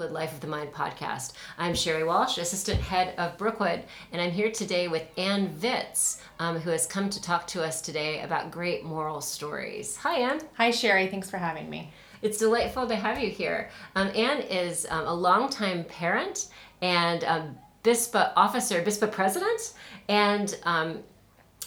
Brookewood 0.00 0.18
Life 0.18 0.32
of 0.32 0.40
the 0.40 0.46
Mind 0.46 0.72
podcast. 0.72 1.34
I'm 1.58 1.74
Sherry 1.74 2.04
Walsh, 2.04 2.38
assistant 2.38 2.80
head 2.80 3.14
of 3.18 3.36
Brookewood, 3.36 3.82
and 4.12 4.22
I'm 4.22 4.30
here 4.30 4.50
today 4.50 4.88
with 4.88 5.06
Ann 5.18 5.54
Vitz, 5.54 6.22
um, 6.38 6.58
who 6.58 6.70
has 6.70 6.86
come 6.86 7.10
to 7.10 7.20
talk 7.20 7.46
to 7.48 7.62
us 7.62 7.82
today 7.82 8.22
about 8.22 8.50
great 8.50 8.82
moral 8.82 9.20
stories. 9.20 9.98
Hi, 9.98 10.20
Ann. 10.20 10.40
Hi, 10.54 10.70
Sherry. 10.70 11.06
Thanks 11.08 11.28
for 11.28 11.36
having 11.36 11.68
me. 11.68 11.92
It's 12.22 12.38
delightful 12.38 12.86
to 12.86 12.96
have 12.96 13.18
you 13.18 13.28
here. 13.28 13.68
Um, 13.94 14.08
Ann 14.14 14.40
is 14.40 14.86
um, 14.88 15.06
a 15.06 15.12
longtime 15.12 15.84
parent 15.84 16.48
and 16.80 17.22
um, 17.24 17.58
BISPA 17.84 18.32
officer, 18.36 18.82
BISPA 18.82 19.12
president, 19.12 19.74
and 20.08 20.58
um, 20.64 21.00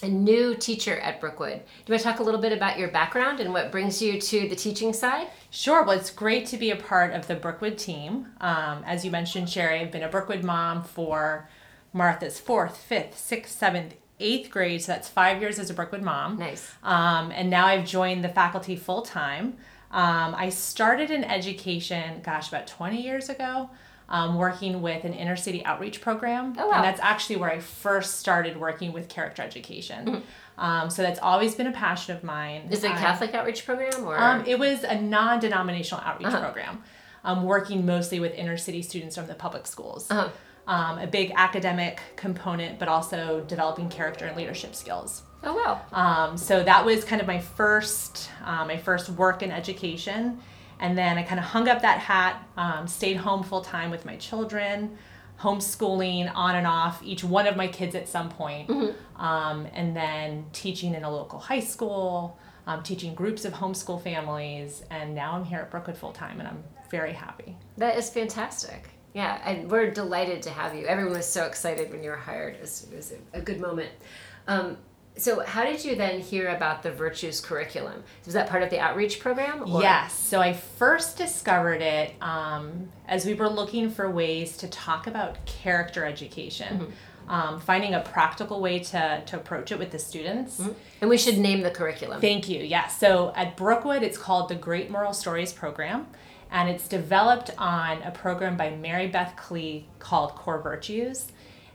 a 0.04 0.08
new 0.08 0.54
teacher 0.54 0.98
at 0.98 1.20
Brookewood. 1.20 1.58
Do 1.58 1.64
you 1.86 1.92
want 1.92 2.02
to 2.02 2.08
talk 2.08 2.20
a 2.20 2.22
little 2.22 2.40
bit 2.40 2.52
about 2.52 2.78
your 2.78 2.88
background 2.88 3.40
and 3.40 3.52
what 3.52 3.72
brings 3.72 4.02
you 4.02 4.20
to 4.20 4.48
the 4.48 4.54
teaching 4.54 4.92
side? 4.92 5.28
Sure. 5.50 5.82
Well, 5.82 5.98
it's 5.98 6.10
great 6.10 6.46
to 6.46 6.58
be 6.58 6.70
a 6.70 6.76
part 6.76 7.14
of 7.14 7.26
the 7.26 7.34
Brookewood 7.34 7.78
team. 7.78 8.26
Um, 8.40 8.84
as 8.84 9.04
you 9.04 9.10
mentioned, 9.10 9.48
Sherry, 9.48 9.80
I've 9.80 9.90
been 9.90 10.02
a 10.02 10.08
Brookewood 10.08 10.44
mom 10.44 10.84
for 10.84 11.48
Martha's 11.94 12.38
fourth, 12.38 12.76
fifth, 12.76 13.18
sixth, 13.18 13.58
seventh, 13.58 13.94
eighth 14.20 14.50
grade. 14.50 14.82
So 14.82 14.92
that's 14.92 15.08
five 15.08 15.40
years 15.40 15.58
as 15.58 15.70
a 15.70 15.74
Brookewood 15.74 16.02
mom. 16.02 16.38
Nice. 16.38 16.70
Um, 16.82 17.30
and 17.30 17.48
now 17.48 17.66
I've 17.66 17.86
joined 17.86 18.22
the 18.22 18.28
faculty 18.28 18.76
full 18.76 19.02
time. 19.02 19.56
Um, 19.90 20.34
I 20.34 20.48
started 20.50 21.10
in 21.10 21.24
education, 21.24 22.20
gosh, 22.22 22.48
about 22.48 22.66
20 22.66 23.00
years 23.00 23.28
ago. 23.28 23.70
Um, 24.14 24.36
working 24.36 24.80
with 24.80 25.02
an 25.04 25.12
inner 25.22 25.34
city 25.36 25.64
outreach 25.64 26.00
program. 26.00 26.54
Oh, 26.56 26.68
wow. 26.68 26.74
And 26.76 26.84
that's 26.84 27.00
actually 27.00 27.36
where 27.40 27.50
I 27.50 27.58
first 27.58 28.10
started 28.20 28.54
working 28.66 28.92
with 28.92 29.08
character 29.08 29.42
education. 29.42 30.22
Um, 30.56 30.88
so 30.88 31.02
that's 31.02 31.18
always 31.20 31.52
been 31.56 31.66
a 31.66 31.72
passion 31.72 32.14
of 32.16 32.22
mine. 32.22 32.68
Is 32.70 32.84
it 32.84 32.90
a 32.92 32.94
I- 32.94 32.98
Catholic 33.06 33.34
outreach 33.34 33.64
program 33.66 34.04
or? 34.06 34.16
Um, 34.16 34.44
it 34.46 34.56
was 34.58 34.84
a 34.84 35.00
non 35.00 35.40
denominational 35.40 36.00
outreach 36.08 36.28
Uh-huh. 36.28 36.40
program, 36.46 36.74
um, 37.24 37.42
working 37.44 37.84
mostly 37.86 38.20
with 38.20 38.32
inner 38.34 38.56
city 38.56 38.82
students 38.82 39.16
from 39.16 39.26
the 39.26 39.34
public 39.34 39.66
schools. 39.66 40.08
Uh-huh. 40.10 40.28
Um, 40.74 40.98
a 40.98 41.08
big 41.08 41.32
academic 41.36 42.00
component, 42.16 42.78
but 42.78 42.86
also 42.88 43.44
developing 43.54 43.88
character 43.88 44.26
and 44.26 44.36
leadership 44.36 44.72
skills. 44.76 45.22
oh 45.42 45.54
wow. 45.60 45.74
Um, 46.02 46.38
so 46.38 46.62
that 46.62 46.84
was 46.86 47.04
kind 47.04 47.20
of 47.20 47.26
my 47.26 47.40
first, 47.40 48.30
uh, 48.44 48.64
my 48.64 48.76
first 48.78 49.06
work 49.10 49.42
in 49.42 49.50
education, 49.50 50.38
and 50.80 50.96
then 50.96 51.18
I 51.18 51.22
kind 51.22 51.38
of 51.38 51.46
hung 51.46 51.68
up 51.68 51.82
that 51.82 51.98
hat, 51.98 52.46
um, 52.56 52.86
stayed 52.86 53.16
home 53.16 53.42
full 53.42 53.62
time 53.62 53.90
with 53.90 54.04
my 54.04 54.16
children, 54.16 54.96
homeschooling 55.40 56.30
on 56.34 56.56
and 56.56 56.66
off 56.66 57.02
each 57.02 57.24
one 57.24 57.46
of 57.46 57.56
my 57.56 57.68
kids 57.68 57.94
at 57.94 58.08
some 58.08 58.28
point, 58.28 58.70
um, 59.16 59.66
and 59.72 59.96
then 59.96 60.46
teaching 60.52 60.94
in 60.94 61.04
a 61.04 61.10
local 61.10 61.38
high 61.38 61.60
school, 61.60 62.38
um, 62.66 62.82
teaching 62.82 63.14
groups 63.14 63.44
of 63.44 63.52
homeschool 63.52 64.02
families, 64.02 64.84
and 64.90 65.14
now 65.14 65.32
I'm 65.32 65.44
here 65.44 65.58
at 65.58 65.70
Brookewood 65.70 65.96
full 65.96 66.12
time, 66.12 66.38
and 66.38 66.48
I'm 66.48 66.62
very 66.90 67.12
happy. 67.12 67.56
That 67.76 67.96
is 67.96 68.10
fantastic. 68.10 68.88
Yeah, 69.12 69.40
and 69.44 69.70
we're 69.70 69.90
delighted 69.90 70.42
to 70.42 70.50
have 70.50 70.74
you. 70.74 70.86
Everyone 70.86 71.14
was 71.14 71.26
so 71.26 71.44
excited 71.46 71.90
when 71.90 72.02
you 72.02 72.10
were 72.10 72.16
hired. 72.16 72.54
It 72.56 72.60
was, 72.60 72.86
it 72.90 72.96
was 72.96 73.12
a, 73.12 73.38
a 73.38 73.40
good 73.40 73.60
moment. 73.60 73.90
Um, 74.48 74.76
so, 75.16 75.40
how 75.44 75.64
did 75.64 75.84
you 75.84 75.94
then 75.94 76.20
hear 76.20 76.48
about 76.48 76.82
the 76.82 76.90
Virtues 76.90 77.40
curriculum? 77.40 78.02
Was 78.24 78.34
that 78.34 78.48
part 78.48 78.62
of 78.62 78.70
the 78.70 78.80
outreach 78.80 79.20
program? 79.20 79.62
or- 79.72 79.80
Yes. 79.82 80.12
So 80.12 80.40
I 80.40 80.52
first 80.54 81.16
discovered 81.16 81.82
it 81.82 82.14
um, 82.20 82.88
as 83.06 83.24
we 83.24 83.34
were 83.34 83.48
looking 83.48 83.90
for 83.90 84.10
ways 84.10 84.56
to 84.58 84.68
talk 84.68 85.06
about 85.06 85.44
character 85.46 86.04
education, 86.04 86.92
um, 87.28 87.60
finding 87.60 87.94
a 87.94 88.00
practical 88.00 88.60
way 88.60 88.80
to, 88.80 89.22
to 89.26 89.36
approach 89.36 89.70
it 89.72 89.78
with 89.78 89.90
the 89.92 89.98
students. 89.98 90.60
And 91.00 91.08
we 91.08 91.16
should 91.16 91.38
name 91.38 91.62
the 91.62 91.70
curriculum. 91.70 92.20
Thank 92.20 92.48
you. 92.48 92.60
Yes. 92.62 92.98
So 92.98 93.32
at 93.36 93.56
Brookewood, 93.56 94.02
it's 94.02 94.18
called 94.18 94.48
the 94.48 94.54
Great 94.56 94.90
Moral 94.90 95.12
Stories 95.12 95.52
Program, 95.52 96.06
and 96.50 96.68
it's 96.68 96.86
developed 96.88 97.50
on 97.56 98.02
a 98.02 98.10
program 98.10 98.56
by 98.56 98.70
Mary 98.70 99.06
Beth 99.06 99.34
Klee 99.36 99.84
called 100.00 100.34
Core 100.34 100.60
Virtues. 100.60 101.26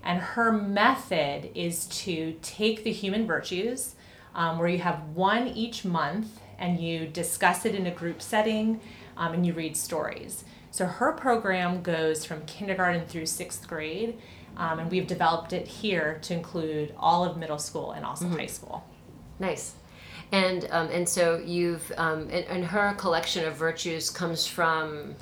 And 0.04 0.20
her 0.20 0.52
method 0.52 1.52
is 1.56 1.86
to 1.88 2.38
take 2.42 2.84
the 2.84 2.92
human 2.92 3.28
virtues, 3.28 3.96
um, 4.34 4.58
where 4.58 4.68
you 4.68 4.80
have 4.80 5.10
one 5.10 5.48
each 5.48 5.86
month, 5.86 6.40
and 6.58 6.80
you 6.80 7.08
discuss 7.08 7.66
it 7.66 7.76
in 7.76 7.86
a 7.86 7.92
group 7.92 8.22
setting, 8.22 8.80
um, 9.18 9.34
and 9.34 9.46
you 9.46 9.54
read 9.54 9.76
stories. 9.76 10.44
So 10.72 10.86
her 10.86 11.12
program 11.12 11.82
goes 11.82 12.26
from 12.26 12.46
kindergarten 12.46 13.06
through 13.08 13.26
sixth 13.26 13.68
grade, 13.68 14.18
um, 14.58 14.80
and 14.80 14.92
we've 14.92 15.08
developed 15.08 15.54
it 15.54 15.68
here 15.68 16.20
to 16.24 16.34
include 16.34 16.94
all 16.98 17.26
of 17.26 17.38
middle 17.38 17.58
school 17.60 17.92
and 17.92 18.06
also 18.06 18.28
high 18.28 18.46
school. 18.46 18.84
Nice. 19.40 19.74
And 20.32 20.68
um, 20.70 20.90
and 20.92 21.10
so 21.10 21.42
you've 21.44 21.92
um, 21.98 22.30
and, 22.30 22.46
and 22.46 22.66
her 22.66 22.94
collection 22.96 23.46
of 23.46 23.56
virtues 23.56 24.10
comes 24.10 24.46
from 24.46 25.16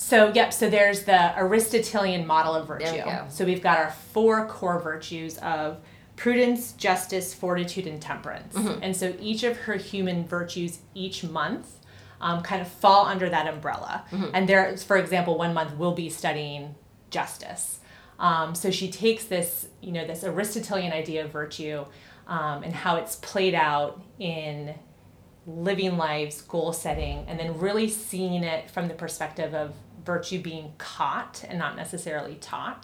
So, 0.00 0.32
yep, 0.32 0.52
so 0.52 0.70
there's 0.70 1.02
the 1.02 1.36
Aristotelian 1.36 2.24
model 2.24 2.54
of 2.54 2.68
virtue. 2.68 2.84
There 2.84 3.04
we 3.04 3.10
go. 3.10 3.26
So, 3.30 3.44
we've 3.44 3.60
got 3.60 3.78
our 3.78 3.90
four 3.90 4.46
core 4.46 4.78
virtues 4.78 5.38
of 5.38 5.80
prudence, 6.14 6.70
justice, 6.72 7.34
fortitude, 7.34 7.88
and 7.88 8.00
temperance. 8.00 8.54
Mm-hmm. 8.54 8.80
And 8.80 8.96
so, 8.96 9.12
each 9.20 9.42
of 9.42 9.56
her 9.56 9.74
human 9.74 10.24
virtues 10.24 10.78
each 10.94 11.24
month 11.24 11.78
um, 12.20 12.42
kind 12.42 12.62
of 12.62 12.68
fall 12.68 13.06
under 13.06 13.28
that 13.28 13.52
umbrella. 13.52 14.04
Mm-hmm. 14.12 14.30
And 14.34 14.48
there, 14.48 14.76
for 14.76 14.98
example, 14.98 15.36
one 15.36 15.52
month 15.52 15.76
we'll 15.76 15.94
be 15.94 16.10
studying 16.10 16.76
justice. 17.10 17.80
Um, 18.20 18.54
so, 18.54 18.70
she 18.70 18.92
takes 18.92 19.24
this, 19.24 19.66
you 19.80 19.90
know, 19.90 20.06
this 20.06 20.22
Aristotelian 20.22 20.92
idea 20.92 21.24
of 21.24 21.32
virtue 21.32 21.84
um, 22.28 22.62
and 22.62 22.72
how 22.72 22.96
it's 22.96 23.16
played 23.16 23.54
out 23.54 24.00
in 24.20 24.76
living 25.44 25.96
lives, 25.96 26.40
goal 26.42 26.72
setting, 26.72 27.24
and 27.26 27.36
then 27.36 27.58
really 27.58 27.88
seeing 27.88 28.44
it 28.44 28.70
from 28.70 28.86
the 28.86 28.94
perspective 28.94 29.54
of 29.54 29.74
virtue 30.08 30.40
being 30.50 30.72
caught 30.78 31.34
and 31.48 31.56
not 31.64 31.76
necessarily 31.76 32.36
taught. 32.52 32.82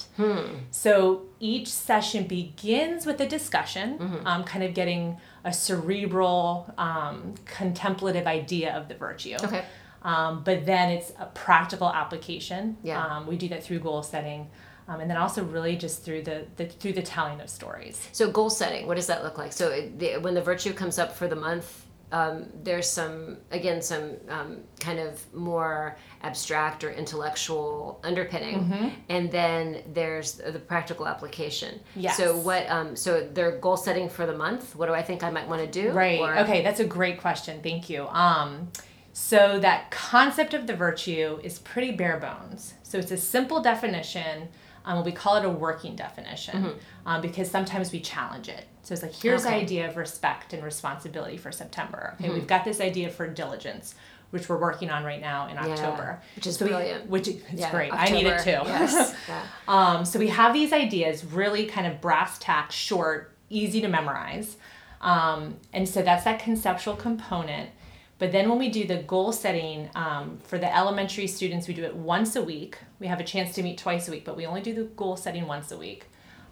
So 0.71 1.23
each 1.41 1.69
session 1.69 2.27
begins 2.27 3.07
with 3.07 3.19
a 3.21 3.29
discussion, 3.39 3.89
um, 4.31 4.45
kind 4.45 4.63
of 4.65 4.75
getting 4.75 5.17
a 5.45 5.53
cerebral, 5.53 6.73
um, 6.79 7.35
contemplative 7.47 8.27
idea 8.27 8.75
of 8.79 8.89
the 8.89 8.95
virtue. 8.95 9.37
Okay. 9.43 9.65
Um, 10.03 10.43
but 10.45 10.67
then 10.67 10.91
it's 10.91 11.11
a 11.19 11.27
practical 11.27 11.89
application. 12.03 12.77
Yeah. 12.83 13.03
Um, 13.05 13.27
we 13.27 13.37
do 13.37 13.49
that 13.49 13.63
through 13.65 13.81
goal 13.81 14.03
setting. 14.03 14.51
Um, 14.87 15.01
and 15.01 15.09
then 15.11 15.17
also 15.17 15.43
really 15.43 15.77
just 15.77 16.05
through 16.05 16.23
the, 16.25 16.45
the 16.57 16.67
through 16.67 16.93
the 16.93 17.03
telling 17.03 17.41
of 17.41 17.49
stories. 17.49 17.97
so 18.13 18.31
goal 18.31 18.51
setting. 18.51 18.87
What 18.87 18.97
does 18.97 19.07
that 19.07 19.25
look 19.25 19.39
like? 19.39 19.53
So 19.55 19.71
it- 19.71 19.99
the, 19.99 20.19
when 20.19 20.35
the 20.35 20.43
virtue 20.43 20.75
comes 20.75 20.99
up 20.99 21.17
for 21.17 21.27
the 21.27 21.37
month, 21.37 21.84
um, 22.15 22.47
there's 22.63 22.89
some 22.89 23.39
again 23.51 23.83
some 23.83 24.05
um, 24.29 24.51
kind 24.79 24.99
of 25.01 25.13
more 25.35 25.97
abstract 26.23 26.85
or 26.85 26.91
intellectual 26.91 27.99
underpinning, 28.05 28.93
and 29.09 29.31
then 29.33 29.83
there's 29.93 30.35
the 30.35 30.59
practical 30.73 31.07
application. 31.09 31.81
Yes. 31.97 32.17
So 32.17 32.37
what? 32.37 32.69
Um, 32.71 32.95
so 32.95 33.29
they're 33.35 33.59
goal 33.59 33.77
setting 33.77 34.09
for 34.09 34.25
the 34.27 34.37
month. 34.37 34.77
What 34.77 34.87
do 34.87 34.95
I 34.95 35.03
think 35.03 35.23
I 35.25 35.31
might 35.31 35.49
want 35.49 35.61
to 35.63 35.71
do? 35.83 35.91
Right. 35.91 36.21
Or- 36.21 36.39
Okay, 36.45 36.63
that's 36.63 36.81
a 36.81 36.85
great 36.99 37.19
question. 37.21 37.61
Thank 37.63 37.91
you. 37.91 38.07
Um, 38.09 38.69
so 39.13 39.59
that 39.61 39.91
concept 39.91 40.55
of 40.55 40.67
the 40.67 40.75
virtue 40.77 41.39
is 41.43 41.59
pretty 41.59 41.93
bare 41.93 42.19
bones. 42.19 42.75
So 42.83 42.99
it's 42.99 43.11
a 43.13 43.17
simple 43.17 43.61
definition. 43.61 44.49
Um, 44.85 45.03
we 45.05 45.13
call 45.13 45.37
it 45.37 45.45
a 45.45 45.51
working 45.51 45.97
definition 45.97 46.75
um, 47.07 47.23
because 47.23 47.51
sometimes 47.51 47.91
we 47.93 48.01
challenge 48.01 48.49
it. 48.49 48.67
So 48.85 48.93
it's 48.93 49.03
like 49.03 49.15
here's 49.15 49.43
the 49.43 49.49
Okay. 49.49 49.61
idea 49.61 49.89
of 49.89 49.97
respect 49.97 50.53
and 50.53 50.63
responsibility 50.63 51.37
for 51.39 51.51
September. 51.51 52.15
Okay, 52.21 52.31
we've 52.31 52.47
got 52.47 52.65
this 52.65 52.81
idea 52.81 53.09
for 53.09 53.27
diligence, 53.27 53.95
which 54.31 54.49
we're 54.49 54.59
working 54.59 54.91
on 54.91 55.05
right 55.05 55.21
now 55.23 55.49
in 55.49 55.57
October, 55.57 56.21
which 56.37 56.47
is 56.47 56.57
So 56.59 56.67
we- 56.67 56.71
brilliant. 56.71 57.09
which 57.09 57.27
is 57.29 57.37
Yeah, 57.53 57.71
great. 57.71 57.93
I 57.93 58.11
need 58.11 58.27
it 58.27 58.43
too. 58.45 58.51
Yes. 58.67 59.15
Yeah. 59.29 59.43
Um, 59.67 60.05
so 60.05 60.19
we 60.19 60.29
have 60.29 60.53
these 60.53 60.73
ideas, 60.73 61.25
really 61.25 61.65
kind 61.67 61.87
of 61.87 62.01
brass 62.03 62.39
tacks, 62.39 62.75
short, 62.75 63.35
easy 63.49 63.81
to 63.81 63.89
memorize. 63.89 64.57
Um, 65.01 65.57
and 65.73 65.89
so 65.89 66.03
that's 66.03 66.25
that 66.25 66.39
conceptual 66.41 66.95
component. 66.97 67.71
But 68.19 68.33
then 68.33 68.49
when 68.49 68.59
we 68.59 68.69
do 68.69 68.87
the 68.87 68.97
goal 68.99 69.33
setting 69.33 69.91
um, 69.95 70.39
for 70.45 70.59
the 70.59 70.75
elementary 70.75 71.27
students, 71.27 71.67
we 71.69 71.75
do 71.75 71.85
it 71.85 71.97
once 71.97 72.37
a 72.37 72.43
week. 72.43 72.77
We 73.01 73.07
have 73.07 73.19
a 73.21 73.25
chance 73.25 73.55
to 73.57 73.63
meet 73.63 73.77
twice 73.79 74.09
a 74.09 74.11
week, 74.11 74.25
but 74.25 74.37
we 74.37 74.45
only 74.47 74.61
do 74.61 74.73
the 74.75 74.85
goal 74.85 75.17
setting 75.17 75.47
once 75.47 75.73
a 75.73 75.77
week. 75.79 76.07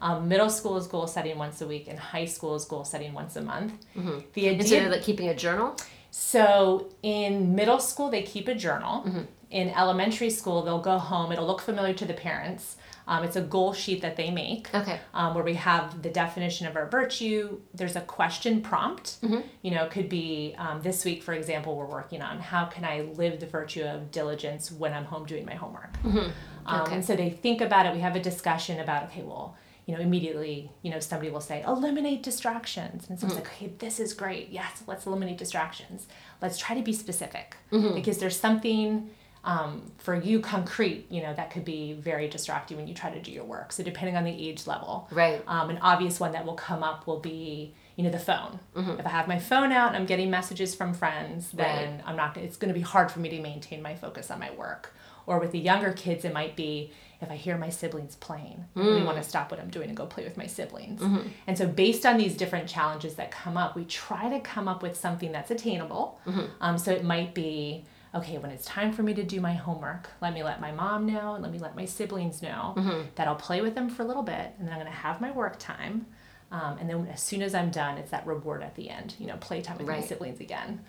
Um, 0.06 0.28
middle 0.28 0.50
school 0.50 0.76
is 0.76 0.86
goal 0.86 1.06
setting 1.06 1.38
once 1.38 1.60
a 1.62 1.66
week, 1.66 1.86
and 1.88 1.98
high 1.98 2.26
school 2.26 2.54
is 2.56 2.64
goal 2.64 2.84
setting 2.84 3.12
once 3.14 3.36
a 3.36 3.42
month. 3.52 3.72
The 3.94 4.48
idea 4.48 4.52
Instead 4.52 4.86
of 4.86 4.92
like 4.92 5.02
keeping 5.02 5.28
a 5.28 5.34
journal. 5.34 5.76
so 6.10 6.88
in 7.02 7.54
middle 7.54 7.78
school, 7.78 8.10
they 8.10 8.22
keep 8.22 8.46
a 8.48 8.54
journal. 8.54 9.02
Mm-hmm. 9.04 9.22
In 9.50 9.68
elementary 9.70 10.30
school, 10.30 10.62
they'll 10.62 10.80
go 10.80 10.98
home. 10.98 11.30
It'll 11.30 11.46
look 11.46 11.60
familiar 11.60 11.94
to 11.94 12.04
the 12.06 12.14
parents. 12.14 12.76
Um, 13.06 13.22
it's 13.24 13.36
a 13.36 13.42
goal 13.42 13.72
sheet 13.74 14.00
that 14.00 14.16
they 14.16 14.30
make 14.30 14.72
Okay. 14.74 14.98
um, 15.12 15.34
where 15.34 15.44
we 15.44 15.54
have 15.54 16.02
the 16.02 16.08
definition 16.08 16.66
of 16.66 16.74
our 16.76 16.86
virtue. 16.88 17.60
There's 17.74 17.96
a 17.96 18.00
question 18.00 18.62
prompt. 18.62 19.20
Mm-hmm. 19.22 19.40
You 19.62 19.70
know, 19.72 19.84
it 19.84 19.90
could 19.90 20.08
be 20.08 20.54
um, 20.56 20.80
this 20.82 21.04
week, 21.04 21.22
for 21.22 21.34
example, 21.34 21.76
we're 21.76 21.84
working 22.00 22.22
on 22.22 22.38
how 22.38 22.64
can 22.64 22.84
I 22.84 23.02
live 23.22 23.40
the 23.40 23.46
virtue 23.46 23.82
of 23.82 24.10
diligence 24.10 24.72
when 24.72 24.92
I'm 24.94 25.04
home 25.04 25.26
doing 25.26 25.44
my 25.44 25.54
homework. 25.54 25.94
Um, 26.04 26.12
Mm-hmm. 26.12 26.82
Okay. 26.82 26.94
And 26.94 27.04
so 27.04 27.16
they 27.16 27.28
think 27.30 27.60
about 27.60 27.86
it. 27.86 27.92
We 27.94 28.00
have 28.00 28.14
a 28.16 28.20
discussion 28.20 28.78
about, 28.80 29.00
okay, 29.08 29.22
well, 29.22 29.56
you 29.86 29.94
know, 29.96 30.00
immediately, 30.00 30.70
you 30.82 30.90
know, 30.90 31.00
somebody 31.00 31.30
will 31.30 31.40
say, 31.40 31.62
eliminate 31.66 32.22
distractions. 32.22 33.06
And 33.08 33.18
so 33.18 33.26
Mm-hmm. 33.26 33.38
it's 33.38 33.46
like, 33.46 33.54
okay, 33.54 33.72
this 33.78 33.98
is 34.00 34.14
great. 34.14 34.50
Yes, 34.50 34.82
let's 34.86 35.06
eliminate 35.06 35.38
distractions. 35.38 36.06
Let's 36.40 36.58
try 36.58 36.76
to 36.76 36.82
be 36.82 36.92
specific 36.92 37.56
Mm-hmm. 37.72 37.94
because 37.94 38.18
there's 38.18 38.38
something 38.38 39.10
um, 39.44 39.90
for 39.98 40.14
you 40.14 40.38
concrete 40.38 41.06
you 41.10 41.20
know 41.20 41.34
that 41.34 41.50
could 41.50 41.64
be 41.64 41.94
very 41.94 42.28
distracting 42.28 42.76
when 42.76 42.86
you 42.86 42.94
try 42.94 43.10
to 43.10 43.20
do 43.20 43.32
your 43.32 43.42
work 43.42 43.72
so 43.72 43.82
depending 43.82 44.16
on 44.16 44.22
the 44.22 44.30
age 44.30 44.68
level 44.68 45.08
Right. 45.10 45.42
um, 45.48 45.68
an 45.68 45.78
obvious 45.82 46.20
one 46.20 46.30
that 46.30 46.46
will 46.46 46.54
come 46.54 46.84
up 46.84 47.08
will 47.08 47.18
be 47.18 47.74
you 47.96 48.04
know 48.04 48.10
the 48.10 48.20
phone 48.20 48.60
Mm-hmm. 48.76 49.00
if 49.00 49.04
i 49.06 49.08
have 49.08 49.26
my 49.26 49.40
phone 49.40 49.72
out 49.72 49.88
and 49.88 49.96
i'm 49.96 50.06
getting 50.06 50.30
messages 50.30 50.76
from 50.76 50.94
friends 50.94 51.50
then 51.50 52.04
i'm 52.06 52.14
not 52.14 52.36
it's 52.36 52.56
going 52.56 52.72
to 52.72 52.78
be 52.78 52.84
hard 52.84 53.10
for 53.10 53.18
me 53.18 53.30
to 53.30 53.40
maintain 53.40 53.82
my 53.82 53.96
focus 53.96 54.30
on 54.30 54.38
my 54.38 54.52
work 54.52 54.94
or 55.26 55.40
with 55.40 55.50
the 55.50 55.58
younger 55.58 55.92
kids 55.92 56.24
it 56.24 56.32
might 56.32 56.54
be 56.54 56.92
if 57.22 57.30
i 57.30 57.36
hear 57.36 57.56
my 57.56 57.68
siblings 57.68 58.14
playing 58.16 58.64
i 58.76 58.80
really 58.80 59.00
Mm. 59.02 59.06
want 59.06 59.16
to 59.18 59.22
stop 59.28 59.50
what 59.50 59.60
i'm 59.60 59.70
doing 59.70 59.88
and 59.88 59.96
go 59.96 60.06
play 60.06 60.24
with 60.24 60.36
my 60.36 60.46
siblings 60.46 61.00
Mm-hmm. 61.00 61.28
and 61.46 61.56
so 61.58 61.66
based 61.66 62.04
on 62.06 62.16
these 62.16 62.36
different 62.36 62.68
challenges 62.68 63.14
that 63.14 63.30
come 63.30 63.56
up 63.56 63.76
we 63.76 63.84
try 63.84 64.28
to 64.28 64.40
come 64.40 64.68
up 64.68 64.82
with 64.82 64.96
something 64.96 65.32
that's 65.32 65.50
attainable 65.50 66.18
Mm-hmm. 66.26 66.40
um, 66.60 66.78
so 66.78 66.90
it 66.92 67.04
might 67.04 67.34
be 67.34 67.84
okay 68.14 68.36
when 68.38 68.50
it's 68.50 68.66
time 68.66 68.92
for 68.92 69.02
me 69.02 69.14
to 69.14 69.22
do 69.22 69.40
my 69.40 69.54
homework 69.54 70.08
let 70.20 70.34
me 70.34 70.42
let 70.42 70.60
my 70.60 70.72
mom 70.72 71.06
know 71.06 71.34
and 71.34 71.42
let 71.42 71.50
me 71.52 71.58
let 71.58 71.74
my 71.76 71.84
siblings 71.86 72.42
know 72.42 72.74
Mm-hmm. 72.76 73.00
that 73.16 73.26
i'll 73.28 73.36
play 73.36 73.60
with 73.62 73.74
them 73.74 73.88
for 73.88 74.02
a 74.02 74.06
little 74.06 74.22
bit 74.22 74.46
and 74.58 74.66
then 74.66 74.72
i'm 74.74 74.80
going 74.80 74.92
to 74.92 74.98
have 75.06 75.20
my 75.20 75.30
work 75.30 75.58
time 75.58 76.06
um, 76.50 76.76
and 76.78 76.90
then 76.90 77.06
as 77.10 77.22
soon 77.22 77.40
as 77.40 77.54
i'm 77.54 77.70
done 77.70 77.96
it's 77.98 78.10
that 78.10 78.26
reward 78.26 78.62
at 78.62 78.74
the 78.74 78.90
end 78.90 79.14
you 79.18 79.26
know 79.26 79.36
playtime 79.38 79.78
with 79.78 79.86
my 79.86 80.00
siblings 80.08 80.40
again 80.40 80.80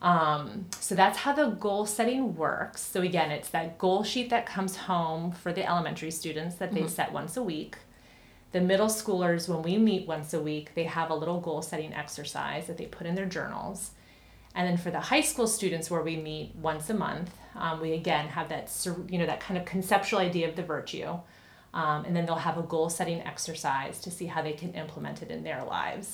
um, 0.00 0.66
so 0.78 0.94
that's 0.94 1.18
how 1.18 1.32
the 1.32 1.48
goal 1.48 1.84
setting 1.84 2.36
works. 2.36 2.80
So 2.82 3.02
again 3.02 3.30
it's 3.30 3.48
that 3.50 3.78
goal 3.78 4.04
sheet 4.04 4.30
that 4.30 4.46
comes 4.46 4.76
home 4.76 5.32
for 5.32 5.52
the 5.52 5.68
elementary 5.68 6.10
students 6.10 6.56
that 6.56 6.72
they 6.72 6.86
set 6.86 7.12
once 7.12 7.36
a 7.36 7.42
week. 7.42 7.76
The 8.52 8.60
middle 8.60 8.86
schoolers 8.86 9.48
when 9.48 9.62
we 9.62 9.76
meet 9.76 10.06
once 10.06 10.32
a 10.32 10.40
week 10.40 10.74
they 10.74 10.84
have 10.84 11.10
a 11.10 11.14
little 11.14 11.40
goal 11.40 11.62
setting 11.62 11.92
exercise 11.92 12.66
that 12.66 12.78
they 12.78 12.86
put 12.86 13.06
in 13.06 13.14
their 13.14 13.26
journals. 13.26 13.90
And 14.54 14.66
then 14.66 14.76
for 14.76 14.90
the 14.90 15.00
high 15.00 15.20
school 15.20 15.46
students 15.46 15.90
where 15.90 16.02
we 16.02 16.16
meet 16.16 16.54
once 16.54 16.88
a 16.90 16.94
month 16.94 17.34
um, 17.56 17.80
we 17.80 17.92
again 17.92 18.28
have 18.28 18.48
that 18.50 18.70
you 19.08 19.18
know 19.18 19.26
that 19.26 19.40
kind 19.40 19.58
of 19.58 19.64
conceptual 19.64 20.20
idea 20.20 20.48
of 20.48 20.54
the 20.54 20.62
virtue 20.62 21.18
um, 21.80 22.04
and 22.06 22.12
then 22.14 22.24
they'll 22.26 22.44
have 22.50 22.58
a 22.64 22.66
goal 22.74 22.88
setting 22.98 23.20
exercise 23.32 23.96
to 24.06 24.10
see 24.10 24.26
how 24.34 24.40
they 24.42 24.52
can 24.62 24.70
implement 24.82 25.22
it 25.24 25.30
in 25.36 25.40
their 25.48 25.62
lives 25.64 26.06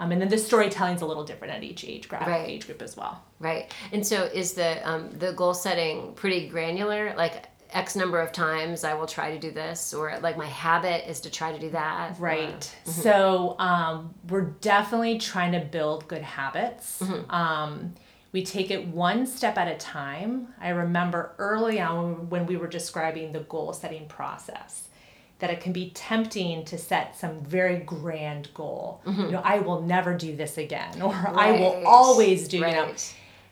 um, 0.00 0.08
and 0.12 0.20
then 0.20 0.28
the 0.28 0.38
storytelling 0.50 0.94
is 0.96 1.02
a 1.02 1.06
little 1.12 1.24
different 1.30 1.52
at 1.56 1.62
each 1.70 1.82
age 1.92 2.08
group, 2.08 2.26
Right. 2.26 2.48
age 2.54 2.64
group 2.66 2.82
as 2.82 2.96
well 3.00 3.14
Right. 3.50 3.64
And 3.92 4.06
so 4.06 4.16
is 4.42 4.48
the 4.60 4.70
um, 4.88 5.10
the 5.24 5.32
goal 5.32 5.52
setting 5.66 6.12
pretty 6.14 6.48
granular? 6.48 7.02
Like 7.16 7.36
X 7.70 7.96
number 7.96 8.20
of 8.20 8.30
times 8.30 8.84
I 8.84 8.92
will 8.94 9.06
try 9.16 9.26
to 9.34 9.38
do 9.46 9.50
this, 9.50 9.92
or 9.94 10.04
like 10.26 10.36
my 10.36 10.46
habit 10.46 11.10
is 11.10 11.18
to 11.22 11.30
try 11.30 11.50
to 11.50 11.58
do 11.58 11.70
that. 11.70 12.16
Right. 12.20 12.62
So 12.84 13.56
um, 13.58 14.14
we're 14.28 14.50
definitely 14.74 15.18
trying 15.18 15.52
to 15.58 15.60
build 15.60 16.06
good 16.06 16.22
habits. 16.22 17.02
Um, 17.30 17.94
we 18.30 18.44
take 18.44 18.70
it 18.70 18.86
one 18.86 19.26
step 19.26 19.58
at 19.58 19.68
a 19.68 19.76
time. 19.76 20.48
I 20.60 20.68
remember 20.84 21.34
early 21.38 21.80
on 21.80 22.28
when 22.30 22.46
we 22.46 22.56
were 22.56 22.68
describing 22.68 23.32
the 23.32 23.40
goal 23.40 23.72
setting 23.72 24.06
process 24.06 24.88
that 25.42 25.50
it 25.50 25.60
can 25.60 25.72
be 25.72 25.90
tempting 25.90 26.64
to 26.64 26.78
set 26.78 27.18
some 27.18 27.40
very 27.42 27.78
grand 27.78 28.48
goal. 28.54 29.02
You 29.04 29.12
mm-hmm. 29.12 29.30
know, 29.32 29.42
I 29.44 29.58
will 29.58 29.82
never 29.82 30.14
do 30.14 30.36
this 30.36 30.56
again, 30.56 31.02
or 31.02 31.12
I 31.12 31.50
will 31.50 31.82
always 31.84 32.46
do. 32.46 32.58
You 32.58 32.62
know, 32.68 32.94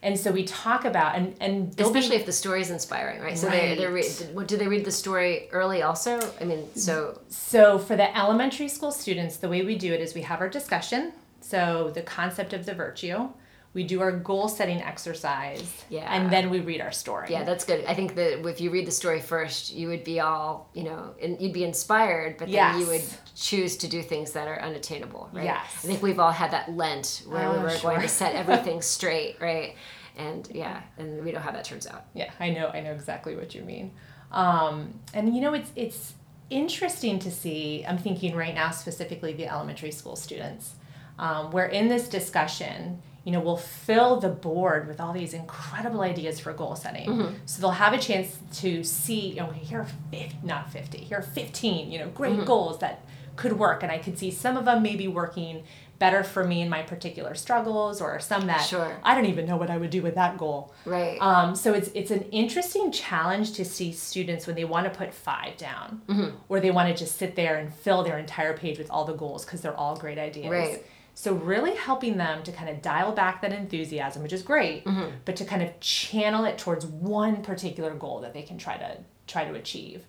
and 0.00 0.16
so 0.16 0.30
we 0.30 0.44
talk 0.44 0.84
about 0.84 1.16
and 1.16 1.34
and 1.40 1.72
there'll 1.72 1.92
be- 1.92 1.98
Especially 1.98 2.16
if 2.20 2.26
the 2.26 2.32
story 2.32 2.60
is 2.60 2.70
inspiring, 2.70 3.20
right? 3.20 3.36
So 3.36 3.50
they 3.50 3.74
they 3.74 3.86
Right. 3.86 4.04
read. 4.20 4.34
what- 4.34 4.46
Do 4.46 4.56
they 4.56 4.68
read 4.68 4.84
the 4.84 4.92
story 4.92 5.48
early 5.50 5.82
also? 5.82 6.20
I 6.40 6.44
mean, 6.44 6.68
so 6.76 7.20
So 7.28 7.80
for 7.80 7.96
the 7.96 8.16
elementary 8.16 8.68
school 8.68 8.92
students, 8.92 9.36
the 9.38 9.48
way 9.48 9.62
we 9.62 9.76
do 9.76 9.92
it 9.92 10.00
is 10.00 10.14
we 10.14 10.22
have 10.22 10.40
our 10.40 10.48
discussion. 10.48 11.12
So 11.40 11.90
the 11.92 12.02
concept 12.02 12.52
of 12.52 12.66
the 12.66 12.74
virtue, 12.74 13.30
we 13.72 13.84
do 13.84 14.00
our 14.00 14.10
goal 14.10 14.48
setting 14.48 14.82
exercise, 14.82 15.84
Yeah. 15.90 16.12
and 16.12 16.32
then 16.32 16.50
we 16.50 16.58
read 16.60 16.80
our 16.80 16.90
story. 16.90 17.28
yeah, 17.30 17.44
that's 17.44 17.64
good. 17.64 17.84
I 17.86 17.94
think 17.94 18.16
that 18.16 18.44
if 18.48 18.60
you 18.60 18.70
read 18.70 18.86
the 18.86 18.90
story 18.90 19.20
first, 19.20 19.72
you 19.72 19.86
would 19.88 20.02
be 20.02 20.18
all 20.18 20.68
you 20.74 20.82
know, 20.82 21.14
and 21.22 21.40
you'd 21.40 21.52
be 21.52 21.62
inspired, 21.64 22.36
but 22.36 22.50
then 22.50 22.80
you 22.80 22.86
would 22.86 23.04
choose 23.36 23.76
to 23.78 23.88
do 23.88 24.02
things 24.02 24.32
that 24.32 24.48
are 24.48 24.60
unattainable, 24.60 25.28
right? 25.32 25.44
Yes. 25.44 25.66
I 25.84 25.86
think 25.86 26.02
we've 26.02 26.18
all 26.18 26.32
had 26.32 26.50
that 26.50 26.74
Lent 26.76 27.22
where 27.28 27.48
we 27.50 27.56
Oh, 27.58 27.62
were 27.62 27.78
going 27.80 28.00
to 28.00 28.08
set 28.08 28.34
everything 28.42 28.82
straight, 28.82 29.36
right? 29.40 29.76
And 30.16 30.48
yeah, 30.52 30.82
and 30.98 31.24
we 31.24 31.30
know 31.32 31.38
how 31.38 31.52
that 31.52 31.64
turns 31.64 31.86
out. 31.86 32.06
Yeah, 32.14 32.30
I 32.40 32.50
know. 32.50 32.68
I 32.68 32.80
know 32.80 32.92
exactly 32.92 33.36
what 33.36 33.54
you 33.54 33.62
mean. 33.62 33.92
Um, 34.32 34.98
and 35.14 35.34
you 35.34 35.40
know, 35.40 35.54
it's 35.54 35.70
it's 35.76 36.14
interesting 36.50 37.20
to 37.20 37.30
see. 37.30 37.84
I'm 37.86 37.98
thinking 37.98 38.34
right 38.34 38.54
now 38.54 38.70
specifically 38.70 39.32
the 39.32 39.46
elementary 39.46 39.92
school 39.92 40.16
students, 40.16 40.74
um, 41.18 41.52
where 41.52 41.66
in 41.66 41.88
this 41.88 42.08
discussion, 42.08 43.00
you 43.24 43.32
know, 43.32 43.40
we'll 43.40 43.56
fill 43.56 44.18
the 44.18 44.28
board 44.28 44.88
with 44.88 45.00
all 45.00 45.12
these 45.12 45.34
incredible 45.34 46.00
ideas 46.00 46.40
for 46.40 46.52
goal 46.52 46.74
setting. 46.74 47.08
Mm-hmm. 47.08 47.34
So 47.44 47.60
they'll 47.60 47.70
have 47.72 47.92
a 47.92 47.98
chance 47.98 48.38
to 48.60 48.82
see. 48.82 49.30
You 49.30 49.36
know, 49.36 49.50
here 49.50 49.80
are 49.80 49.88
50, 50.10 50.38
not 50.42 50.72
50. 50.72 50.98
Here 50.98 51.18
are 51.18 51.22
15. 51.22 51.90
You 51.90 51.98
know, 51.98 52.08
great 52.08 52.36
mm-hmm. 52.36 52.44
goals 52.44 52.78
that 52.78 53.04
could 53.36 53.58
work, 53.58 53.82
and 53.82 53.92
I 53.92 53.98
could 53.98 54.18
see 54.18 54.30
some 54.30 54.56
of 54.56 54.64
them 54.64 54.82
maybe 54.82 55.06
working 55.06 55.64
better 55.98 56.24
for 56.24 56.44
me 56.44 56.62
in 56.62 56.70
my 56.70 56.80
particular 56.80 57.34
struggles, 57.34 58.00
or 58.00 58.18
some 58.20 58.46
that 58.46 58.62
Sure. 58.62 58.98
I 59.04 59.14
don't 59.14 59.26
even 59.26 59.44
know 59.44 59.58
what 59.58 59.68
I 59.68 59.76
would 59.76 59.90
do 59.90 60.00
with 60.00 60.14
that 60.14 60.38
goal. 60.38 60.72
Right. 60.86 61.18
Um, 61.20 61.54
so 61.54 61.74
it's 61.74 61.90
it's 61.94 62.10
an 62.10 62.22
interesting 62.30 62.90
challenge 62.90 63.52
to 63.52 63.66
see 63.66 63.92
students 63.92 64.46
when 64.46 64.56
they 64.56 64.64
want 64.64 64.90
to 64.90 64.98
put 64.98 65.12
five 65.12 65.58
down, 65.58 66.00
mm-hmm. 66.08 66.36
or 66.48 66.58
they 66.58 66.70
want 66.70 66.88
to 66.88 66.94
just 66.98 67.18
sit 67.18 67.36
there 67.36 67.58
and 67.58 67.72
fill 67.72 68.02
their 68.02 68.18
entire 68.18 68.56
page 68.56 68.78
with 68.78 68.90
all 68.90 69.04
the 69.04 69.12
goals 69.12 69.44
because 69.44 69.60
they're 69.60 69.76
all 69.76 69.94
great 69.94 70.18
ideas. 70.18 70.50
Right. 70.50 70.86
So 71.20 71.34
really 71.34 71.74
helping 71.76 72.16
them 72.16 72.42
to 72.44 72.50
kind 72.50 72.70
of 72.70 72.80
dial 72.80 73.12
back 73.12 73.42
that 73.42 73.52
enthusiasm, 73.52 74.22
which 74.22 74.32
is 74.32 74.40
great, 74.42 74.86
but 75.26 75.36
to 75.36 75.44
kind 75.44 75.60
of 75.62 75.78
channel 75.78 76.46
it 76.46 76.56
towards 76.56 76.86
one 76.86 77.42
particular 77.42 77.92
goal 77.92 78.20
that 78.20 78.32
they 78.32 78.40
can 78.40 78.56
try 78.56 78.78
to 78.78 78.96
try 79.26 79.44
to 79.44 79.54
achieve. 79.54 80.06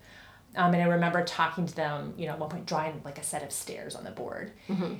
Um, 0.56 0.74
and 0.74 0.82
I 0.82 0.86
remember 0.86 1.22
talking 1.26 1.66
to 1.66 1.76
them, 1.76 2.14
you 2.18 2.28
know, 2.28 2.32
at 2.32 2.40
one 2.40 2.48
point 2.50 2.66
drawing 2.66 3.02
like 3.04 3.18
a 3.18 3.24
set 3.24 3.44
of 3.44 3.52
stairs 3.52 3.94
on 3.94 4.06
the 4.06 4.12
board. 4.12 4.54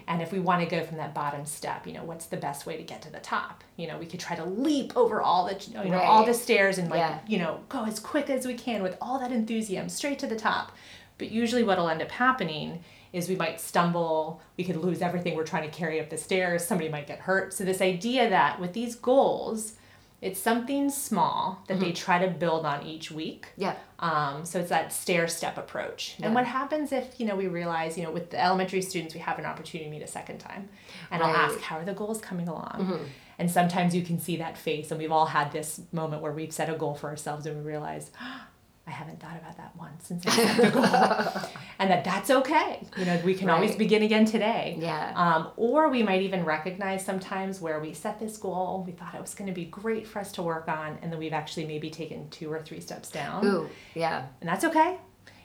And 0.06 0.22
if 0.22 0.34
we 0.34 0.42
want 0.42 0.60
to 0.62 0.76
go 0.76 0.84
from 0.84 0.98
that 0.98 1.14
bottom 1.14 1.46
step, 1.46 1.88
you 1.88 1.94
know, 1.94 2.04
what's 2.04 2.26
the 2.26 2.36
best 2.36 2.66
way 2.66 2.76
to 2.76 2.84
get 2.84 3.02
to 3.04 3.10
the 3.10 3.20
top? 3.20 3.64
You 3.78 3.88
know, 3.88 3.98
we 3.98 4.06
could 4.06 4.20
try 4.20 4.36
to 4.36 4.44
leap 4.44 4.98
over 4.98 5.22
all 5.22 5.46
the, 5.46 5.56
you 5.82 5.92
know, 5.92 5.98
all 6.00 6.26
the 6.26 6.34
stairs 6.34 6.78
and 6.78 6.90
like, 6.90 7.00
Yeah. 7.00 7.20
you 7.26 7.38
know, 7.38 7.62
go 7.70 7.86
as 7.86 8.02
quick 8.02 8.30
as 8.30 8.46
we 8.46 8.56
can 8.56 8.84
with 8.84 8.98
all 9.00 9.18
that 9.20 9.32
enthusiasm 9.32 9.88
straight 9.88 10.20
to 10.20 10.28
the 10.28 10.36
top. 10.36 10.74
But 11.18 11.32
usually 11.32 11.64
what'll 11.64 11.88
end 11.88 12.02
up 12.02 12.12
happening 12.12 12.84
is 13.14 13.28
we 13.28 13.36
might 13.36 13.60
stumble, 13.60 14.42
we 14.58 14.64
could 14.64 14.78
lose 14.78 15.02
everything 15.02 15.36
we're 15.36 15.44
trying 15.44 15.70
to 15.70 15.76
carry 15.78 16.00
up 16.00 16.10
the 16.10 16.18
stairs, 16.18 16.64
somebody 16.66 16.90
might 16.90 17.08
get 17.08 17.20
hurt. 17.20 17.54
So 17.54 17.64
this 17.66 17.82
idea 17.82 18.30
that 18.30 18.60
with 18.60 18.74
these 18.74 18.96
goals, 18.96 19.74
it's 20.22 20.40
something 20.40 20.90
small 20.92 21.64
that 21.68 21.80
they 21.80 21.92
try 21.92 22.24
to 22.24 22.30
build 22.32 22.64
on 22.66 22.86
each 22.86 23.10
week. 23.12 23.48
yeah. 23.58 23.74
Um, 23.98 24.46
so 24.46 24.60
it's 24.60 24.70
that 24.70 24.92
stair 24.94 25.28
step 25.28 25.58
approach. 25.58 26.16
Yeah. 26.18 26.28
And 26.28 26.36
what 26.36 26.46
happens 26.46 26.92
if, 26.92 27.20
you 27.20 27.26
know, 27.26 27.36
we 27.36 27.48
realize, 27.48 27.98
you 27.98 28.04
know, 28.04 28.12
with 28.12 28.30
the 28.32 28.40
elementary 28.44 28.82
students, 28.82 29.14
we 29.14 29.20
have 29.20 29.38
an 29.40 29.46
opportunity 29.46 29.90
to 29.90 29.92
meet 29.96 30.04
a 30.04 30.08
second 30.08 30.40
time. 30.40 30.70
And 31.12 31.22
I'll 31.22 31.36
ask, 31.36 31.60
how 31.60 31.78
are 31.78 31.86
the 31.86 31.94
goals 31.94 32.20
coming 32.22 32.48
along? 32.48 33.00
And 33.40 33.50
sometimes 33.50 33.96
you 33.96 34.04
can 34.04 34.20
see 34.20 34.38
that 34.38 34.58
face. 34.58 34.92
And 34.92 35.00
we've 35.00 35.12
all 35.12 35.26
had 35.28 35.52
this 35.52 35.82
moment 35.92 36.22
where 36.22 36.32
we've 36.32 36.52
set 36.54 36.70
a 36.70 36.74
goal 36.74 36.94
for 36.96 37.10
ourselves 37.10 37.46
and 37.48 37.58
we 37.58 37.64
realize, 37.64 38.12
"Ah, 38.20 38.48
I 38.92 38.94
haven't 38.94 39.22
thought 39.22 39.38
about 39.38 39.56
that 39.56 39.74
once 39.78 40.06
since 40.08 40.28
I 40.28 40.32
set 40.32 40.58
the 40.58 40.70
goal. 40.70 40.84
and 41.80 41.90
that 41.90 42.04
that's 42.04 42.30
okay. 42.30 42.86
You 42.98 43.06
know, 43.06 43.22
we 43.24 43.34
can 43.36 43.50
always 43.50 43.74
begin 43.78 44.04
again 44.04 44.26
today. 44.26 44.76
Yeah. 44.80 45.14
Um, 45.16 45.52
or 45.56 45.90
we 45.90 46.04
might 46.04 46.22
even 46.24 46.44
recognize 46.44 47.06
sometimes 47.06 47.62
where 47.62 47.80
we 47.80 47.94
set 47.94 48.20
this 48.20 48.36
goal, 48.36 48.84
we 48.86 48.92
thought 48.92 49.16
it 49.16 49.22
was 49.22 49.34
going 49.34 49.48
to 49.48 49.54
be 49.54 49.64
great 49.64 50.06
for 50.06 50.20
us 50.20 50.34
to 50.34 50.44
work 50.44 50.68
on, 50.68 50.98
and 51.02 51.10
then 51.10 51.20
we've 51.20 51.32
actually 51.32 51.66
maybe 51.66 51.90
taken 51.90 52.30
two 52.32 52.52
or 52.52 52.62
three 52.62 52.82
steps 52.82 53.10
down 53.10 53.46
Ooh. 53.46 53.70
Yeah. 53.96 54.26
and 54.42 54.50
that's 54.50 54.66
okay. 54.66 54.98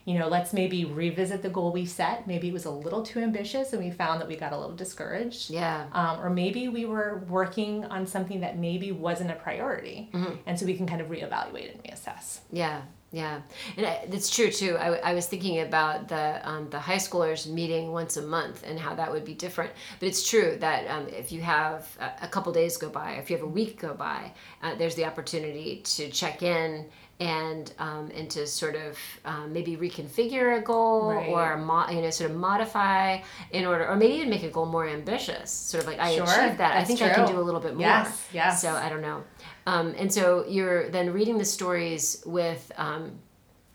You 0.06 0.16
know, 0.20 0.28
let's 0.28 0.52
maybe 0.52 0.84
revisit 0.84 1.42
the 1.42 1.48
goal 1.48 1.72
we 1.72 1.84
set. 1.84 2.28
Maybe 2.28 2.48
it 2.48 2.52
was 2.52 2.64
a 2.64 2.70
little 2.70 3.02
too 3.02 3.18
ambitious 3.18 3.72
and 3.72 3.82
we 3.82 3.90
found 3.90 4.20
that 4.20 4.28
we 4.28 4.36
got 4.36 4.52
a 4.52 4.56
little 4.56 4.76
discouraged. 4.76 5.50
Yeah. 5.50 5.86
Um, 5.92 6.20
or 6.20 6.30
maybe 6.30 6.68
we 6.68 6.84
were 6.84 7.24
working 7.28 7.84
on 7.86 8.06
something 8.06 8.38
that 8.40 8.56
maybe 8.56 8.92
wasn't 8.92 9.32
a 9.32 9.34
priority. 9.34 10.08
And 10.46 10.56
so 10.56 10.64
we 10.64 10.76
can 10.76 10.86
kind 10.86 11.00
of 11.00 11.08
reevaluate 11.08 11.72
and 11.72 11.82
reassess. 11.82 12.38
Yeah, 12.52 12.82
yeah, 13.20 13.40
and 13.76 13.84
I, 13.86 13.92
it's 14.16 14.28
true 14.36 14.50
too. 14.60 14.72
I, 14.76 14.88
I 15.10 15.12
was 15.14 15.26
thinking 15.26 15.56
about 15.68 16.08
the 16.08 16.24
um, 16.50 16.68
the 16.74 16.78
high 16.88 17.02
schoolers 17.06 17.46
meeting 17.58 17.84
once 18.00 18.16
a 18.18 18.22
month 18.36 18.58
and 18.68 18.78
how 18.78 18.94
that 19.00 19.08
would 19.12 19.24
be 19.24 19.34
different. 19.34 19.72
But 19.98 20.06
it's 20.10 20.22
true 20.32 20.50
that 20.66 20.80
um, 20.94 21.04
if 21.08 21.32
you 21.34 21.40
have 21.40 21.80
a, 22.06 22.26
a 22.26 22.28
couple 22.28 22.52
days 22.52 22.76
go 22.76 22.90
by, 22.90 23.08
if 23.20 23.30
you 23.30 23.36
have 23.38 23.46
a 23.50 23.54
week 23.60 23.80
go 23.80 23.94
by, 23.94 24.20
uh, 24.62 24.74
there's 24.78 24.96
the 25.00 25.06
opportunity 25.10 25.80
to 25.96 26.02
check 26.10 26.42
in 26.42 26.84
and 27.18 27.72
um, 27.78 28.10
and 28.18 28.28
to 28.36 28.46
sort 28.46 28.76
of 28.76 28.98
um, 29.24 29.46
maybe 29.56 29.72
reconfigure 29.86 30.58
a 30.58 30.60
goal 30.60 31.08
Right. 31.14 31.28
or 31.30 31.56
mo- 31.56 31.88
you 31.88 32.02
know 32.02 32.10
sort 32.10 32.30
of 32.30 32.36
modify 32.36 33.20
in 33.50 33.64
order, 33.64 33.84
or 33.88 33.96
maybe 33.96 34.14
even 34.20 34.28
make 34.28 34.42
a 34.42 34.50
goal 34.50 34.66
more 34.66 34.86
ambitious. 34.86 35.50
Sort 35.50 35.82
of 35.82 35.88
like 35.88 35.98
I 35.98 36.14
Sure, 36.16 36.24
achieved 36.24 36.58
that. 36.58 36.72
I 36.76 36.84
think 36.84 37.00
I 37.00 37.08
can 37.14 37.26
do 37.26 37.38
a 37.38 37.46
little 37.48 37.60
bit 37.66 37.72
more. 37.72 37.80
Yes, 37.80 38.28
yes. 38.40 38.60
So 38.60 38.68
I 38.74 38.90
don't 38.90 39.00
know. 39.08 39.24
Um, 39.66 39.94
and 39.98 40.12
so 40.12 40.44
you're 40.48 40.88
then 40.90 41.12
reading 41.12 41.38
the 41.38 41.44
stories 41.44 42.22
with 42.24 42.70
um, 42.76 43.18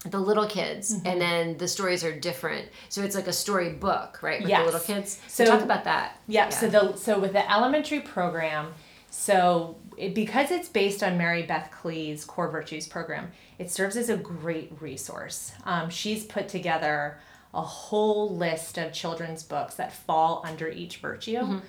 the 0.05 0.19
little 0.19 0.48
kids, 0.48 0.95
Mm-hmm. 0.95 1.07
and 1.07 1.21
then 1.21 1.57
the 1.57 1.67
stories 1.67 2.03
are 2.03 2.17
different. 2.17 2.69
So 2.89 3.03
it's 3.03 3.15
like 3.15 3.27
a 3.27 3.33
story 3.33 3.69
book, 3.74 4.19
right? 4.24 4.41
With 4.41 4.50
Yes. 4.50 4.60
the 4.62 4.65
little 4.65 4.79
kids. 4.79 5.19
So, 5.27 5.45
So- 5.45 5.51
talk 5.51 5.62
about 5.63 5.83
that. 5.83 6.17
Yeah, 6.27 6.50
so 6.50 6.67
the 6.69 6.95
so 6.95 7.19
with 7.19 7.33
the 7.33 7.51
elementary 7.51 8.00
program, 8.00 8.74
so 9.10 9.75
it, 9.98 10.15
because 10.15 10.50
it's 10.51 10.69
based 10.69 11.03
on 11.03 11.17
Mary 11.17 11.43
Beth 11.43 11.69
Klee's 11.71 12.24
Core 12.25 12.50
Virtues 12.50 12.88
program, 12.88 13.31
it 13.60 13.69
serves 13.69 13.95
as 13.98 14.10
a 14.10 14.17
great 14.17 14.71
resource. 14.79 15.51
Um, 15.65 15.89
she's 15.89 16.24
put 16.25 16.48
together 16.48 17.19
a 17.53 17.62
whole 17.62 18.33
list 18.36 18.77
of 18.77 18.93
children's 18.93 19.43
books 19.43 19.75
that 19.75 19.91
fall 19.91 20.41
under 20.48 20.69
each 20.69 20.98
virtue. 20.98 21.38
Mm-hmm. 21.39 21.60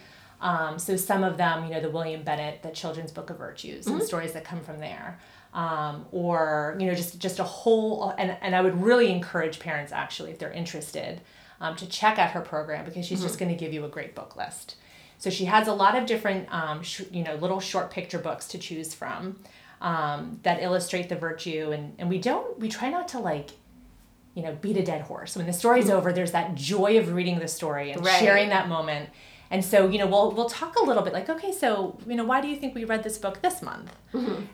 Um, 0.43 0.79
so 0.79 0.97
some 0.97 1.23
of 1.25 1.37
them, 1.39 1.65
you 1.65 1.71
know, 1.71 1.81
the 1.81 1.89
William 1.91 2.23
Bennett, 2.25 2.63
the 2.63 2.71
Children's 2.71 3.13
Book 3.13 3.31
of 3.31 3.39
Virtues, 3.39 3.87
Mm-hmm. 3.87 3.95
and 4.01 4.03
stories 4.07 4.33
that 4.35 4.45
come 4.45 4.61
from 4.61 4.79
there, 4.81 5.19
um, 5.55 6.05
or 6.13 6.77
you 6.81 6.87
know, 6.87 6.95
just 6.95 7.19
just 7.19 7.39
a 7.39 7.45
whole. 7.45 8.13
And 8.19 8.37
and 8.41 8.55
I 8.55 8.61
would 8.61 8.83
really 8.83 9.11
encourage 9.11 9.61
parents 9.61 9.93
actually, 9.93 10.31
if 10.33 10.39
they're 10.41 10.53
interested, 10.53 11.21
um, 11.61 11.77
to 11.77 11.87
check 11.89 12.19
out 12.19 12.31
her 12.33 12.41
program 12.41 12.85
because 12.85 13.07
she's 13.07 13.23
just 13.23 13.39
going 13.39 13.51
to 13.51 13.57
give 13.57 13.73
you 13.73 13.85
a 13.85 13.89
great 13.89 14.15
book 14.15 14.37
list. 14.37 14.77
So 15.19 15.31
she 15.31 15.45
has 15.45 15.69
a 15.69 15.73
lot 15.73 15.97
of 15.97 16.07
different, 16.07 16.53
um, 16.53 16.83
sh- 16.83 17.03
you 17.13 17.23
know, 17.23 17.37
little 17.37 17.61
short 17.61 17.93
picture 17.93 18.19
books 18.19 18.49
to 18.49 18.59
choose 18.59 18.93
from 18.93 19.39
um, 19.81 20.41
that 20.43 20.61
illustrate 20.61 21.09
the 21.09 21.17
virtue, 21.17 21.71
and 21.73 21.95
and 22.01 22.09
we 22.11 22.19
don't, 22.19 22.59
we 22.59 22.69
try 22.69 22.91
not 22.91 23.07
to 23.09 23.21
like 23.21 23.51
you 24.35 24.43
know, 24.43 24.57
beat 24.63 24.79
a 24.79 24.83
dead 24.83 25.03
horse. 25.03 25.37
When 25.37 25.45
the 25.47 25.53
story's 25.53 25.91
over, 25.91 26.11
there's 26.11 26.33
that 26.33 26.55
joy 26.55 26.99
of 26.99 27.13
reading 27.13 27.39
the 27.39 27.47
story 27.49 27.91
and 27.93 28.03
Right. 28.05 28.19
sharing 28.19 28.49
that 28.49 28.67
moment. 28.67 29.11
And 29.53 29.63
so, 29.63 29.87
you 29.87 29.99
know, 29.99 30.07
we'll 30.07 30.33
we'll 30.33 30.49
talk 30.49 30.77
a 30.77 30.83
little 30.83 31.03
bit 31.03 31.13
like, 31.13 31.29
okay, 31.29 31.53
so 31.53 31.99
you 32.07 32.17
know, 32.17 32.25
why 32.25 32.41
do 32.41 32.49
you 32.49 32.57
think 32.57 32.75
we 32.75 32.87
read 32.87 33.03
this 33.05 33.19
book 33.19 33.43
this 33.43 33.61
month? 33.61 33.95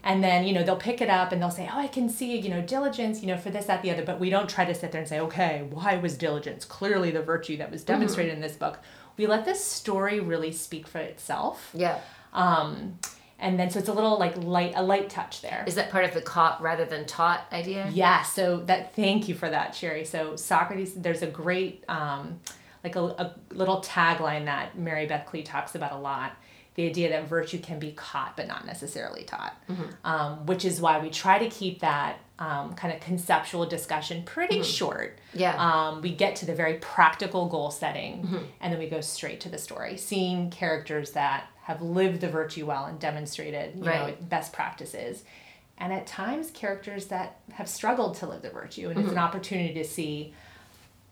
And 0.03 0.25
then 0.25 0.45
you 0.45 0.53
know 0.53 0.65
they'll 0.65 0.77
pick 0.77 1.01
it 1.01 1.09
up 1.09 1.31
and 1.31 1.41
they'll 1.41 1.53
say, 1.53 1.71
oh, 1.73 1.79
I 1.79 1.87
can 1.87 2.09
see 2.09 2.37
you 2.37 2.51
know 2.51 2.61
diligence, 2.61 3.21
you 3.23 3.29
know, 3.29 3.37
for 3.37 3.51
this, 3.51 3.67
that, 3.67 3.83
the 3.83 3.93
other. 3.93 4.05
But 4.05 4.19
we 4.19 4.29
don't 4.29 4.51
try 4.51 4.65
to 4.65 4.75
sit 4.75 4.91
there 4.91 5.01
and 5.01 5.09
say, 5.09 5.21
okay, 5.21 5.65
why 5.71 5.97
was 5.97 6.19
diligence 6.19 6.65
clearly 6.65 7.13
the 7.13 7.23
virtue 7.23 7.57
that 7.59 7.71
was 7.71 7.85
demonstrated 7.85 8.35
in 8.35 8.41
this 8.41 8.57
book? 8.57 8.81
We 9.17 9.29
let 9.29 9.45
this 9.45 9.65
story 9.65 10.19
really 10.19 10.51
speak 10.51 10.89
for 10.89 10.99
itself. 10.99 11.71
Yeah. 11.75 12.01
Um, 12.33 12.99
and 13.39 13.57
then 13.57 13.71
so 13.71 13.79
it's 13.79 13.89
a 13.89 13.93
little 13.93 14.19
like 14.19 14.37
light 14.37 14.73
a 14.75 14.83
light 14.83 15.11
touch 15.11 15.43
there. 15.43 15.63
Is 15.69 15.77
that 15.77 15.91
part 15.93 16.07
of 16.07 16.13
the 16.13 16.23
caught 16.23 16.61
rather 16.61 16.85
than 16.85 17.07
taught 17.07 17.47
idea? 17.53 17.89
Yeah, 17.93 18.25
so 18.25 18.57
that 18.67 18.97
thank 18.97 19.29
you 19.29 19.37
for 19.37 19.49
that, 19.49 19.77
Sherry. 19.77 20.05
So 20.05 20.35
Socrates, 20.35 20.95
there's 20.95 21.23
a 21.23 21.29
great 21.29 21.85
um, 21.89 22.41
like 22.89 22.97
a, 22.97 23.01
a 23.01 23.35
little 23.55 23.81
tagline 23.81 24.47
that 24.47 24.79
Mary 24.79 25.07
Beth 25.07 25.27
Klee 25.27 25.45
talks 25.45 25.75
about 25.75 25.93
a 25.93 25.99
lot. 25.99 26.33
The 26.75 26.87
idea 26.87 27.09
that 27.11 27.27
virtue 27.27 27.59
can 27.59 27.81
be 27.81 27.91
caught 27.91 28.37
but 28.37 28.47
not 28.47 28.65
necessarily 28.65 29.25
taught, 29.25 29.57
um, 30.05 30.47
which 30.47 30.65
is 30.65 30.81
why 30.81 31.01
we 31.01 31.11
try 31.11 31.39
to 31.39 31.49
keep 31.51 31.81
that 31.81 32.21
um, 32.39 32.75
kind 32.75 32.95
of 32.95 33.01
conceptual 33.01 33.67
discussion 33.67 34.23
pretty 34.23 34.63
short. 34.63 35.19
Yeah. 35.35 35.57
Um, 35.59 36.03
we 36.03 36.15
get 36.15 36.37
to 36.37 36.47
the 36.47 36.55
very 36.55 36.75
practical 36.75 37.49
goal 37.49 37.73
setting 37.73 38.47
and 38.61 38.73
then 38.73 38.79
we 38.79 38.89
go 38.89 39.01
straight 39.01 39.41
to 39.41 39.49
the 39.49 39.59
story, 39.59 39.97
seeing 39.97 40.51
characters 40.51 41.11
that 41.13 41.49
have 41.63 41.83
lived 41.83 42.21
the 42.21 42.29
virtue 42.29 42.65
well 42.67 42.85
and 42.87 42.99
demonstrated 43.01 43.77
you 43.77 43.83
know, 43.85 44.15
best 44.21 44.53
practices. 44.53 45.25
And 45.81 45.93
at 45.93 46.07
times, 46.07 46.51
characters 46.51 47.07
that 47.07 47.41
have 47.53 47.69
struggled 47.69 48.15
to 48.17 48.27
live 48.27 48.43
the 48.43 48.51
virtue, 48.51 48.89
and 48.89 48.99
it's 48.99 49.13
an 49.13 49.19
opportunity 49.19 49.75
to 49.75 49.85
see, 49.85 50.33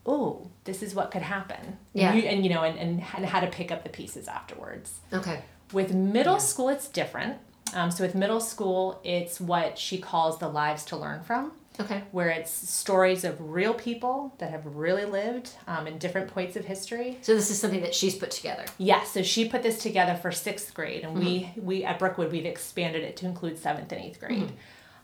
oh, 0.06 0.50
this 0.64 0.82
is 0.82 0.94
what 0.94 1.10
could 1.10 1.22
happen. 1.22 1.78
Yeah. 1.92 2.12
And, 2.12 2.18
you, 2.18 2.28
and 2.28 2.44
you 2.44 2.50
know, 2.50 2.62
and, 2.62 2.78
and, 2.78 3.00
how 3.00 3.40
to 3.40 3.48
pick 3.48 3.70
up 3.70 3.82
the 3.82 3.90
pieces 3.90 4.28
afterwards. 4.28 5.00
Okay. 5.12 5.42
With 5.72 5.92
middle 5.92 6.38
school, 6.38 6.68
it's 6.68 6.88
different. 6.88 7.38
Um, 7.74 7.90
so 7.90 8.04
with 8.04 8.14
middle 8.14 8.40
school, 8.40 9.00
it's 9.02 9.40
what 9.40 9.78
she 9.78 9.98
calls 9.98 10.38
the 10.38 10.48
lives 10.48 10.84
to 10.86 10.96
learn 10.96 11.22
from 11.22 11.52
Okay. 11.78 12.04
where 12.10 12.30
it's 12.30 12.50
stories 12.50 13.24
of 13.24 13.36
real 13.38 13.74
people 13.74 14.34
that 14.38 14.50
have 14.50 14.64
really 14.64 15.04
lived 15.04 15.50
um, 15.66 15.86
in 15.86 15.98
different 15.98 16.28
points 16.32 16.56
of 16.56 16.64
history. 16.64 17.18
So 17.22 17.34
this 17.34 17.50
is 17.50 17.60
something 17.60 17.82
that 17.82 17.94
she's 17.94 18.14
put 18.14 18.30
together. 18.30 18.64
Yes, 18.78 19.10
so 19.10 19.22
she 19.22 19.48
put 19.48 19.62
this 19.62 19.78
together 19.78 20.14
for 20.14 20.32
sixth 20.32 20.72
grade, 20.72 21.02
and 21.04 21.18
we 21.18 21.50
we 21.56 21.84
at 21.84 21.98
Brookewood 21.98 22.32
we've 22.32 22.46
expanded 22.46 23.02
it 23.02 23.16
to 23.18 23.26
include 23.26 23.58
seventh 23.58 23.92
and 23.92 24.00
eighth 24.00 24.20
grade. 24.20 24.52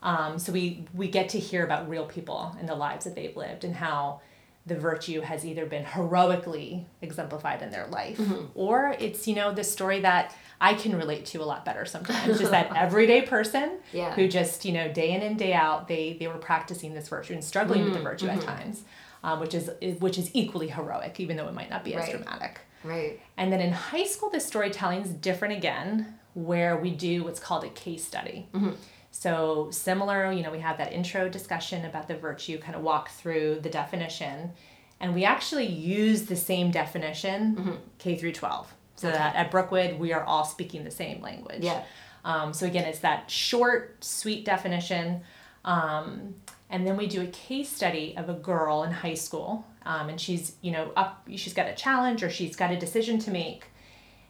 Um, 0.02 0.38
so 0.38 0.52
we 0.52 0.86
we 0.94 1.08
get 1.08 1.28
to 1.30 1.38
hear 1.38 1.64
about 1.64 1.88
real 1.88 2.06
people 2.06 2.56
and 2.58 2.68
the 2.68 2.74
lives 2.74 3.04
that 3.04 3.14
they've 3.14 3.36
lived 3.36 3.64
and 3.64 3.76
how 3.76 4.20
the 4.64 4.76
virtue 4.76 5.20
has 5.20 5.44
either 5.44 5.66
been 5.66 5.84
heroically 5.84 6.86
exemplified 7.00 7.62
in 7.62 7.70
their 7.70 7.86
life 7.88 8.18
mm-hmm. 8.18 8.46
or 8.54 8.94
it's 9.00 9.26
you 9.26 9.34
know 9.34 9.52
the 9.52 9.64
story 9.64 10.00
that 10.00 10.34
I 10.60 10.74
can 10.74 10.94
relate 10.96 11.26
to 11.26 11.42
a 11.42 11.44
lot 11.44 11.64
better 11.64 11.84
sometimes 11.84 12.38
just 12.38 12.50
that 12.52 12.74
everyday 12.76 13.22
person 13.22 13.78
Yeah. 13.92 14.14
who 14.14 14.28
just 14.28 14.64
you 14.64 14.72
know 14.72 14.92
day 14.92 15.12
in 15.12 15.22
and 15.22 15.38
day 15.38 15.52
out 15.52 15.88
they 15.88 16.16
they 16.18 16.28
were 16.28 16.38
practicing 16.38 16.94
this 16.94 17.08
virtue 17.08 17.34
and 17.34 17.42
struggling 17.42 17.84
with 17.84 17.92
the 17.94 18.00
mm, 18.00 18.04
virtue 18.04 18.28
at 18.28 18.38
mm-hmm. 18.38 18.46
times 18.46 18.84
um, 19.24 19.40
which 19.40 19.54
is 19.54 19.70
which 19.98 20.18
is 20.18 20.30
equally 20.32 20.68
heroic 20.68 21.18
even 21.18 21.36
though 21.36 21.48
it 21.48 21.54
might 21.54 21.70
not 21.70 21.84
be 21.84 21.94
as 21.94 22.08
dramatic 22.08 22.60
Right. 22.84 23.20
and 23.36 23.52
then 23.52 23.60
in 23.60 23.72
high 23.72 24.04
school, 24.04 24.28
the 24.30 24.40
storytelling 24.40 25.02
is 25.02 25.10
different 25.10 25.54
again, 25.56 26.18
where 26.34 26.76
we 26.76 26.90
do 26.90 27.24
what's 27.24 27.38
called 27.38 27.64
a 27.64 27.68
case 27.68 28.04
study. 28.04 28.48
Mm-hmm. 28.52 28.70
So, 29.12 29.68
similar, 29.70 30.32
you 30.32 30.42
know, 30.42 30.50
we 30.50 30.60
have 30.60 30.78
that 30.78 30.92
intro 30.92 31.28
discussion 31.28 31.84
about 31.84 32.08
the 32.08 32.16
virtue, 32.16 32.58
kind 32.58 32.74
of 32.74 32.82
walk 32.82 33.10
through 33.10 33.60
the 33.60 33.68
definition, 33.68 34.52
and 35.00 35.14
we 35.14 35.24
actually 35.24 35.66
use 35.66 36.22
the 36.22 36.36
same 36.36 36.70
definition 36.70 37.78
K 37.98 38.16
through 38.16 38.32
12. 38.32 38.72
So 38.96 39.10
that 39.10 39.34
at 39.34 39.50
Brookewood, 39.50 39.98
we 39.98 40.12
are 40.12 40.22
all 40.24 40.44
speaking 40.44 40.84
the 40.84 40.90
same 40.90 41.20
language. 41.20 41.62
Yeah. 41.62 41.82
Um, 42.24 42.52
so 42.52 42.66
again, 42.66 42.84
it's 42.84 43.00
that 43.00 43.30
short, 43.30 44.02
sweet 44.02 44.44
definition. 44.44 45.22
Um, 45.64 46.36
and 46.70 46.86
then 46.86 46.96
we 46.96 47.06
do 47.06 47.20
a 47.20 47.26
case 47.26 47.68
study 47.68 48.14
of 48.16 48.28
a 48.28 48.34
girl 48.34 48.84
in 48.84 48.92
high 48.92 49.14
school. 49.14 49.66
Um, 49.84 50.08
and 50.08 50.20
she's, 50.20 50.56
you 50.62 50.70
know, 50.70 50.92
up, 50.96 51.26
she's 51.34 51.52
got 51.52 51.68
a 51.68 51.74
challenge 51.74 52.22
or 52.22 52.30
she's 52.30 52.56
got 52.56 52.70
a 52.70 52.78
decision 52.78 53.18
to 53.20 53.30
make. 53.30 53.64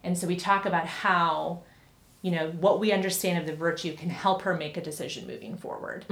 And 0.02 0.16
so 0.16 0.26
we 0.26 0.36
talk 0.36 0.64
about 0.66 0.86
how, 0.86 1.62
you 2.22 2.30
know, 2.30 2.50
what 2.52 2.80
we 2.80 2.92
understand 2.92 3.38
of 3.38 3.46
the 3.46 3.54
virtue 3.54 3.94
can 3.96 4.08
help 4.08 4.42
her 4.42 4.54
make 4.54 4.76
a 4.76 4.80
decision 4.80 5.26
moving 5.26 5.56
forward. 5.56 6.06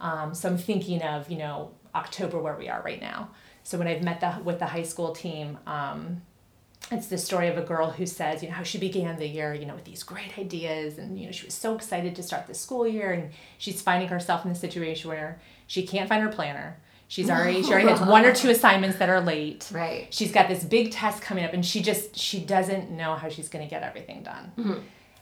Um, 0.00 0.34
so 0.34 0.48
I'm 0.48 0.58
thinking 0.58 1.02
of, 1.02 1.30
you 1.30 1.38
know, 1.38 1.72
October 1.94 2.40
where 2.40 2.56
we 2.56 2.68
are 2.68 2.82
right 2.82 3.00
now. 3.00 3.30
So 3.62 3.78
when 3.78 3.86
I've 3.86 4.02
met 4.02 4.20
the, 4.20 4.42
with 4.42 4.58
the 4.58 4.66
high 4.66 4.82
school 4.82 5.12
team, 5.12 5.58
um, 5.66 6.22
it's 6.90 7.06
the 7.06 7.18
story 7.18 7.48
of 7.48 7.58
a 7.58 7.62
girl 7.62 7.90
who 7.90 8.06
says, 8.06 8.42
you 8.42 8.48
know, 8.48 8.54
how 8.54 8.62
she 8.62 8.78
began 8.78 9.18
the 9.18 9.26
year, 9.26 9.54
you 9.54 9.66
know, 9.66 9.74
with 9.74 9.84
these 9.84 10.02
great 10.02 10.38
ideas 10.38 10.98
and, 10.98 11.18
you 11.18 11.26
know, 11.26 11.32
she 11.32 11.44
was 11.44 11.54
so 11.54 11.74
excited 11.74 12.16
to 12.16 12.22
start 12.22 12.46
the 12.46 12.54
school 12.54 12.88
year 12.88 13.12
and 13.12 13.30
she's 13.58 13.80
finding 13.82 14.08
herself 14.08 14.44
in 14.44 14.50
a 14.50 14.54
situation 14.54 15.10
where 15.10 15.40
she 15.66 15.86
can't 15.86 16.08
find 16.08 16.22
her 16.22 16.30
planner. 16.30 16.78
She's 17.06 17.28
already, 17.28 17.62
she 17.62 17.72
already 17.72 17.88
has 17.88 18.00
one 18.00 18.24
or 18.24 18.32
two 18.32 18.50
assignments 18.56 18.98
that 18.98 19.08
are 19.08 19.20
late. 19.20 19.68
Right. 19.72 20.06
She's 20.10 20.32
got 20.32 20.48
this 20.48 20.64
big 20.64 20.90
test 20.92 21.22
coming 21.22 21.44
up 21.44 21.52
and 21.52 21.66
she 21.66 21.82
just, 21.82 22.16
she 22.16 22.40
doesn't 22.40 22.90
know 22.90 23.14
how 23.14 23.28
she's 23.28 23.48
going 23.48 23.64
to 23.64 23.70
get 23.70 23.82
everything 23.82 24.22
done. 24.22 24.52
Mm-hmm. 24.56 24.78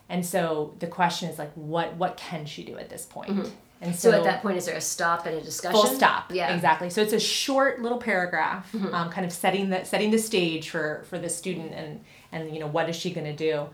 And 0.09 0.25
so 0.25 0.75
the 0.79 0.87
question 0.87 1.29
is 1.29 1.39
like, 1.39 1.53
what, 1.55 1.95
what 1.97 2.17
can 2.17 2.47
she 2.47 2.65
do 2.65 2.79
at 2.79 2.89
this 2.89 3.05
point? 3.05 3.29
And 3.31 3.39
Mm-hmm. 3.81 3.93
So, 3.93 4.11
at 4.11 4.25
that 4.25 4.43
point, 4.43 4.57
is 4.57 4.67
there 4.67 4.75
a 4.77 4.81
stop 4.81 5.25
and 5.27 5.37
a 5.37 5.41
discussion? 5.41 5.81
full 5.81 5.87
stop 5.87 6.33
Yeah. 6.33 6.49
Mm-hmm. 6.49 6.57
exactly 6.57 6.91
so 6.91 7.01
it's 7.01 7.13
a 7.13 7.21
short 7.21 7.81
little 7.81 7.99
paragraph 7.99 8.75
um, 8.75 9.09
kind 9.11 9.25
of 9.25 9.31
setting 9.33 9.71
the 9.71 9.85
setting 9.85 10.11
the 10.11 10.19
stage 10.19 10.69
for 10.71 11.05
for 11.09 11.17
the 11.17 11.29
student 11.29 11.73
and 11.75 12.01
and 12.33 12.53
you 12.53 12.59
know 12.59 12.67
what 12.67 12.89
is 12.91 12.97
she 12.97 13.13
going 13.13 13.27
to 13.27 13.37
do 13.37 13.69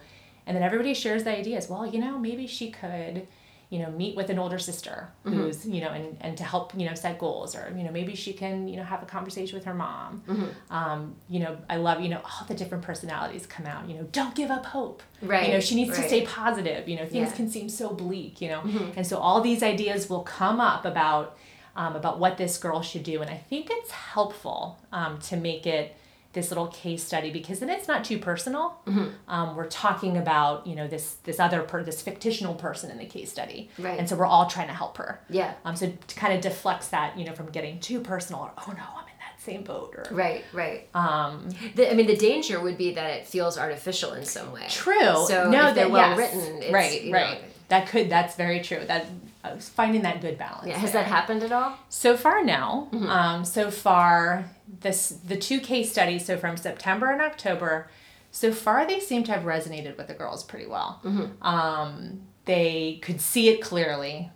and 0.46 0.54
then 0.54 0.62
everybody 0.62 0.92
shares 0.92 1.24
the 1.24 1.34
ideas 1.34 1.70
well 1.70 1.86
you 1.86 1.98
know 1.98 2.18
maybe 2.18 2.46
she 2.46 2.70
could 2.70 3.26
you 3.74 3.80
know 3.82 3.90
meet 4.02 4.14
with 4.18 4.28
an 4.34 4.38
older 4.44 4.58
sister 4.70 4.96
Mm-hmm. 5.26 5.36
who's 5.40 5.58
you 5.74 5.80
know 5.84 5.92
and 5.98 6.06
and 6.24 6.32
to 6.40 6.44
help 6.52 6.64
you 6.80 6.86
know 6.88 6.94
set 7.04 7.14
goals 7.24 7.50
or 7.58 7.64
you 7.78 7.82
know 7.84 7.92
maybe 7.98 8.14
she 8.24 8.32
can 8.42 8.68
you 8.70 8.76
know 8.78 8.86
have 8.92 9.02
a 9.06 9.06
conversation 9.16 9.54
with 9.58 9.66
her 9.70 9.74
mom 9.84 10.10
Mm-hmm. 10.28 10.50
um, 10.78 10.98
you 11.34 11.40
know 11.42 11.52
i 11.74 11.76
love 11.86 11.98
you 12.04 12.10
know 12.12 12.20
all 12.30 12.44
the 12.50 12.54
different 12.60 12.82
personalities 12.90 13.44
come 13.54 13.66
out 13.74 13.82
you 13.88 13.94
know 13.96 14.04
don't 14.18 14.34
give 14.40 14.50
up 14.58 14.64
hope 14.76 14.98
Right, 15.32 15.46
you 15.46 15.52
know 15.54 15.60
she 15.68 15.74
needs 15.80 15.92
to 15.98 16.02
stay 16.10 16.22
positive 16.42 16.82
you 16.90 16.96
know 16.98 17.06
things 17.12 17.14
Yeah. 17.14 17.26
Mm-hmm. 17.26 17.36
can 17.36 17.48
seem 17.56 17.68
so 17.80 17.86
bleak 18.02 18.34
you 18.42 18.48
know 18.52 18.62
and 18.96 19.04
so 19.10 19.14
all 19.26 19.40
these 19.50 19.62
ideas 19.74 20.00
will 20.10 20.22
come 20.40 20.58
up 20.72 20.82
about 20.94 21.26
um, 21.76 21.92
about 21.96 22.16
what 22.22 22.32
this 22.42 22.54
girl 22.64 22.80
should 22.90 23.02
do 23.12 23.16
and 23.22 23.30
i 23.30 23.40
think 23.50 23.64
it's 23.76 23.90
helpful 23.90 24.78
um, 24.98 25.12
to 25.28 25.34
make 25.36 25.64
it 25.78 25.86
this 26.34 26.50
little 26.50 26.66
case 26.68 27.02
study 27.02 27.30
because 27.32 27.60
then 27.60 27.70
it's 27.70 27.88
not 27.88 28.04
too 28.04 28.18
personal 28.18 28.78
Mm-hmm. 28.86 29.08
um, 29.28 29.56
we're 29.56 29.68
talking 29.68 30.16
about 30.18 30.66
you 30.66 30.74
know 30.76 30.86
this 30.86 31.14
this 31.24 31.40
other 31.40 31.62
per 31.62 31.82
this 31.82 32.02
fictional 32.02 32.54
person 32.54 32.90
in 32.90 32.98
the 32.98 33.06
case 33.06 33.30
study 33.32 33.70
Right. 33.78 33.98
and 33.98 34.08
so 34.08 34.16
we're 34.16 34.26
all 34.26 34.46
trying 34.46 34.68
to 34.68 34.74
help 34.74 34.96
her 34.98 35.20
Yeah. 35.30 35.54
um, 35.64 35.74
so 35.76 35.90
to 36.06 36.14
kind 36.16 36.34
of 36.34 36.40
deflects 36.42 36.88
that 36.88 37.16
you 37.18 37.24
know 37.24 37.32
from 37.32 37.50
getting 37.50 37.80
too 37.80 38.00
personal 38.00 38.42
or 38.42 38.52
oh 38.58 38.72
no 38.72 38.82
i'm 38.96 39.04
in 39.04 39.18
that 39.20 39.40
same 39.40 39.62
boat 39.62 39.94
or 39.96 40.04
Right, 40.14 40.44
right. 40.52 40.88
um, 40.94 41.48
The, 41.76 41.90
I 41.90 41.94
mean, 41.94 42.06
the 42.06 42.16
danger 42.16 42.60
would 42.60 42.76
be 42.78 42.94
that 42.94 43.10
it 43.10 43.26
feels 43.26 43.56
artificial 43.58 44.12
in 44.14 44.24
some 44.24 44.52
way. 44.52 44.66
True. 44.70 45.26
So 45.26 45.50
no, 45.50 45.68
if 45.68 45.74
they're 45.74 45.88
well 45.88 46.10
yes. 46.10 46.18
written, 46.18 46.62
it's, 46.62 46.72
right, 46.72 47.02
you 47.04 47.12
know- 47.12 47.18
right. 47.18 47.40
That 47.68 47.88
could. 47.88 48.08
That's 48.10 48.34
very 48.36 48.60
true. 48.60 48.80
That 48.86 49.06
finding 49.58 50.02
that 50.02 50.20
good 50.20 50.38
balance. 50.38 50.66
Yeah. 50.68 50.78
Has 50.78 50.92
there. 50.92 51.02
that 51.02 51.08
happened 51.10 51.42
at 51.42 51.52
all? 51.52 51.76
So 51.88 52.16
far, 52.16 52.42
no. 52.44 52.88
Mm-hmm. 52.92 53.08
Um, 53.08 53.44
so 53.44 53.70
far, 53.70 54.44
this 54.80 55.08
the 55.10 55.36
two 55.36 55.60
case 55.60 55.90
studies. 55.92 56.24
So 56.26 56.36
from 56.36 56.56
September 56.56 57.10
and 57.10 57.20
October, 57.20 57.88
so 58.30 58.52
far 58.52 58.86
they 58.86 59.00
seem 59.00 59.24
to 59.24 59.32
have 59.32 59.42
resonated 59.42 59.96
with 59.96 60.08
the 60.08 60.14
girls 60.14 60.42
pretty 60.42 60.66
well. 60.66 61.00
Mm-hmm. 61.04 61.42
Um, 61.46 62.22
they 62.46 62.98
could 63.02 63.20
see 63.20 63.48
it 63.48 63.60
clearly. 63.62 64.30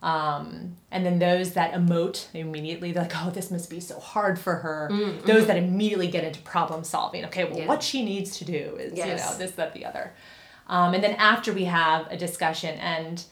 Um, 0.00 0.76
and 0.92 1.04
then 1.04 1.18
those 1.18 1.54
that 1.54 1.72
emote 1.72 2.26
immediately, 2.32 2.92
they're 2.92 3.02
like, 3.02 3.12
oh, 3.16 3.30
this 3.30 3.50
must 3.50 3.68
be 3.68 3.80
so 3.80 3.98
hard 3.98 4.38
for 4.38 4.54
her. 4.56 4.88
Those 5.26 5.48
that 5.48 5.56
immediately 5.56 6.06
get 6.06 6.22
into 6.22 6.40
problem 6.42 6.84
solving. 6.84 7.24
Okay, 7.24 7.42
well, 7.44 7.52
Mm-hmm. 7.54 7.62
Yeah. 7.62 7.66
what 7.66 7.82
she 7.82 8.04
needs 8.04 8.38
to 8.38 8.44
do 8.44 8.76
is, 8.78 8.96
you 8.96 9.04
know, 9.04 9.34
this, 9.38 9.52
that, 9.52 9.74
the 9.74 9.84
other. 9.84 10.12
Um, 10.68 10.94
and 10.94 11.02
then 11.02 11.14
after 11.16 11.52
we 11.52 11.64
have 11.64 12.06
a 12.12 12.16
discussion, 12.16 12.78
and 12.78 13.24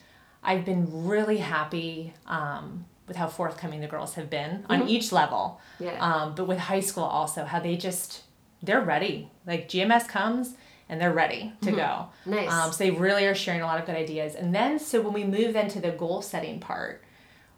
I've 0.47 0.63
been 0.65 1.05
really 1.05 1.37
happy 1.37 2.13
um, 2.25 2.85
with 3.07 3.17
how 3.17 3.27
forthcoming 3.27 3.81
the 3.81 3.87
girls 3.87 4.13
have 4.15 4.29
been 4.29 4.65
on 4.69 4.79
Mm-hmm. 4.79 4.89
each 4.89 5.11
level. 5.11 5.59
Yeah. 5.79 5.97
Um, 5.99 6.35
but 6.35 6.47
with 6.47 6.57
high 6.57 6.79
school 6.79 7.03
also, 7.03 7.43
how 7.43 7.59
they 7.59 7.75
just 7.75 8.23
they're 8.63 8.81
ready. 8.81 9.29
Like 9.45 9.67
GMS 9.69 10.07
comes 10.07 10.55
and 10.89 10.99
they're 11.01 11.13
ready 11.13 11.51
to 11.61 11.71
go. 11.71 11.77
Mm-hmm. 11.77 12.31
Nice. 12.31 12.51
Um, 12.51 12.71
so 12.71 12.77
they 12.83 12.91
really 12.91 13.25
are 13.25 13.35
sharing 13.35 13.61
a 13.61 13.65
lot 13.65 13.79
of 13.79 13.85
good 13.85 13.95
ideas. 13.95 14.35
And 14.35 14.55
then 14.55 14.79
so 14.79 15.01
when 15.01 15.13
we 15.13 15.25
move 15.25 15.53
then 15.53 15.67
to 15.69 15.81
the 15.81 15.91
goal 15.91 16.21
setting 16.21 16.59
part, 16.61 17.03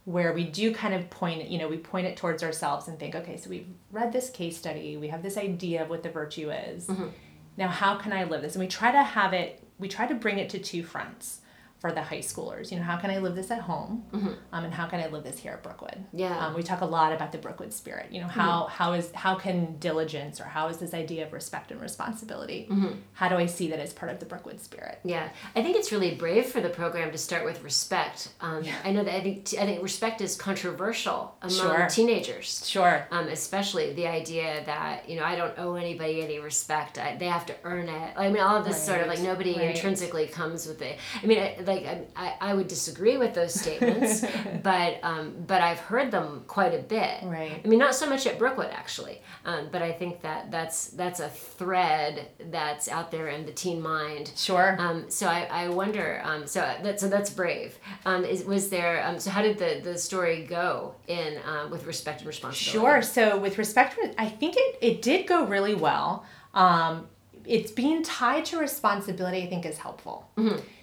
where 0.05 0.34
we 0.34 0.43
do 0.43 0.74
kind 0.74 0.96
of 0.96 1.10
point 1.12 1.48
you 1.48 1.60
know, 1.60 1.67
we 1.67 1.77
point 1.77 2.08
it 2.08 2.17
towards 2.17 2.41
ourselves 2.41 2.88
and 2.88 2.98
think, 3.00 3.13
okay, 3.15 3.38
so 3.38 3.51
we've 3.51 3.67
read 3.91 4.12
this 4.12 4.31
case 4.31 4.58
study, 4.58 4.98
we 4.98 5.10
have 5.10 5.22
this 5.22 5.38
idea 5.38 5.84
of 5.84 5.89
what 5.89 6.01
the 6.01 6.10
virtue 6.10 6.50
is. 6.50 6.88
Mm-hmm. 6.88 7.10
Now, 7.55 7.67
how 7.67 7.98
can 7.98 8.12
I 8.13 8.24
live 8.24 8.41
this? 8.41 8.55
And 8.55 8.63
we 8.63 8.67
try 8.67 8.91
to 8.91 9.03
have 9.03 9.34
it, 9.34 9.63
we 9.77 9.88
try 9.88 10.08
to 10.08 10.15
bring 10.15 10.39
it 10.39 10.50
to 10.50 10.60
two 10.60 10.81
fronts 10.81 11.41
for 11.80 11.92
the 11.94 12.02
high 12.02 12.20
schoolers. 12.20 12.72
You 12.72 12.78
know, 12.78 12.84
how 12.84 12.98
can 12.98 13.10
I 13.10 13.20
live 13.20 13.36
this 13.36 13.52
at 13.52 13.62
home? 13.62 14.04
Um, 14.52 14.66
and 14.66 14.74
how 14.74 14.88
can 14.88 15.00
I 15.00 15.08
live 15.08 15.24
this 15.24 15.40
here 15.40 15.54
at 15.54 15.64
Brookewood? 15.64 15.92
Mm-hmm. 15.92 16.20
Yeah. 16.20 16.30
Mm-hmm. 16.30 16.44
Um, 16.46 16.54
we 16.56 16.64
talk 16.64 16.82
a 16.82 16.86
lot 16.86 17.14
about 17.14 17.32
the 17.32 17.38
Brookewood 17.38 17.74
spirit. 17.74 18.12
You 18.12 18.22
know, 18.22 18.28
how 18.28 18.66
how 18.66 18.94
is 18.94 19.12
how 19.14 19.36
can 19.36 19.78
diligence 19.80 20.42
or 20.42 20.44
how 20.44 20.68
is 20.68 20.78
this 20.78 20.94
idea 20.94 21.26
of 21.26 21.34
respect 21.34 21.72
and 21.72 21.80
responsibility? 21.80 22.68
Mm-hmm. 22.70 23.00
How 23.14 23.30
do 23.30 23.36
I 23.36 23.46
see 23.46 23.70
that 23.70 23.80
as 23.80 23.94
part 23.94 24.12
of 24.12 24.20
the 24.20 24.26
Brookewood 24.26 24.60
spirit? 24.60 25.00
Yeah, 25.04 25.30
I 25.56 25.62
think 25.64 25.78
it's 25.78 25.92
really 25.92 26.16
brave 26.16 26.48
for 26.48 26.60
the 26.60 26.70
program 26.70 27.12
to 27.12 27.18
start 27.18 27.46
with 27.46 27.64
respect. 27.64 28.30
Um, 28.42 28.66
I 28.84 28.92
know 28.92 29.04
that 29.04 29.16
I 29.16 29.22
think 29.22 29.54
I 29.60 29.66
think 29.66 29.82
respect 29.82 30.22
is 30.22 30.36
controversial 30.36 31.36
among 31.42 31.56
Sure. 31.58 31.88
teenagers. 31.90 32.68
Sure. 32.68 33.08
Um, 33.12 33.28
especially 33.28 33.94
the 33.94 34.08
idea 34.08 34.64
that 34.66 35.08
you 35.10 35.16
know 35.16 35.24
I 35.24 35.36
don't 35.36 35.58
owe 35.58 35.76
anybody 35.76 36.22
any 36.22 36.40
respect. 36.40 36.98
I, 36.98 37.16
they 37.16 37.28
have 37.28 37.46
to 37.46 37.56
earn 37.64 37.88
it. 37.88 38.14
I 38.18 38.30
mean, 38.30 38.42
all 38.42 38.58
of 38.58 38.66
this 38.66 38.82
sort 38.84 39.02
of 39.02 39.08
like 39.08 39.20
nobody 39.20 39.56
right. 39.56 39.76
intrinsically 39.76 40.28
comes 40.28 40.68
with 40.68 40.82
it. 40.82 41.00
I 41.24 41.26
mean, 41.26 41.40
I, 41.40 41.56
like 41.70 41.86
I, 42.16 42.36
I, 42.42 42.54
would 42.54 42.68
disagree 42.68 43.18
with 43.18 43.34
those 43.34 43.54
statements, 43.54 44.26
but 44.64 45.00
um, 45.04 45.36
but 45.46 45.62
I've 45.62 45.80
heard 45.80 46.10
them 46.10 46.44
quite 46.48 46.74
a 46.74 46.80
bit. 46.80 47.24
Right. 47.24 47.62
I 47.64 47.68
mean, 47.68 47.80
not 47.80 47.96
so 47.96 48.10
much 48.10 48.26
at 48.26 48.40
Brookewood 48.40 48.72
actually, 48.72 49.22
um, 49.46 49.70
but 49.72 49.82
I 49.82 49.92
think 49.92 50.22
that 50.22 50.52
that's 50.52 50.88
that's 50.88 51.20
a 51.20 51.30
thread 51.30 52.28
that's 52.50 52.88
out 52.88 53.12
there 53.12 53.30
in 53.30 53.46
the 53.46 53.52
teen 53.52 53.82
mind. 53.82 54.32
Sure. 54.36 54.76
Um, 54.80 55.10
so 55.10 55.28
I, 55.28 55.48
I 55.52 55.70
wonder. 55.70 56.22
Um, 56.24 56.48
so 56.48 56.62
that 56.82 57.00
so 57.00 57.08
that's 57.08 57.30
brave. 57.30 57.78
Um, 58.06 58.26
is 58.26 58.44
was 58.44 58.70
there? 58.70 59.06
Um, 59.06 59.20
so 59.20 59.30
how 59.30 59.42
did 59.42 59.58
the, 59.58 59.82
the 59.84 59.98
story 59.98 60.44
go 60.44 60.96
in 61.08 61.40
um, 61.46 61.70
with 61.70 61.86
respect 61.86 62.22
and 62.22 62.28
responsibility? 62.28 62.80
Sure. 62.80 63.02
So 63.02 63.38
with 63.38 63.58
respect, 63.58 63.98
I 64.18 64.28
think 64.28 64.56
it 64.58 64.78
it 64.82 65.02
did 65.02 65.28
go 65.28 65.46
really 65.46 65.76
well. 65.76 66.26
Um, 66.54 67.08
it's 67.50 67.72
being 67.72 68.03
tied 68.03 68.46
to 68.46 68.60
responsibility. 68.60 69.41
I 69.44 69.48
think 69.48 69.65
is 69.65 69.77
helpful. 69.79 70.29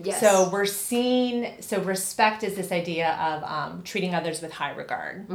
Yes. 0.03 0.21
So 0.21 0.51
we're 0.51 0.67
seeing 0.67 1.55
so 1.61 1.81
respect 1.81 2.43
is 2.43 2.57
this 2.57 2.73
idea 2.73 3.13
of 3.13 3.45
um, 3.45 3.83
treating 3.85 4.15
others 4.15 4.43
with 4.43 4.53
high 4.53 4.73
regard. 4.73 5.29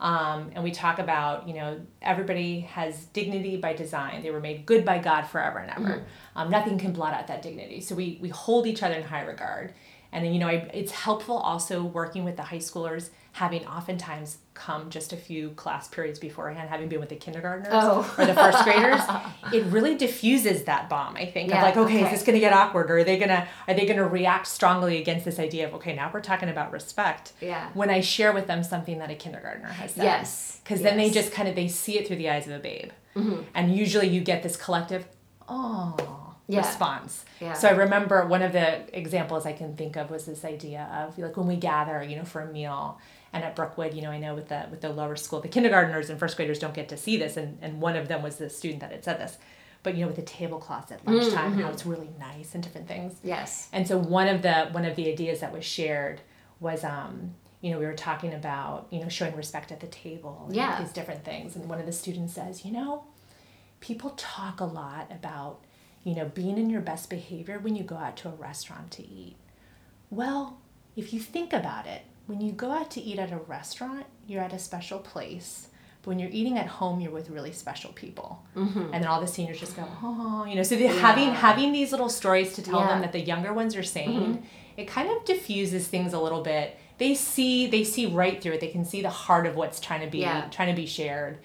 Um, 0.00 0.50
and 0.54 0.64
we 0.64 0.72
talk 0.72 0.98
about 0.98 1.46
you 1.46 1.54
know 1.54 1.80
everybody 2.02 2.60
has 2.60 3.04
dignity 3.06 3.56
by 3.56 3.72
design. 3.72 4.22
They 4.22 4.32
were 4.32 4.40
made 4.40 4.66
good 4.66 4.84
by 4.84 4.98
God 4.98 5.22
forever 5.22 5.58
and 5.58 5.70
ever. 5.70 6.04
Um, 6.34 6.50
nothing 6.50 6.76
can 6.78 6.92
blot 6.92 7.14
out 7.14 7.28
that 7.28 7.42
dignity. 7.42 7.80
So 7.80 7.94
we 7.94 8.18
we 8.20 8.28
hold 8.28 8.66
each 8.66 8.82
other 8.82 8.94
in 8.94 9.04
high 9.04 9.22
regard. 9.22 9.72
And 10.10 10.24
then 10.24 10.34
you 10.34 10.40
know 10.40 10.48
I, 10.48 10.68
it's 10.74 10.92
helpful 10.92 11.36
also 11.36 11.84
working 11.84 12.24
with 12.24 12.36
the 12.36 12.42
high 12.42 12.58
schoolers 12.58 13.10
having 13.34 13.66
oftentimes 13.66 14.36
come 14.52 14.90
just 14.90 15.12
a 15.12 15.16
few 15.16 15.50
class 15.50 15.88
periods 15.88 16.18
beforehand, 16.18 16.68
having 16.68 16.88
been 16.88 17.00
with 17.00 17.08
the 17.08 17.16
kindergartners 17.16 17.72
Oh. 17.74 18.14
or 18.18 18.26
the 18.26 18.34
first 18.34 18.62
graders. 18.64 19.00
It 19.54 19.64
really 19.66 19.96
diffuses 19.96 20.64
that 20.64 20.88
bomb. 20.90 21.16
I 21.16 21.26
think 21.26 21.48
Yeah, 21.50 21.58
of 21.58 21.62
like 21.62 21.76
okay, 21.76 21.96
okay. 21.98 22.04
is 22.06 22.10
this 22.12 22.22
going 22.26 22.34
to 22.34 22.40
get 22.40 22.52
awkward 22.52 22.90
or 22.90 22.98
are 22.98 23.04
they 23.04 23.16
going 23.16 23.30
to 23.30 23.46
are 23.68 23.74
they 23.74 23.86
going 23.86 23.96
to 23.98 24.06
react 24.06 24.46
strongly 24.46 25.00
against 25.00 25.24
this 25.24 25.38
idea 25.38 25.66
of 25.66 25.74
okay 25.74 25.94
now 25.94 26.10
we're 26.12 26.20
talking 26.20 26.48
about 26.50 26.72
respect 26.72 27.32
Yeah. 27.40 27.70
when 27.74 27.88
i 27.90 28.00
share 28.00 28.32
with 28.32 28.46
them 28.46 28.62
something 28.62 28.98
that 28.98 29.10
a 29.10 29.14
kindergartner 29.14 29.68
has 29.68 29.92
said 29.92 30.04
Yes, 30.04 30.60
because 30.62 30.82
then 30.82 30.96
they. 30.96 31.06
Mm-hmm. 31.06 31.14
just 31.14 31.32
kind 31.32 31.48
of 31.48 31.54
they 31.54 31.68
see 31.68 31.98
it 31.98 32.06
through 32.06 32.16
the 32.16 32.28
eyes 32.30 32.46
of 32.46 32.52
a 32.52 32.58
babe 32.58 32.90
and 33.54 33.74
usually 33.76 34.08
you 34.08 34.20
get 34.20 34.42
this 34.42 34.56
collective 34.56 35.06
oh 35.48 36.34
Yeah. 36.48 36.58
response 36.58 37.24
Yeah. 37.40 37.52
so 37.54 37.68
i 37.68 37.72
remember 37.72 38.26
one 38.26 38.42
of 38.42 38.52
the 38.52 38.96
examples 38.98 39.44
i 39.46 39.52
can 39.52 39.76
think 39.76 39.96
of 39.96 40.10
was 40.10 40.24
this 40.26 40.44
idea 40.44 40.82
of 41.00 41.18
like 41.18 41.36
when 41.36 41.46
we 41.46 41.56
gather 41.56 42.02
you 42.02 42.16
know 42.16 42.24
for 42.24 42.40
a 42.42 42.50
meal 42.52 42.98
and 43.32 43.42
at 43.44 43.54
brookewood 43.56 43.94
you 43.94 44.02
know 44.02 44.10
i 44.10 44.18
know 44.18 44.34
with 44.34 44.48
the 44.48 44.66
with 44.70 44.80
the 44.80 44.88
lower 44.90 45.16
school 45.16 45.40
the 45.40 45.48
kindergartners 45.48 46.10
and 46.10 46.18
first 46.18 46.36
graders 46.36 46.58
don't 46.58 46.74
get 46.74 46.88
to 46.88 46.96
see 46.96 47.16
this 47.16 47.36
and, 47.36 47.58
and 47.62 47.80
one 47.80 47.96
of 47.96 48.08
them 48.08 48.22
was 48.22 48.36
the 48.36 48.48
student 48.50 48.80
that 48.80 48.90
had 48.92 49.02
said 49.04 49.18
this 49.18 49.38
but 49.82 49.94
you 49.94 50.00
know 50.02 50.06
with 50.06 50.16
the 50.16 50.22
tablecloths 50.22 50.92
at 50.92 51.04
lunchtime 51.06 51.52
Mm-hmm. 51.52 51.60
how 51.62 51.70
it's 51.70 51.84
really 51.86 52.10
nice 52.18 52.54
and 52.54 52.62
different 52.62 52.88
things 52.88 53.14
Yes. 53.24 53.68
and 53.72 53.86
so 53.88 53.98
one 53.98 54.28
of 54.28 54.42
the 54.42 54.68
one 54.72 54.84
of 54.84 54.96
the 54.96 55.10
ideas 55.10 55.40
that 55.40 55.52
was 55.52 55.64
shared 55.64 56.20
was 56.60 56.84
um, 56.84 57.34
you 57.60 57.70
know, 57.70 57.78
we 57.78 57.86
were 57.86 57.94
talking 57.94 58.34
about, 58.34 58.88
you 58.90 58.98
know, 58.98 59.08
showing 59.08 59.36
respect 59.36 59.70
at 59.70 59.78
the 59.78 59.86
table 59.86 60.46
and 60.48 60.56
Yeah. 60.56 60.80
these 60.82 60.90
different 60.92 61.24
things. 61.24 61.54
And 61.54 61.68
one 61.68 61.78
of 61.78 61.86
the 61.86 61.92
students 61.92 62.34
says, 62.34 62.64
you 62.64 62.72
know, 62.72 63.04
people 63.78 64.10
talk 64.16 64.58
a 64.60 64.64
lot 64.64 65.08
about, 65.12 65.60
you 66.02 66.16
know, 66.16 66.24
being 66.24 66.58
in 66.58 66.70
your 66.70 66.80
best 66.80 67.08
behavior 67.08 67.60
when 67.60 67.76
you 67.76 67.84
go 67.84 67.94
out 67.96 68.16
to 68.16 68.28
a 68.28 68.32
restaurant 68.32 68.90
to 68.92 69.02
eat. 69.06 69.36
Well, 70.10 70.58
if 70.96 71.12
you 71.12 71.20
think 71.20 71.52
about 71.52 71.86
it, 71.86 72.02
when 72.26 72.40
you 72.40 72.52
go 72.52 72.70
out 72.70 72.90
to 72.92 73.00
eat 73.00 73.18
at 73.18 73.32
a 73.32 73.38
restaurant, 73.38 74.06
you're 74.26 74.42
at 74.42 74.52
a 74.52 74.58
special 74.58 74.98
place. 74.98 75.68
But 76.02 76.08
when 76.08 76.18
you're 76.18 76.30
eating 76.30 76.58
at 76.58 76.66
home, 76.66 77.00
you're 77.00 77.12
with 77.12 77.30
really 77.30 77.52
special 77.52 77.92
people. 77.92 78.42
And 78.56 78.92
then 78.92 79.06
all 79.06 79.20
the 79.20 79.26
seniors 79.28 79.60
just 79.60 79.76
go, 79.76 79.84
oh, 80.02 80.44
you 80.48 80.56
know. 80.56 80.62
So 80.64 80.74
they're 80.76 80.92
having 80.92 81.30
having 81.30 81.70
these 81.72 81.92
little 81.92 82.08
stories 82.08 82.54
to 82.54 82.62
tell 82.62 82.80
Yeah. 82.80 82.88
them 82.88 83.00
that 83.02 83.12
the 83.12 83.20
younger 83.20 83.52
ones 83.52 83.76
are 83.76 83.82
saying, 83.84 84.44
it 84.76 84.88
kind 84.88 85.08
of 85.10 85.24
diffuses 85.24 85.86
things 85.86 86.12
a 86.12 86.18
little 86.20 86.42
bit. 86.42 86.76
They 86.98 87.14
see 87.14 87.66
they 87.68 87.84
see 87.84 88.06
right 88.06 88.40
through 88.42 88.52
it. 88.54 88.60
They 88.60 88.68
can 88.68 88.84
see 88.84 89.00
the 89.00 89.10
heart 89.10 89.46
of 89.46 89.54
what's 89.54 89.78
trying 89.80 90.00
to 90.00 90.08
be 90.08 90.18
Yeah. 90.18 90.48
trying 90.50 90.74
to 90.74 90.80
be 90.80 90.86
shared. 90.86 91.38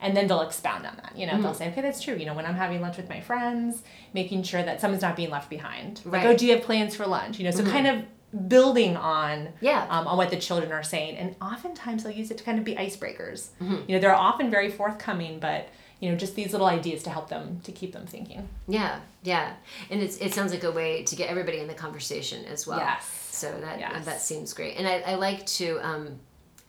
And 0.00 0.16
then 0.16 0.26
they'll 0.28 0.42
expound 0.42 0.86
on 0.86 0.96
that. 1.02 1.16
You 1.16 1.26
know, 1.26 1.32
Mm-hmm. 1.32 1.42
they'll 1.42 1.54
say, 1.54 1.68
okay, 1.70 1.80
that's 1.80 2.00
true. 2.02 2.14
You 2.14 2.26
know, 2.26 2.34
when 2.34 2.44
I'm 2.46 2.54
having 2.54 2.80
lunch 2.82 2.98
with 2.98 3.08
my 3.08 3.20
friends, 3.20 3.82
making 4.14 4.42
sure 4.44 4.62
that 4.62 4.80
someone's 4.80 5.02
not 5.02 5.16
being 5.16 5.30
left 5.30 5.48
behind. 5.50 6.00
Like, 6.04 6.12
Right. 6.12 6.22
Mm-hmm. 6.22 6.28
oh, 6.30 6.36
do 6.36 6.46
you 6.46 6.52
have 6.54 6.62
plans 6.64 6.94
for 6.94 7.06
lunch? 7.06 7.38
You 7.38 7.44
know, 7.44 7.50
so 7.50 7.64
kind 7.64 7.86
of 7.88 8.04
building 8.48 8.96
on 8.96 9.48
Yeah. 9.60 9.86
um, 9.88 10.06
on 10.06 10.16
what 10.16 10.30
the 10.30 10.36
children 10.36 10.72
are 10.72 10.82
saying. 10.82 11.16
And 11.16 11.36
oftentimes 11.40 12.02
they'll 12.04 12.12
use 12.12 12.30
it 12.30 12.38
to 12.38 12.44
kind 12.44 12.58
of 12.58 12.64
be 12.64 12.74
icebreakers. 12.74 13.48
Mm-hmm. 13.62 13.74
You 13.88 13.94
know, 13.96 13.98
they're 14.00 14.14
often 14.14 14.50
very 14.50 14.70
forthcoming, 14.70 15.38
but 15.38 15.68
you 16.00 16.10
know, 16.10 16.16
just 16.16 16.34
these 16.34 16.52
little 16.52 16.66
ideas 16.66 17.02
to 17.04 17.10
help 17.10 17.30
them 17.30 17.60
to 17.64 17.72
keep 17.72 17.92
them 17.92 18.06
thinking. 18.06 18.46
Yeah, 18.68 19.00
yeah, 19.22 19.54
and 19.90 20.02
it's 20.02 20.18
it 20.18 20.34
sounds 20.34 20.52
like 20.52 20.62
a 20.64 20.70
way 20.70 21.04
to 21.04 21.16
get 21.16 21.30
everybody 21.30 21.58
in 21.58 21.68
the 21.68 21.74
conversation 21.74 22.44
as 22.44 22.66
well. 22.66 22.78
Yes. 22.78 23.06
So 23.30 23.50
that 23.62 23.78
Yes. 23.80 24.04
that 24.04 24.20
seems 24.20 24.52
great, 24.52 24.76
and 24.76 24.86
I, 24.86 25.12
I 25.12 25.14
like 25.14 25.46
to 25.46 25.78
um, 25.80 26.18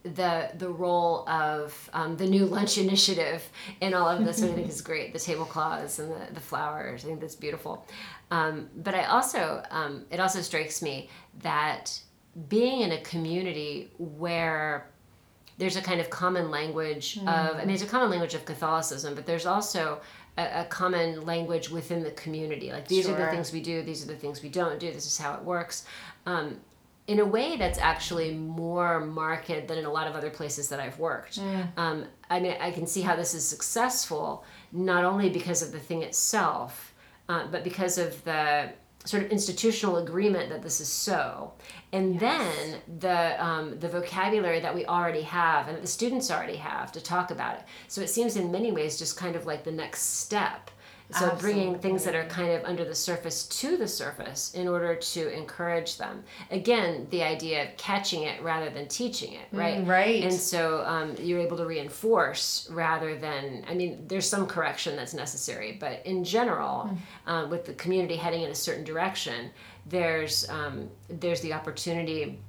the 0.04 0.52
the 0.58 0.70
role 0.70 1.28
of 1.28 1.90
um, 1.94 2.16
the 2.18 2.26
new 2.26 2.46
lunch 2.46 2.78
initiative 2.78 3.48
in 3.82 3.94
all 3.94 4.08
of 4.08 4.24
this. 4.24 4.42
I 4.42 4.48
think 4.48 4.70
is 4.70 4.82
great. 4.82 5.14
The 5.14 5.20
tablecloths 5.20 6.00
and 6.00 6.12
the, 6.12 6.34
the 6.34 6.40
flowers. 6.40 7.04
I 7.04 7.08
think 7.08 7.22
that's 7.22 7.36
beautiful. 7.36 7.86
Um, 8.32 8.70
but 8.76 8.96
I 8.96 9.06
also 9.06 9.64
um, 9.72 10.06
it 10.12 10.20
also 10.20 10.42
strikes 10.42 10.82
me 10.82 11.10
that 11.40 12.00
being 12.50 12.82
in 12.82 12.92
a 12.92 13.02
community 13.02 13.92
where 13.98 14.90
there's 15.58 15.76
a 15.76 15.82
kind 15.82 16.00
of 16.00 16.10
common 16.10 16.52
language 16.52 17.18
of 17.18 17.56
i 17.56 17.66
mean 17.66 17.72
it's 17.72 17.84
a 17.84 17.88
common 17.88 18.12
language 18.12 18.36
of 18.36 18.46
catholicism 18.46 19.16
but 19.16 19.26
there's 19.26 19.48
also 19.48 20.00
a, 20.38 20.62
a 20.62 20.66
common 20.66 21.26
language 21.26 21.70
within 21.72 22.04
the 22.04 22.12
community 22.12 22.72
like 22.72 22.88
these 22.88 23.10
are 23.10 23.16
the 23.16 23.28
things 23.28 23.52
we 23.52 23.60
do 23.60 23.82
these 23.82 24.04
are 24.04 24.08
the 24.08 24.16
things 24.16 24.44
we 24.44 24.50
don't 24.50 24.80
do 24.80 24.92
this 24.92 25.08
is 25.08 25.18
how 25.18 25.34
it 25.34 25.42
works 25.42 25.86
um, 26.28 26.60
in 27.08 27.20
a 27.20 27.26
way 27.26 27.56
that's 27.58 27.80
actually 27.80 28.34
more 28.34 29.00
marked 29.00 29.48
than 29.48 29.78
in 29.78 29.86
a 29.86 29.92
lot 29.92 30.08
of 30.08 30.16
other 30.16 30.30
places 30.30 30.70
that 30.70 30.80
i've 30.80 31.00
worked. 31.00 31.38
Um, 31.78 32.06
i 32.30 32.40
mean 32.40 32.56
i 32.60 32.72
can 32.72 32.86
see 32.86 33.02
how 33.02 33.16
this 33.16 33.34
is 33.34 33.48
successful 33.48 34.44
not 34.72 35.04
only 35.06 35.30
because 35.30 35.62
of 35.62 35.72
the 35.72 35.80
thing 35.80 36.04
itself 36.04 36.94
uh, 37.30 37.48
but 37.48 37.64
because 37.64 37.98
of 37.98 38.24
the 38.24 38.70
sort 39.08 39.24
of 39.24 39.32
institutional 39.32 39.98
agreement 39.98 40.50
that 40.50 40.62
this 40.62 40.82
is 40.82 40.88
so. 40.90 41.54
And 41.94 42.20
then 42.20 42.82
the 43.00 43.44
um, 43.44 43.80
the 43.80 43.88
vocabulary 43.88 44.60
that 44.60 44.74
we 44.76 44.86
already 44.86 45.22
have 45.22 45.68
and 45.68 45.78
that 45.78 45.82
the 45.82 45.88
students 45.88 46.30
already 46.30 46.58
have 46.58 46.92
to 46.92 47.02
talk 47.02 47.32
about 47.32 47.58
it. 47.58 47.64
So 47.88 48.02
it 48.02 48.10
seems 48.10 48.36
in 48.36 48.52
many 48.52 48.72
ways 48.72 49.00
just 49.00 49.18
kind 49.18 49.36
of 49.36 49.46
like 49.46 49.64
the 49.64 49.72
next 49.72 50.02
step 50.20 50.70
so 51.12 51.36
bringing 51.36 51.80
things 51.80 52.04
that 52.04 52.16
are 52.16 52.26
kind 52.26 52.52
of 52.52 52.64
under 52.66 52.84
the 52.84 52.96
surface 52.96 53.48
to 53.48 53.78
the 53.78 53.88
surface 53.88 54.54
in 54.54 54.68
order 54.68 54.96
to 54.96 55.34
encourage 55.34 55.98
them. 55.98 56.24
Again 56.52 57.08
the 57.10 57.24
idea 57.24 57.64
of 57.64 57.78
catching 57.78 58.24
it 58.24 58.42
rather 58.42 58.70
than 58.70 58.88
teaching 58.88 59.34
it 59.34 59.46
right? 59.52 59.86
right. 59.86 60.24
and 60.24 60.34
so 60.34 60.84
um, 60.86 61.16
you're 61.20 61.40
able 61.40 61.58
to 61.58 61.66
reinforce 61.66 62.68
rather 62.72 63.18
than 63.18 63.64
i 63.68 63.74
mean 63.74 64.04
there's 64.08 64.28
some 64.28 64.46
correction 64.46 64.96
that's 64.96 65.14
necessary 65.14 65.78
but 65.80 66.06
in 66.06 66.24
general 66.24 66.90
uh, 67.26 67.48
with 67.50 67.66
the 67.66 67.74
community 67.74 68.16
heading 68.16 68.44
in 68.44 68.52
a 68.52 68.56
certain 68.56 68.84
direction 68.84 69.50
there's 69.88 70.50
um, 70.50 70.90
there's 71.10 71.42
the 71.42 71.54
opportunity 71.54 72.40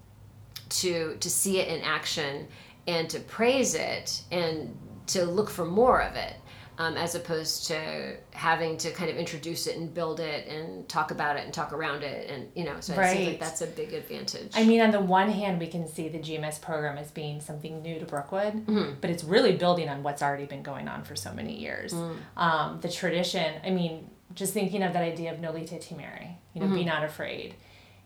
to 0.68 1.16
to 1.16 1.31
see 1.31 1.59
it 1.61 1.68
in 1.68 1.83
action 1.83 2.47
and 2.87 3.09
to 3.11 3.21
praise 3.21 3.75
it 3.75 4.23
and 4.31 4.77
to 5.07 5.25
look 5.25 5.49
for 5.49 5.64
more 5.64 6.03
of 6.03 6.14
it 6.16 6.35
um, 6.79 6.97
as 6.97 7.14
opposed 7.14 7.67
to 7.67 8.17
having 8.33 8.77
to 8.79 8.91
kind 8.93 9.11
of 9.11 9.17
introduce 9.17 9.67
it 9.67 9.77
and 9.77 9.93
build 9.93 10.21
it 10.21 10.47
and 10.47 10.88
talk 10.88 11.11
about 11.11 11.37
it 11.37 11.45
and 11.45 11.53
talk 11.53 11.73
around 11.73 12.03
it 12.05 12.31
and 12.31 12.49
you 12.55 12.64
know 12.64 12.77
so 12.81 12.95
I 12.95 13.09
think 13.14 13.29
like 13.31 13.41
that's 13.41 13.61
a 13.62 13.67
big 13.67 13.93
advantage 13.93 14.53
I 14.55 14.64
mean, 14.64 14.81
on 14.81 14.91
the 14.93 15.01
one 15.01 15.29
hand, 15.31 15.59
we 15.61 15.67
can 15.67 15.88
see 15.88 16.09
the 16.09 16.19
GMS 16.19 16.61
program 16.61 16.97
as 16.99 17.11
being 17.11 17.41
something 17.41 17.83
new 17.83 17.99
to 17.99 18.05
Brookewood, 18.07 18.55
Mm-hmm. 18.67 18.93
but 19.01 19.11
it's 19.11 19.25
really 19.25 19.57
building 19.57 19.88
on 19.88 20.03
what's 20.03 20.23
already 20.23 20.47
been 20.47 20.62
going 20.62 20.88
on 20.88 21.03
for 21.05 21.17
so 21.17 21.33
many 21.33 21.59
years. 21.59 21.93
Mm. 21.93 22.17
Um, 22.37 22.81
the 22.81 22.88
tradition, 22.88 23.55
I 23.64 23.71
mean, 23.71 24.11
just 24.35 24.53
thinking 24.53 24.83
of 24.83 24.93
that 24.93 25.03
idea 25.03 25.33
of 25.33 25.38
nolite 25.41 25.73
timere, 25.83 26.35
you 26.55 26.61
know, 26.61 26.67
Mm-hmm. 26.67 26.75
be 26.77 26.85
not 26.85 27.03
afraid, 27.05 27.55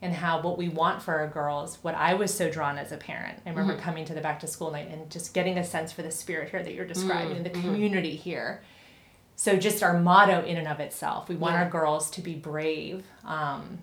and 0.03 0.13
how 0.13 0.41
what 0.41 0.57
we 0.57 0.67
want 0.67 1.01
for 1.01 1.15
our 1.17 1.27
girls, 1.27 1.77
what 1.81 1.95
I 1.95 2.13
was 2.13 2.31
so 2.33 2.51
drawn 2.51 2.77
as 2.77 2.91
a 2.91 2.97
parent. 2.97 3.39
I 3.45 3.49
remember 3.49 3.73
Mm-hmm. 3.73 3.81
coming 3.81 4.05
to 4.05 4.13
the 4.13 4.21
back 4.21 4.39
to 4.41 4.47
school 4.47 4.69
night 4.69 4.89
and 4.91 5.09
just 5.09 5.33
getting 5.33 5.57
a 5.57 5.63
sense 5.63 5.91
for 5.91 6.01
the 6.03 6.11
spirit 6.11 6.49
here 6.49 6.61
that 6.61 6.73
you're 6.73 6.85
describing 6.85 7.37
and 7.37 7.45
the 7.45 7.49
Mm-hmm. 7.49 7.61
community 7.61 8.15
here. 8.15 8.61
So 9.35 9.55
just 9.57 9.81
our 9.81 9.97
motto 9.99 10.43
in 10.45 10.57
and 10.57 10.67
of 10.67 10.79
itself, 10.79 11.29
we 11.29 11.35
want 11.35 11.55
Yeah. 11.55 11.63
our 11.63 11.69
girls 11.69 12.11
to 12.11 12.21
be 12.21 12.35
brave, 12.35 13.05
um, 13.25 13.79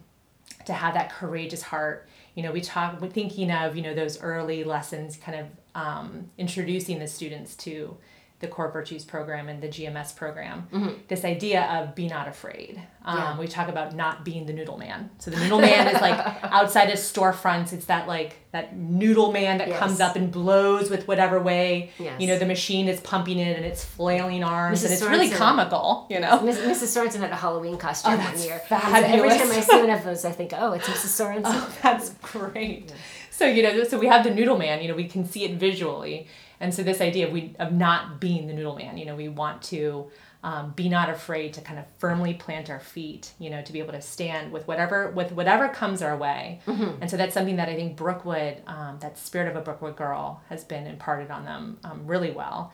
to 0.66 0.72
have 0.74 0.94
that 0.94 1.10
courageous 1.10 1.62
heart. 1.62 2.06
You 2.34 2.42
know, 2.42 2.52
we 2.52 2.60
talk, 2.60 3.00
we're 3.00 3.08
thinking 3.08 3.50
of, 3.50 3.74
you 3.74 3.82
know, 3.82 3.94
those 3.94 4.20
early 4.20 4.62
lessons 4.62 5.16
kind 5.16 5.40
of 5.40 5.46
um, 5.74 6.30
introducing 6.38 6.98
the 6.98 7.06
students 7.08 7.56
to 7.56 7.96
the 8.40 8.48
core 8.48 8.70
virtues 8.70 9.04
program 9.04 9.48
and 9.50 9.62
the 9.62 9.68
GMS 9.68 10.16
program. 10.16 10.96
This 11.08 11.24
idea 11.24 11.62
of 11.64 11.94
be 11.94 12.08
not 12.08 12.26
afraid. 12.26 12.80
Um, 13.04 13.16
Yeah. 13.18 13.38
We 13.38 13.46
talk 13.46 13.68
about 13.68 13.94
not 13.94 14.24
being 14.24 14.46
the 14.46 14.52
noodle 14.54 14.78
man. 14.78 15.10
So 15.18 15.30
the 15.30 15.38
noodle 15.38 15.60
man 15.60 15.86
is 15.88 16.00
like 16.00 16.18
outside 16.44 16.88
of 16.90 16.96
storefronts. 16.98 17.72
It's 17.74 17.84
that 17.86 18.08
like 18.08 18.36
that 18.52 18.74
noodle 18.76 19.30
man 19.32 19.58
that 19.58 19.68
Yes. 19.68 19.78
comes 19.78 20.00
up 20.00 20.16
and 20.16 20.30
blows 20.32 20.88
with 20.90 21.06
whatever 21.06 21.38
way. 21.38 21.90
Yes. 21.98 22.18
You 22.20 22.26
know, 22.28 22.38
the 22.38 22.46
machine 22.46 22.88
is 22.88 22.98
pumping 23.00 23.38
it 23.38 23.56
and 23.58 23.64
it's 23.66 23.84
flailing 23.84 24.42
arms 24.42 24.80
Mrs. 24.80 24.84
and 24.84 24.92
it's 24.94 25.02
really 25.02 25.30
comical. 25.30 26.06
You 26.08 26.20
know. 26.20 26.40
Miss- 26.40 26.58
Mrs. 26.58 26.96
Sorensen 26.96 27.20
had 27.20 27.30
a 27.30 27.36
Halloween 27.36 27.76
costume 27.76 28.14
Oh, 28.14 28.16
one 28.16 28.40
year. 28.42 28.60
So 28.68 28.76
every 28.76 29.28
time 29.28 29.50
I 29.50 29.60
see 29.60 29.76
one 29.80 29.90
of 29.90 30.02
those, 30.02 30.24
I 30.24 30.32
think, 30.32 30.52
oh, 30.56 30.72
it's 30.72 30.88
Mrs. 30.88 31.12
Sorensen. 31.20 31.42
Oh, 31.44 31.76
that's 31.82 32.10
great. 32.22 32.92
So 33.30 33.46
you 33.46 33.62
know, 33.62 33.84
so 33.84 33.98
we 33.98 34.06
have 34.06 34.24
the 34.24 34.34
noodle 34.34 34.56
man. 34.58 34.80
You 34.82 34.88
know, 34.88 34.94
we 34.94 35.08
can 35.08 35.24
see 35.26 35.44
it 35.44 35.54
visually, 35.58 36.26
and 36.60 36.74
so 36.74 36.82
this 36.82 37.00
idea 37.00 37.26
of 37.26 37.32
we 37.32 37.54
of 37.58 37.72
not 37.72 38.20
being 38.20 38.46
the 38.46 38.52
noodle 38.52 38.76
man. 38.76 38.98
You 38.98 39.06
know, 39.06 39.16
we 39.16 39.28
want 39.28 39.62
to 39.64 40.10
um, 40.42 40.72
be 40.74 40.88
not 40.88 41.10
afraid 41.10 41.52
to 41.54 41.60
kind 41.60 41.78
of 41.78 41.84
firmly 41.98 42.34
plant 42.34 42.70
our 42.70 42.80
feet. 42.80 43.32
You 43.38 43.50
know, 43.50 43.62
to 43.62 43.72
be 43.72 43.78
able 43.78 43.92
to 43.92 44.00
stand 44.02 44.52
with 44.52 44.66
whatever 44.68 45.10
with 45.10 45.32
whatever 45.32 45.68
comes 45.68 46.02
our 46.02 46.16
way. 46.16 46.60
And 46.66 47.10
so 47.10 47.16
that's 47.16 47.34
something 47.34 47.56
that 47.56 47.68
I 47.68 47.74
think 47.76 47.96
Brookewood, 47.96 48.62
um, 48.66 48.98
that 49.00 49.18
spirit 49.18 49.48
of 49.48 49.56
a 49.56 49.60
Brookewood 49.60 49.96
girl, 49.96 50.42
has 50.48 50.64
been 50.64 50.86
imparted 50.86 51.30
on 51.30 51.44
them 51.44 51.78
um, 51.84 52.06
really 52.06 52.30
well. 52.30 52.72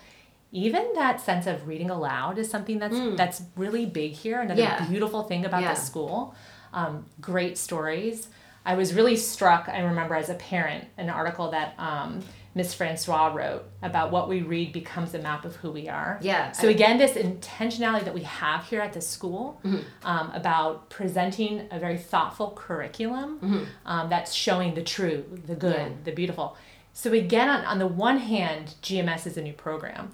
Even 0.53 0.93
that 0.95 1.21
sense 1.21 1.47
of 1.47 1.67
reading 1.67 1.91
aloud 1.91 2.39
is 2.39 2.49
something 2.51 2.79
that's 2.79 2.97
that's 3.17 3.43
really 3.57 3.85
big 3.87 4.13
here. 4.13 4.41
Another 4.41 4.61
Yeah. 4.63 4.87
beautiful 4.87 5.23
thing 5.25 5.45
about 5.45 5.63
Yeah. 5.63 5.75
this 5.75 5.85
school. 5.85 6.35
Um, 6.73 7.07
great 7.21 7.57
stories. 7.59 8.29
I 8.65 8.75
was 8.75 8.95
really 8.95 9.17
struck, 9.17 9.69
I 9.69 9.81
remember 9.81 10.15
as 10.17 10.29
a 10.29 10.35
parent, 10.35 10.87
an 10.99 11.09
article 11.09 11.51
that 11.53 11.75
um, 11.79 12.21
Miss 12.57 12.73
Francois 12.73 13.27
wrote 13.35 13.65
about 13.83 14.11
what 14.11 14.31
we 14.31 14.41
read 14.41 14.73
becomes 14.73 15.13
a 15.15 15.19
map 15.19 15.45
of 15.45 15.55
who 15.57 15.71
we 15.71 15.89
are. 15.91 16.19
Yeah, 16.23 16.53
So, 16.53 16.69
I- 16.69 16.71
again, 16.71 16.97
this 16.97 17.13
intentionality 17.13 18.05
that 18.07 18.15
we 18.15 18.23
have 18.23 18.65
here 18.65 18.81
at 18.81 18.95
the 18.95 19.03
school 19.03 19.61
Mm-hmm. 19.63 20.07
um, 20.09 20.31
about 20.33 20.89
presenting 20.89 21.69
a 21.71 21.79
very 21.79 21.99
thoughtful 21.99 22.53
curriculum 22.57 23.69
um, 23.85 24.09
that's 24.09 24.33
showing 24.33 24.75
the 24.75 24.83
true, 24.83 25.25
the 25.47 25.55
good, 25.55 25.77
Mm-hmm. 25.77 25.91
Yeah. 25.99 26.05
the 26.05 26.13
beautiful. 26.13 26.57
So, 26.95 27.13
again, 27.13 27.51
on, 27.51 27.63
on 27.67 27.79
the 27.79 27.87
one 27.87 28.19
hand, 28.19 28.75
GMS 28.83 29.27
is 29.27 29.37
a 29.37 29.43
new 29.43 29.53
program, 29.53 30.13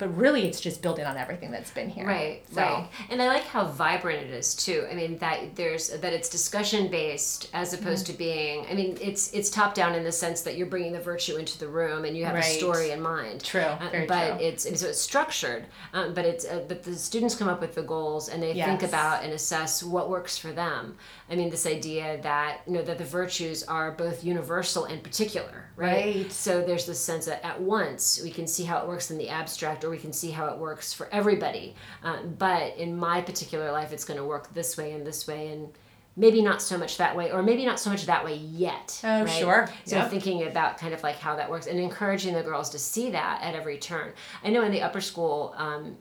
but 0.00 0.08
really 0.16 0.46
it's 0.48 0.60
just 0.60 0.82
building 0.82 1.04
on 1.06 1.16
everything 1.16 1.52
that's 1.52 1.70
been 1.70 1.88
here. 1.88 2.06
Right, 2.06 2.42
So- 2.52 2.60
right. 2.60 2.88
And 3.10 3.22
I 3.22 3.28
like 3.28 3.44
how 3.44 3.66
vibrant 3.66 4.22
it 4.24 4.30
is 4.30 4.54
too. 4.56 4.86
I 4.90 4.94
mean 4.94 5.18
that 5.18 5.54
there's 5.54 5.90
that 5.90 6.12
it's 6.12 6.28
discussion 6.28 6.88
based 6.88 7.48
as 7.52 7.72
opposed 7.72 8.06
Mm-hmm. 8.06 8.12
to 8.12 8.18
being 8.18 8.66
I 8.70 8.74
mean 8.74 8.98
it's 9.00 9.32
it's 9.32 9.50
top 9.50 9.74
down 9.74 9.94
in 9.94 10.02
the 10.02 10.10
sense 10.12 10.40
that 10.42 10.56
you're 10.56 10.66
bringing 10.66 10.92
the 10.92 11.00
virtue 11.00 11.36
into 11.36 11.58
the 11.58 11.68
room 11.68 12.04
and 12.06 12.16
you 12.16 12.24
have 12.24 12.34
a 12.34 12.42
story 12.42 12.90
in 12.90 13.00
mind. 13.00 13.44
True, 13.44 13.60
Uh, 13.60 14.04
but 14.08 14.38
true. 14.38 14.46
it's 14.46 14.62
so 14.80 14.88
it's 14.88 15.00
structured. 15.00 15.66
Um, 15.92 16.14
but 16.14 16.24
it's 16.24 16.44
uh, 16.46 16.64
but 16.66 16.82
the 16.82 16.96
students 16.96 17.34
come 17.36 17.48
up 17.48 17.60
with 17.60 17.74
the 17.74 17.82
goals 17.82 18.28
and 18.30 18.42
they 18.42 18.54
think 18.54 18.82
about 18.82 19.22
and 19.22 19.32
assess 19.34 19.82
what 19.82 20.08
works 20.08 20.38
for 20.38 20.50
them. 20.52 20.96
I 21.30 21.36
mean 21.36 21.48
this 21.48 21.64
idea 21.66 22.20
that 22.22 22.62
you 22.66 22.72
know 22.72 22.82
that 22.82 22.98
the 22.98 23.04
virtues 23.04 23.62
are 23.62 23.92
both 23.92 24.24
universal 24.24 24.86
and 24.86 25.02
particular, 25.02 25.70
right? 25.76 26.16
Right. 26.16 26.32
So 26.32 26.60
there's 26.62 26.86
this 26.86 26.98
sense 26.98 27.26
that 27.26 27.44
at 27.46 27.60
once 27.60 28.20
we 28.22 28.30
can 28.30 28.46
see 28.46 28.64
how 28.64 28.78
it 28.78 28.88
works 28.88 29.10
in 29.10 29.18
the 29.18 29.28
abstract, 29.28 29.84
or 29.84 29.90
we 29.90 29.98
can 29.98 30.12
see 30.12 30.30
how 30.30 30.46
it 30.46 30.58
works 30.58 30.92
for 30.92 31.08
everybody. 31.12 31.76
Um, 32.02 32.34
but 32.38 32.76
in 32.76 32.96
my 32.96 33.20
particular 33.20 33.70
life, 33.70 33.92
it's 33.92 34.04
going 34.04 34.18
to 34.18 34.24
work 34.24 34.52
this 34.54 34.76
way 34.76 34.92
and 34.92 35.06
this 35.06 35.28
way, 35.28 35.48
and 35.48 35.68
maybe 36.16 36.42
not 36.42 36.60
so 36.60 36.76
much 36.76 36.96
that 36.96 37.16
way, 37.16 37.30
or 37.30 37.42
maybe 37.42 37.64
not 37.64 37.78
so 37.78 37.90
much 37.90 38.06
that 38.06 38.24
way 38.24 38.34
yet. 38.34 39.00
Oh, 39.04 39.20
right? 39.22 39.30
sure. 39.30 39.68
So 39.84 39.96
Yep. 39.98 40.10
thinking 40.10 40.42
about 40.48 40.78
kind 40.78 40.92
of 40.92 41.02
like 41.04 41.16
how 41.16 41.36
that 41.36 41.48
works 41.48 41.68
and 41.68 41.78
encouraging 41.78 42.34
the 42.34 42.42
girls 42.42 42.70
to 42.70 42.78
see 42.78 43.10
that 43.12 43.40
at 43.42 43.54
every 43.54 43.78
turn. 43.78 44.12
I 44.42 44.50
know 44.50 44.62
in 44.64 44.72
the 44.72 44.82
upper 44.82 45.00
school. 45.00 45.54
Um, 45.56 45.96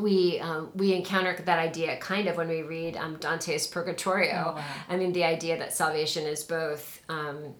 we 0.00 0.40
um, 0.40 0.70
we 0.74 0.94
encounter 0.94 1.36
that 1.44 1.58
idea 1.58 1.96
kind 1.98 2.28
of 2.28 2.36
when 2.36 2.48
we 2.48 2.62
read 2.62 2.96
um, 2.96 3.16
Dante's 3.16 3.66
Purgatorio. 3.66 4.52
Oh, 4.52 4.56
wow. 4.56 4.64
I 4.88 4.96
mean, 4.96 5.12
the 5.12 5.24
idea 5.24 5.58
that 5.58 5.72
salvation 5.72 6.26
is 6.26 6.42
both 6.42 7.02
um, 7.08 7.54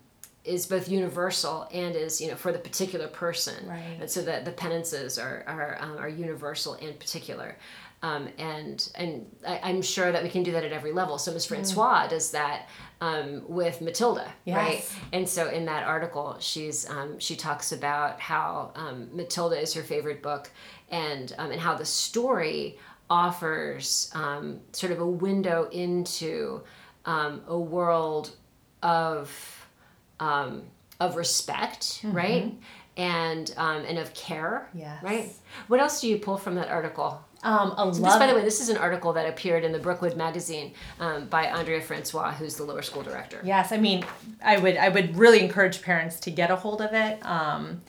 is 0.45 0.67
both 0.67 0.89
universal 0.89 1.69
and 1.73 1.95
is 1.95 2.21
you 2.21 2.29
know 2.29 2.37
for 2.37 2.53
the 2.53 2.59
particular 2.59 3.09
person. 3.09 3.69
Right. 3.69 3.99
And 4.01 4.11
so 4.11 4.23
that 4.23 4.45
the 4.45 4.53
penances 4.53 5.19
are 5.19 5.45
are 5.47 5.79
um, 5.81 5.99
are 5.99 6.09
universal 6.09 6.75
and 6.75 6.99
particular. 6.99 7.57
Um, 8.03 8.29
and 8.39 8.91
and 8.95 9.27
I, 9.47 9.61
I'm 9.63 9.83
sure 9.83 10.11
that 10.11 10.23
we 10.23 10.31
can 10.31 10.43
do 10.43 10.53
that 10.53 10.65
at 10.65 10.73
every 10.73 10.93
level. 10.93 11.19
So 11.19 11.33
Miss 11.33 11.45
Francois 11.45 12.07
does 12.07 12.31
that 12.31 12.69
um, 13.03 13.43
with 13.47 13.83
Matilda, 13.83 14.33
right? 14.47 14.91
And 15.13 15.29
so 15.29 15.51
in 15.51 15.67
that 15.67 15.87
article, 15.87 16.37
she's 16.41 16.89
um, 16.89 17.19
she 17.19 17.37
talks 17.37 17.73
about 17.73 18.19
how 18.19 18.73
um, 18.75 19.15
Matilda 19.15 19.61
is 19.61 19.75
her 19.75 19.83
favorite 19.83 20.23
book, 20.23 20.51
and 20.91 21.35
um, 21.39 21.51
and 21.51 21.61
how 21.61 21.75
the 21.75 21.85
story 21.85 22.79
offers 23.09 24.11
um, 24.15 24.61
sort 24.73 24.93
of 24.93 25.01
a 25.01 25.07
window 25.07 25.69
into 25.73 26.63
um, 27.05 27.43
a 27.49 27.59
world 27.59 28.31
of 28.83 29.67
um, 30.21 30.63
of 31.01 31.17
respect, 31.17 32.01
right? 32.05 32.53
And 32.97 33.53
um, 33.57 33.85
and 33.87 33.99
of 33.99 34.13
care, 34.15 34.69
Yes. 34.75 35.03
right? 35.03 35.31
What 35.69 35.81
else 35.81 36.01
do 36.01 36.09
you 36.09 36.19
pull 36.19 36.37
from 36.37 36.55
that 36.57 36.69
article? 36.69 37.25
Um, 37.43 37.73
a 37.79 37.87
This, 37.87 37.99
love 38.01 38.19
by 38.21 38.27
the 38.27 38.35
way, 38.35 38.43
this 38.45 38.61
is 38.61 38.69
an 38.69 38.77
article 38.77 39.15
that 39.15 39.27
appeared 39.27 39.65
in 39.65 39.73
the 39.73 39.79
Brookewood 39.79 40.15
magazine 40.15 40.75
um, 40.99 41.25
by 41.29 41.47
Andrea 41.47 41.81
Francois, 41.81 42.33
who's 42.33 42.57
the 42.57 42.65
lower 42.65 42.83
school 42.83 43.03
director. 43.03 43.41
Yes, 43.43 43.73
I 43.73 43.79
mean, 43.79 44.05
I 44.45 44.59
would 44.59 44.77
I 44.77 44.91
would 44.91 45.17
really 45.17 45.41
encourage 45.41 45.81
parents 45.81 46.21
to 46.21 46.31
get 46.31 46.51
a 46.51 46.57
hold 46.57 46.83
of 46.83 46.93
it. 46.93 47.25
Um, 47.25 47.81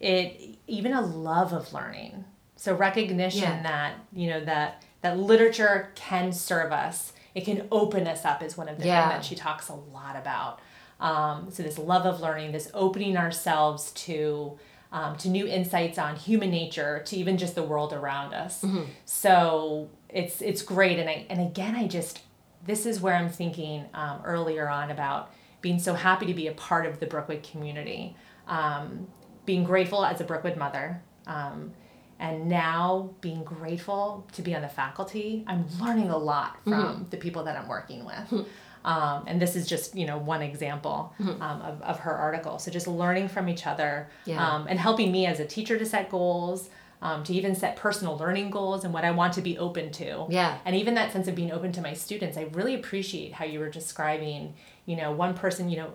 it 0.00 0.58
even 0.66 0.92
a 0.92 1.00
love 1.02 1.52
of 1.52 1.72
learning. 1.72 2.24
So 2.56 2.74
recognition 2.74 3.42
Yeah. 3.42 3.62
that 3.62 3.94
you 4.12 4.28
know 4.30 4.44
that 4.44 4.82
that 5.02 5.18
literature 5.18 5.90
can 5.94 6.32
serve 6.32 6.72
us. 6.72 7.12
It 7.34 7.44
can 7.44 7.68
open 7.70 8.06
us 8.06 8.24
up 8.24 8.42
is 8.42 8.56
one 8.56 8.68
of 8.68 8.78
the 8.78 8.86
Yeah. 8.86 9.08
things 9.08 9.12
that 9.20 9.24
she 9.24 9.34
talks 9.34 9.68
a 9.68 9.74
lot 9.74 10.16
about. 10.16 10.58
Um, 10.98 11.50
so 11.50 11.62
this 11.62 11.78
love 11.78 12.04
of 12.04 12.20
learning, 12.20 12.52
this 12.52 12.70
opening 12.74 13.16
ourselves 13.16 13.92
to 13.92 14.58
um, 14.92 15.16
to 15.18 15.28
new 15.28 15.46
insights 15.46 15.98
on 15.98 16.16
human 16.16 16.50
nature, 16.50 17.00
to 17.06 17.16
even 17.16 17.38
just 17.38 17.54
the 17.54 17.62
world 17.62 17.92
around 17.92 18.34
us. 18.34 18.64
So 19.04 19.88
it's 20.08 20.42
it's 20.42 20.62
great, 20.62 20.98
and 20.98 21.08
I 21.08 21.26
and 21.30 21.40
again 21.40 21.76
I 21.76 21.86
just 21.86 22.20
this 22.66 22.84
is 22.86 23.00
where 23.00 23.14
I'm 23.14 23.28
thinking 23.30 23.84
um, 23.94 24.20
earlier 24.24 24.68
on 24.68 24.90
about 24.90 25.32
being 25.62 25.78
so 25.78 25.94
happy 25.94 26.26
to 26.26 26.34
be 26.34 26.46
a 26.48 26.52
part 26.52 26.86
of 26.86 27.00
the 27.00 27.06
Brookewood 27.06 27.42
community, 27.42 28.16
um, 28.48 29.06
being 29.50 29.64
grateful 29.64 30.04
as 30.04 30.20
a 30.20 30.24
Brookewood 30.24 30.56
mother. 30.56 31.02
Um, 31.26 31.72
and 32.20 32.48
now 32.48 33.10
being 33.20 33.42
grateful 33.42 34.26
to 34.36 34.42
be 34.42 34.54
on 34.54 34.62
the 34.62 34.68
faculty, 34.68 35.42
I'm 35.46 35.64
learning 35.80 36.10
a 36.10 36.18
lot 36.18 36.58
from 36.64 37.06
the 37.10 37.16
people 37.16 37.42
that 37.44 37.56
I'm 37.56 37.66
working 37.66 38.04
with. 38.04 38.46
Um, 38.84 39.24
and 39.26 39.40
this 39.42 39.56
is 39.56 39.66
just 39.66 39.94
you 40.00 40.06
know 40.06 40.18
one 40.18 40.40
example 40.42 41.12
um, 41.46 41.60
of, 41.70 41.82
of 41.82 41.98
her 42.00 42.14
article. 42.26 42.58
So 42.58 42.70
just 42.70 42.86
learning 42.86 43.28
from 43.28 43.48
each 43.48 43.66
other 43.66 44.08
Yeah. 44.24 44.38
um, 44.46 44.66
and 44.70 44.78
helping 44.78 45.10
me 45.10 45.26
as 45.26 45.40
a 45.40 45.46
teacher 45.46 45.76
to 45.78 45.84
set 45.94 46.08
goals, 46.10 46.70
um, 47.02 47.24
to 47.24 47.32
even 47.38 47.54
set 47.54 47.76
personal 47.76 48.16
learning 48.18 48.50
goals 48.50 48.84
and 48.84 48.92
what 48.94 49.04
I 49.04 49.10
want 49.10 49.32
to 49.34 49.42
be 49.42 49.58
open 49.58 49.90
to. 50.02 50.26
Yeah. 50.30 50.58
And 50.66 50.76
even 50.76 50.94
that 50.94 51.12
sense 51.12 51.26
of 51.28 51.34
being 51.34 51.52
open 51.52 51.72
to 51.72 51.82
my 51.82 51.94
students, 51.94 52.36
I 52.38 52.44
really 52.58 52.74
appreciate 52.74 53.32
how 53.38 53.44
you 53.46 53.58
were 53.60 53.70
describing, 53.70 54.54
you 54.86 54.96
know, 55.00 55.10
one 55.24 55.32
person, 55.34 55.68
you 55.70 55.78
know, 55.80 55.90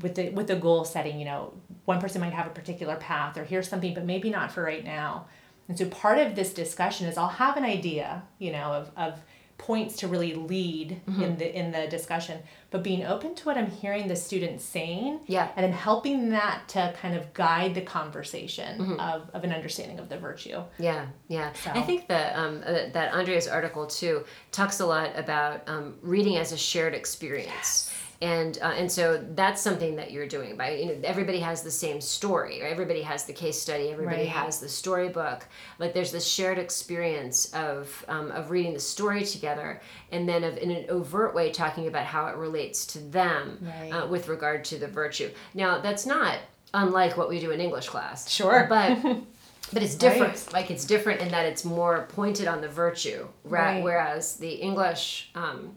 with 0.00 0.14
the 0.14 0.30
with 0.30 0.46
the 0.46 0.56
goal 0.56 0.84
setting, 0.84 1.18
you 1.18 1.24
know, 1.24 1.52
one 1.84 2.00
person 2.00 2.20
might 2.20 2.32
have 2.32 2.46
a 2.46 2.50
particular 2.50 2.96
path 2.96 3.36
or 3.36 3.44
here's 3.44 3.68
something, 3.68 3.94
but 3.94 4.04
maybe 4.04 4.30
not 4.30 4.52
for 4.52 4.62
right 4.62 4.84
now. 4.84 5.26
And 5.68 5.76
so 5.78 5.86
part 5.86 6.18
of 6.18 6.34
this 6.34 6.54
discussion 6.54 7.06
is 7.06 7.18
I'll 7.18 7.28
have 7.28 7.56
an 7.56 7.64
idea, 7.64 8.22
you 8.38 8.52
know, 8.52 8.72
of, 8.72 8.90
of 8.96 9.20
points 9.58 9.96
to 9.96 10.08
really 10.08 10.34
lead 10.34 11.00
Mm-hmm. 11.08 11.22
in 11.22 11.36
the 11.36 11.58
in 11.58 11.72
the 11.72 11.86
discussion, 11.88 12.40
but 12.70 12.82
being 12.84 13.04
open 13.04 13.34
to 13.34 13.44
what 13.44 13.56
I'm 13.58 13.70
hearing 13.70 14.06
the 14.06 14.14
students 14.14 14.64
saying, 14.64 15.20
Yeah. 15.26 15.48
and 15.56 15.64
then 15.64 15.72
helping 15.72 16.28
that 16.30 16.68
to 16.68 16.94
kind 17.02 17.16
of 17.16 17.34
guide 17.34 17.74
the 17.74 17.80
conversation 17.80 18.78
Mm-hmm. 18.78 19.00
of, 19.00 19.28
of 19.34 19.42
an 19.44 19.52
understanding 19.52 19.98
of 19.98 20.08
the 20.08 20.16
virtue. 20.16 20.62
Yeah, 20.78 21.06
yeah. 21.26 21.52
So- 21.54 21.72
I 21.74 21.82
think 21.82 22.06
that 22.08 22.36
um, 22.36 22.62
uh, 22.64 22.72
that 22.92 23.12
Andrea's 23.14 23.48
article 23.48 23.86
too 23.86 24.24
talks 24.52 24.78
a 24.80 24.86
lot 24.86 25.10
about 25.18 25.68
um, 25.68 25.96
reading 26.02 26.36
as 26.36 26.52
a 26.52 26.56
shared 26.56 26.94
experience. 26.94 27.92
And, 28.20 28.58
uh, 28.60 28.72
and 28.76 28.90
so 28.90 29.24
that's 29.36 29.62
something 29.62 29.94
that 29.94 30.10
you're 30.10 30.26
doing 30.26 30.56
by 30.56 30.72
you 30.72 30.86
know 30.86 30.96
everybody 31.04 31.38
has 31.38 31.62
the 31.62 31.70
same 31.70 32.00
story 32.00 32.60
or 32.60 32.66
everybody 32.66 33.00
has 33.02 33.24
the 33.26 33.32
case 33.32 33.62
study 33.62 33.90
everybody 33.90 34.22
Right. 34.22 34.28
has 34.28 34.58
the 34.58 34.68
storybook 34.68 35.46
like 35.78 35.94
there's 35.94 36.10
this 36.10 36.26
shared 36.26 36.58
experience 36.58 37.52
of 37.54 38.04
um, 38.08 38.32
of 38.32 38.50
reading 38.50 38.74
the 38.74 38.80
story 38.80 39.24
together 39.24 39.80
and 40.10 40.28
then 40.28 40.42
of 40.42 40.56
in 40.58 40.72
an 40.72 40.86
overt 40.90 41.32
way 41.32 41.52
talking 41.52 41.86
about 41.86 42.06
how 42.06 42.26
it 42.26 42.34
relates 42.36 42.86
to 42.86 42.98
them 42.98 43.58
Right. 43.62 43.90
uh, 43.92 44.06
with 44.08 44.26
regard 44.26 44.64
to 44.64 44.78
the 44.78 44.88
virtue 44.88 45.30
now 45.54 45.78
that's 45.80 46.04
not 46.04 46.38
unlike 46.74 47.16
what 47.16 47.28
we 47.28 47.38
do 47.38 47.52
in 47.52 47.60
english 47.60 47.88
class 47.88 48.28
Sure. 48.28 48.66
but 48.68 48.98
but 49.72 49.82
it's 49.84 49.94
different 49.94 50.32
Right. 50.32 50.52
like 50.52 50.70
it's 50.72 50.84
different 50.84 51.20
in 51.20 51.28
that 51.28 51.46
it's 51.46 51.64
more 51.64 52.06
pointed 52.08 52.48
on 52.48 52.60
the 52.62 52.68
virtue 52.68 53.28
Right. 53.44 53.80
whereas 53.80 54.38
the 54.38 54.54
english 54.54 55.30
um, 55.36 55.76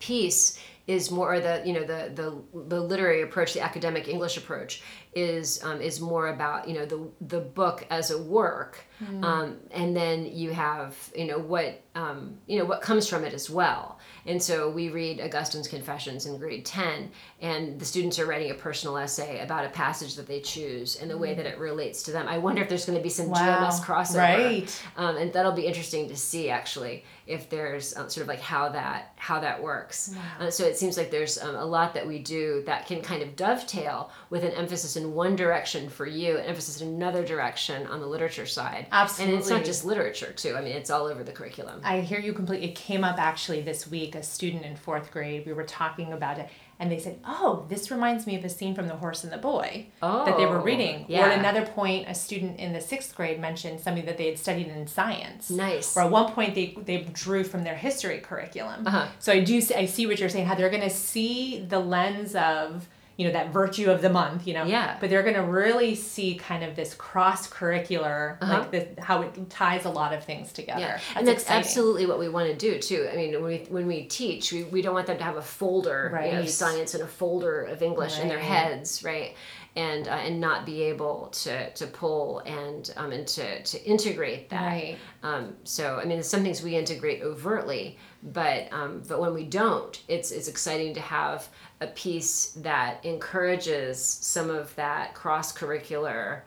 piece 0.00 0.58
is 0.86 1.10
more 1.10 1.34
or 1.34 1.40
the 1.40 1.62
you 1.64 1.72
know 1.72 1.84
the 1.84 2.10
the 2.14 2.60
the 2.66 2.80
literary 2.80 3.22
approach 3.22 3.54
the 3.54 3.60
academic 3.60 4.08
english 4.08 4.36
approach 4.36 4.82
is 5.14 5.62
um, 5.62 5.80
is 5.80 6.00
more 6.00 6.28
about 6.28 6.68
you 6.68 6.74
know 6.74 6.86
the 6.86 7.06
the 7.20 7.40
book 7.40 7.86
as 7.90 8.10
a 8.10 8.18
work. 8.22 8.78
Um, 9.24 9.56
and 9.72 9.96
then 9.96 10.26
you 10.26 10.52
have 10.52 10.96
you 11.16 11.24
know 11.26 11.38
what 11.40 11.82
um, 11.96 12.38
you 12.46 12.56
know 12.60 12.64
what 12.64 12.82
comes 12.82 13.08
from 13.08 13.24
it 13.24 13.34
as 13.34 13.50
well. 13.50 13.98
And 14.26 14.40
so 14.40 14.70
we 14.70 14.90
read 14.90 15.20
augustine's 15.20 15.66
confessions 15.66 16.26
in 16.26 16.38
grade 16.38 16.64
10 16.64 17.10
and 17.40 17.80
the 17.80 17.84
students 17.84 18.20
are 18.20 18.26
writing 18.26 18.52
a 18.52 18.54
personal 18.54 18.96
essay 18.96 19.40
about 19.40 19.64
a 19.64 19.70
passage 19.70 20.14
that 20.14 20.28
they 20.28 20.38
choose 20.38 20.94
and 21.02 21.10
the 21.10 21.18
way 21.18 21.34
that 21.34 21.46
it 21.46 21.58
relates 21.58 22.04
to 22.04 22.12
them. 22.12 22.28
I 22.28 22.38
wonder 22.38 22.62
if 22.62 22.68
there's 22.68 22.86
going 22.86 22.96
to 22.96 23.02
be 23.02 23.08
some 23.08 23.28
Wow. 23.28 23.68
gms 23.68 23.80
crossover. 23.82 24.16
Right. 24.18 24.82
um, 24.96 25.16
and 25.16 25.32
that'll 25.32 25.50
be 25.50 25.66
interesting 25.66 26.08
to 26.08 26.14
see 26.16 26.48
actually 26.48 27.04
if 27.26 27.50
there's 27.50 27.96
uh, 27.96 28.06
sort 28.06 28.22
of 28.22 28.28
like 28.28 28.40
how 28.40 28.68
that 28.68 29.14
how 29.16 29.40
that 29.40 29.60
works. 29.60 30.14
Uh, 30.38 30.48
so 30.48 30.64
it 30.64 30.76
seems 30.76 30.96
like 30.96 31.10
there's 31.10 31.42
um, 31.42 31.56
a 31.56 31.64
lot 31.64 31.92
that 31.94 32.06
we 32.06 32.20
do 32.20 32.62
that 32.66 32.86
can 32.86 33.02
kind 33.02 33.20
of 33.24 33.34
dovetail 33.34 34.12
with 34.30 34.44
an 34.44 34.52
emphasis 34.52 34.94
in 34.96 35.01
one 35.06 35.36
direction 35.36 35.88
for 35.88 36.06
you 36.06 36.36
an 36.38 36.44
emphasis 36.44 36.80
in 36.80 36.88
another 36.88 37.24
direction 37.24 37.86
on 37.88 38.00
the 38.00 38.06
literature 38.06 38.46
side 38.46 38.86
Absolutely. 38.92 39.34
and 39.34 39.40
it's 39.42 39.50
not 39.50 39.64
just 39.64 39.84
literature 39.84 40.32
too 40.32 40.54
i 40.56 40.60
mean 40.60 40.72
it's 40.76 40.90
all 40.90 41.06
over 41.06 41.22
the 41.24 41.32
curriculum 41.32 41.80
I 41.84 42.00
hear 42.00 42.20
you 42.20 42.32
completely. 42.32 42.68
It 42.68 42.74
came 42.74 43.02
up 43.04 43.18
actually 43.18 43.60
this 43.62 43.86
week. 43.90 44.14
A 44.14 44.22
student 44.22 44.64
in 44.64 44.76
fourth 44.76 45.10
grade, 45.10 45.44
we 45.46 45.52
were 45.52 45.64
talking 45.64 46.12
about 46.12 46.38
it, 46.38 46.48
and 46.78 46.90
they 46.90 46.98
said, 46.98 47.18
"Oh, 47.24 47.64
this 47.68 47.90
reminds 47.90 48.26
me 48.26 48.36
of 48.36 48.44
a 48.44 48.48
scene 48.48 48.74
from 48.74 48.86
The 48.88 48.94
Horse 48.96 49.24
and 49.24 49.32
the 49.32 49.38
Boy 49.38 49.86
that 50.00 50.36
they 50.36 50.46
were 50.46 50.58
Oh, 50.60 50.62
reading." 50.62 51.06
Or 51.10 51.24
at 51.24 51.38
another 51.38 51.64
point, 51.66 52.08
a 52.08 52.14
student 52.14 52.58
in 52.58 52.72
the 52.72 52.80
sixth 52.80 53.14
grade 53.14 53.40
mentioned 53.40 53.80
something 53.80 54.06
that 54.06 54.16
they 54.18 54.26
had 54.26 54.38
studied 54.38 54.68
in 54.68 54.86
science. 54.86 55.50
Nice. 55.50 55.96
Or 55.96 56.00
at 56.02 56.10
one 56.10 56.32
point, 56.32 56.54
they 56.54 56.76
they 56.84 56.98
drew 57.12 57.44
from 57.44 57.64
their 57.64 57.76
history 57.76 58.18
curriculum. 58.18 58.86
Uh-huh. 58.86 59.06
So 59.18 59.32
I 59.32 59.40
do 59.40 59.60
see, 59.60 59.74
I 59.74 59.86
see 59.86 60.06
what 60.06 60.18
you're 60.20 60.28
saying. 60.28 60.46
How 60.46 60.54
they're 60.54 60.70
going 60.70 60.82
to 60.82 60.90
see 60.90 61.64
the 61.68 61.80
lens 61.80 62.34
of 62.34 62.88
you 63.16 63.26
know 63.26 63.32
that 63.32 63.52
virtue 63.52 63.90
of 63.90 64.00
the 64.02 64.08
month. 64.10 64.46
You 64.46 64.54
know. 64.54 64.64
Yeah. 64.64 64.96
But 65.00 65.10
they're 65.10 65.22
going 65.22 65.34
to 65.34 65.42
really 65.42 65.94
see 65.94 66.34
kind 66.34 66.64
of 66.64 66.74
this 66.76 66.94
cross 66.94 67.48
curricular, 67.48 68.36
Uh-huh. 68.40 68.58
like 68.58 68.70
the, 68.96 69.02
how 69.02 69.22
it 69.22 69.50
ties 69.50 69.84
a 69.84 69.90
lot 69.90 70.12
of 70.14 70.24
things 70.24 70.52
together. 70.52 70.80
Yeah, 70.80 71.00
and 71.16 71.26
that's 71.26 71.42
exciting. 71.42 71.60
absolutely 71.60 72.06
what 72.06 72.18
we 72.18 72.28
want 72.28 72.48
to 72.48 72.56
do 72.56 72.78
too. 72.78 73.08
I 73.12 73.16
mean, 73.16 73.32
when 73.34 73.44
we 73.44 73.58
when 73.68 73.86
we 73.86 74.04
teach, 74.04 74.52
we, 74.52 74.64
we 74.64 74.82
don't 74.82 74.94
want 74.94 75.06
them 75.06 75.18
to 75.18 75.24
have 75.24 75.36
a 75.36 75.42
folder 75.42 76.10
you 76.24 76.32
know, 76.32 76.40
of 76.40 76.48
science 76.48 76.94
and 76.94 77.02
a 77.02 77.06
folder 77.06 77.62
of 77.64 77.82
English 77.82 78.18
in 78.18 78.28
their 78.28 78.38
heads, 78.38 79.02
right? 79.04 79.34
And 79.74 80.06
uh, 80.06 80.12
and 80.26 80.38
not 80.40 80.66
be 80.66 80.82
able 80.82 81.28
to 81.42 81.70
to 81.70 81.86
pull 81.86 82.40
and 82.40 82.92
um 82.96 83.10
and 83.12 83.26
to 83.28 83.62
to 83.62 83.84
integrate 83.84 84.50
that. 84.50 84.62
Right. 84.66 84.98
Um, 85.22 85.54
so 85.64 85.98
I 86.02 86.04
mean, 86.04 86.22
some 86.22 86.42
things 86.42 86.62
we 86.62 86.76
integrate 86.76 87.22
overtly, 87.22 87.96
but 88.22 88.72
um, 88.72 89.02
but 89.08 89.20
when 89.20 89.34
we 89.34 89.44
don't, 89.44 90.00
it's 90.08 90.30
it's 90.30 90.48
exciting 90.48 90.94
to 90.94 91.00
have 91.00 91.48
a 91.80 91.88
piece 91.88 92.50
that 92.52 93.04
encourages 93.04 94.02
some 94.02 94.50
of 94.50 94.74
that 94.76 95.14
cross 95.14 95.52
curricular. 95.52 96.42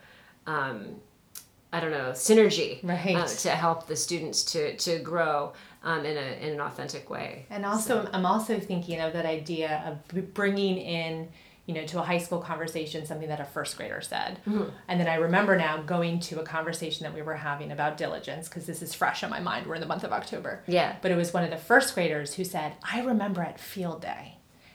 Um, 0.46 0.96
I 1.72 1.80
don't 1.80 1.90
know 1.90 2.12
synergy 2.12 2.82
Right. 2.82 3.16
uh, 3.16 3.26
to 3.26 3.50
help 3.50 3.86
the 3.86 3.96
students 3.96 4.42
to 4.52 4.76
to 4.78 4.98
grow 5.00 5.52
um, 5.82 6.06
in 6.06 6.16
a 6.16 6.46
in 6.46 6.54
an 6.54 6.60
authentic 6.60 7.10
way. 7.10 7.46
And 7.50 7.66
also, 7.66 8.08
I'm 8.12 8.24
also 8.24 8.58
thinking 8.58 9.00
of 9.00 9.12
that 9.12 9.26
idea 9.26 9.82
of 9.86 10.32
bringing 10.34 10.78
in, 10.78 11.28
you 11.66 11.74
know, 11.74 11.84
to 11.84 11.98
a 11.98 12.02
high 12.02 12.18
school 12.18 12.38
conversation 12.38 13.04
something 13.06 13.28
that 13.28 13.40
a 13.40 13.44
first 13.44 13.76
grader 13.76 14.00
said. 14.00 14.38
And 14.88 15.00
then 15.00 15.08
I 15.08 15.16
remember 15.16 15.56
now 15.56 15.82
going 15.82 16.20
to 16.20 16.40
a 16.40 16.44
conversation 16.44 17.04
that 17.04 17.14
we 17.14 17.22
were 17.22 17.34
having 17.34 17.72
about 17.72 17.96
diligence 17.96 18.48
because 18.48 18.66
this 18.66 18.82
is 18.82 18.94
fresh 18.94 19.24
on 19.24 19.30
my 19.30 19.40
mind. 19.40 19.66
We're 19.66 19.74
in 19.74 19.80
the 19.80 19.86
month 19.88 20.04
of 20.04 20.12
October. 20.12 20.62
Yeah. 20.68 20.96
But 21.02 21.10
it 21.10 21.16
was 21.16 21.34
one 21.34 21.42
of 21.44 21.50
the 21.50 21.56
first 21.56 21.94
graders 21.94 22.34
who 22.34 22.44
said, 22.44 22.74
I 22.84 23.00
remember 23.02 23.42
at 23.42 23.58
field 23.58 24.00
day 24.02 24.34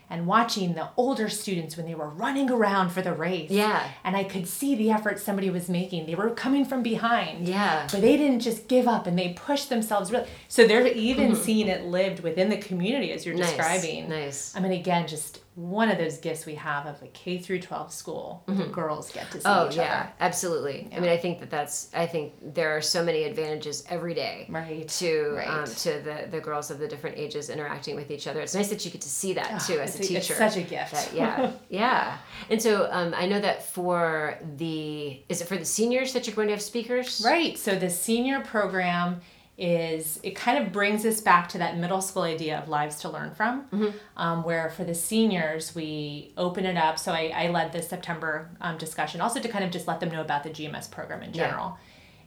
and 0.10 0.28
watching 0.28 0.74
the 0.74 0.90
older 0.98 1.30
students 1.30 1.78
when 1.78 1.86
they 1.86 1.96
were 1.96 2.10
running 2.10 2.52
around 2.52 2.90
for 2.90 3.02
the 3.02 3.14
race. 3.14 3.50
Yeah. 3.50 3.88
And 4.04 4.18
I 4.18 4.26
could 4.26 4.46
see 4.46 4.76
the 4.76 4.92
effort 4.92 5.22
somebody 5.22 5.50
was 5.50 5.70
making. 5.70 6.06
They 6.08 6.16
were 6.16 6.32
coming 6.32 6.66
from 6.66 6.84
behind. 6.84 7.48
Yeah. 7.48 7.88
But 7.90 8.02
they 8.02 8.18
didn't 8.18 8.42
just 8.42 8.68
give 8.68 8.90
up 8.90 9.08
and 9.08 9.18
they 9.18 9.30
pushed 9.32 9.70
themselves 9.70 10.12
really. 10.12 10.28
So 10.50 10.68
they're 10.68 10.86
even 10.86 11.38
seeing 11.38 11.70
it 11.70 11.86
lived 11.86 12.20
within 12.20 12.50
the 12.50 12.58
community 12.58 13.14
as 13.14 13.26
you're 13.26 13.34
Mm-hmm. 13.36 13.44
Nice, 13.44 13.56
describing. 13.56 14.10
nice. 14.10 14.56
I 14.58 14.60
mean, 14.60 14.74
again, 14.74 15.08
just 15.08 15.40
one 15.56 15.90
of 15.90 15.98
those 15.98 16.18
gifts 16.20 16.46
we 16.46 16.56
have 16.56 16.86
of 16.86 17.02
a 17.04 17.08
K 17.08 17.38
through 17.38 17.60
12 17.60 17.92
school 17.92 18.42
where 18.46 18.56
the 18.56 18.66
girls 18.66 19.12
get 19.12 19.26
to 19.32 19.34
see 19.34 19.38
each 19.40 19.46
other. 19.46 19.66
Oh 19.68 19.70
each 19.70 19.76
yeah, 19.76 20.00
other. 20.04 20.14
absolutely. 20.22 20.88
I 20.96 21.00
mean, 21.02 21.10
I 21.10 21.18
think 21.18 21.42
that 21.42 21.50
that's. 21.50 21.90
I 21.94 22.06
think 22.08 22.34
there 22.42 22.76
are 22.78 22.82
so 22.82 23.04
many 23.04 23.24
advantages 23.26 23.84
every 23.90 24.14
day 24.14 24.46
Right, 24.50 24.88
to 24.88 25.34
right. 25.36 25.48
Um, 25.48 25.66
to 25.66 26.00
the 26.00 26.28
the 26.32 26.40
girls 26.40 26.72
of 26.72 26.80
the 26.80 26.88
different 26.88 27.18
ages 27.18 27.50
interacting 27.50 27.96
with 27.98 28.12
each 28.12 28.28
other. 28.28 28.40
It's 28.40 28.56
nice 28.56 28.70
that 28.70 28.86
you 28.86 28.92
get 28.92 29.02
to 29.02 29.10
see 29.10 29.34
that 29.34 29.60
too 29.68 29.80
as 29.80 30.00
a 30.00 30.04
teacher. 30.04 30.18
it's 30.34 30.38
such 30.38 30.56
a 30.58 30.62
gift. 30.64 30.94
That- 30.94 31.14
yeah, 31.14 31.52
yeah. 31.70 32.18
And 32.50 32.62
so 32.62 32.88
um, 32.90 33.14
I 33.16 33.26
know 33.26 33.42
that 33.42 33.66
for 33.66 34.38
the 34.58 35.22
is 35.28 35.42
it 35.42 35.48
for 35.50 35.58
the 35.58 35.66
seniors 35.66 36.14
that 36.14 36.28
you're 36.28 36.36
going 36.36 36.48
to 36.48 36.54
have 36.54 36.62
speakers? 36.62 37.22
Right. 37.26 37.58
So 37.58 37.78
the 37.78 37.90
senior 37.90 38.40
program 38.40 39.20
is 39.58 40.20
it 40.24 40.36
kind 40.36 40.58
of 40.64 40.72
brings 40.72 41.06
us 41.06 41.22
back 41.22 41.48
to 41.50 41.58
that 41.60 41.78
middle 41.78 42.02
school 42.02 42.24
idea 42.24 42.60
of 42.60 42.68
lives 42.70 42.96
to 43.02 43.10
learn 43.10 43.32
from, 43.36 43.94
um, 44.18 44.44
where 44.44 44.70
for 44.70 44.84
the 44.84 44.96
seniors 44.96 45.76
we 45.76 46.34
open 46.38 46.66
it 46.66 46.78
up. 46.78 46.98
So 46.98 47.12
I, 47.12 47.32
I 47.36 47.48
led 47.50 47.72
this 47.72 47.88
September 47.88 48.50
um, 48.62 48.78
discussion 48.78 49.22
also 49.22 49.40
to 49.40 49.48
kind 49.48 49.64
of 49.64 49.70
just 49.72 49.88
let 49.88 50.00
them 50.00 50.10
know 50.10 50.22
about 50.22 50.44
the 50.44 50.50
GMS 50.50 50.90
program 50.90 51.22
in 51.22 51.34
Yeah. 51.34 51.48
general. 51.48 51.78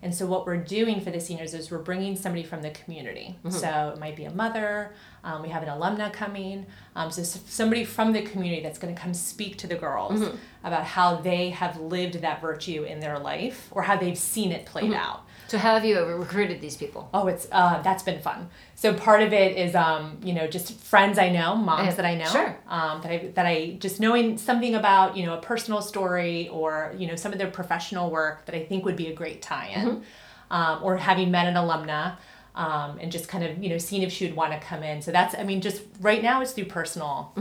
And 0.03 0.15
so 0.15 0.27
what 0.27 0.45
we're 0.45 0.59
doing 0.59 1.01
for 1.01 1.11
the 1.11 1.19
seniors 1.19 1.55
is 1.55 1.71
we're 1.71 1.79
bringing 1.79 2.15
somebody 2.15 2.43
from 2.45 2.61
the 2.61 2.71
community. 2.71 3.39
So 3.49 3.93
it 3.95 3.99
might 3.99 4.17
be 4.17 4.27
a 4.27 4.31
mother. 4.31 4.93
Um, 5.25 5.43
we 5.43 5.49
have 5.49 5.63
an 5.63 5.69
alumna 5.71 6.13
coming. 6.13 6.67
Um, 6.95 7.11
so 7.11 7.23
somebody 7.23 7.85
from 7.85 8.13
the 8.13 8.23
community 8.23 8.63
that's 8.63 8.79
going 8.79 8.95
to 8.95 9.01
come 9.01 9.15
speak 9.15 9.57
to 9.59 9.67
the 9.67 9.75
girls 9.75 10.23
about 10.63 10.85
how 10.85 11.17
they 11.17 11.51
have 11.51 11.81
lived 11.81 12.21
that 12.21 12.41
virtue 12.41 12.85
in 12.85 13.01
their 13.01 13.19
life 13.19 13.69
or 13.71 13.83
how 13.83 13.97
they've 13.97 14.19
seen 14.19 14.53
it 14.53 14.67
played 14.67 14.93
out. 14.93 15.23
So 15.49 15.59
how 15.59 15.75
have 15.75 15.85
you 15.85 15.97
ever 15.99 16.17
recruited 16.19 16.61
these 16.61 16.77
people? 16.77 17.09
Oh, 17.13 17.27
it's 17.27 17.47
uh, 17.53 17.81
that's 17.83 18.03
been 18.03 18.21
fun. 18.21 18.49
So 18.75 18.95
part 18.95 19.23
of 19.23 19.33
it 19.33 19.57
is, 19.57 19.75
um, 19.75 20.19
you 20.23 20.33
know, 20.35 20.47
just 20.47 20.79
friends 20.81 21.19
I 21.19 21.29
know, 21.31 21.55
moms 21.55 21.85
Yeah, 21.87 21.95
that 21.95 22.05
I 22.07 22.15
know, 22.17 22.25
sure. 22.27 22.57
um, 22.69 23.01
that 23.03 23.11
I 23.11 23.19
that 23.35 23.47
I 23.47 23.77
just 23.79 24.01
knowing 24.01 24.39
something 24.39 24.75
about, 24.75 25.17
you 25.17 25.25
know, 25.27 25.35
a 25.35 25.41
personal 25.41 25.81
story 25.83 26.49
or 26.49 26.95
you 26.99 27.07
know 27.07 27.15
some 27.17 27.33
of 27.33 27.39
their 27.39 27.51
professional 27.51 28.11
work 28.11 28.47
that 28.47 28.55
I 28.55 28.65
think 28.65 28.85
would 28.87 28.97
be 28.97 29.09
a 29.09 29.15
great 29.15 29.43
tie-in, 29.43 29.87
Mm-hmm. 29.89 30.53
um, 30.55 30.83
or 30.83 30.97
having 30.97 31.31
met 31.31 31.47
an 31.47 31.55
alumna. 31.55 32.17
Um, 32.57 32.99
and 33.01 33.11
just 33.11 33.29
kind 33.29 33.43
of 33.43 33.61
you 33.61 33.69
know 33.69 33.79
seeing 33.79 34.03
if 34.03 34.13
she 34.13 34.27
would 34.27 34.37
want 34.37 34.53
to 34.53 34.61
come 34.61 34.85
in 34.85 35.03
so 35.03 35.11
that's 35.11 35.35
i 35.35 35.43
mean 35.43 35.61
just 35.61 35.83
right 36.01 36.23
now 36.23 36.41
it's 36.41 36.53
through 36.53 36.67
personal 36.67 37.33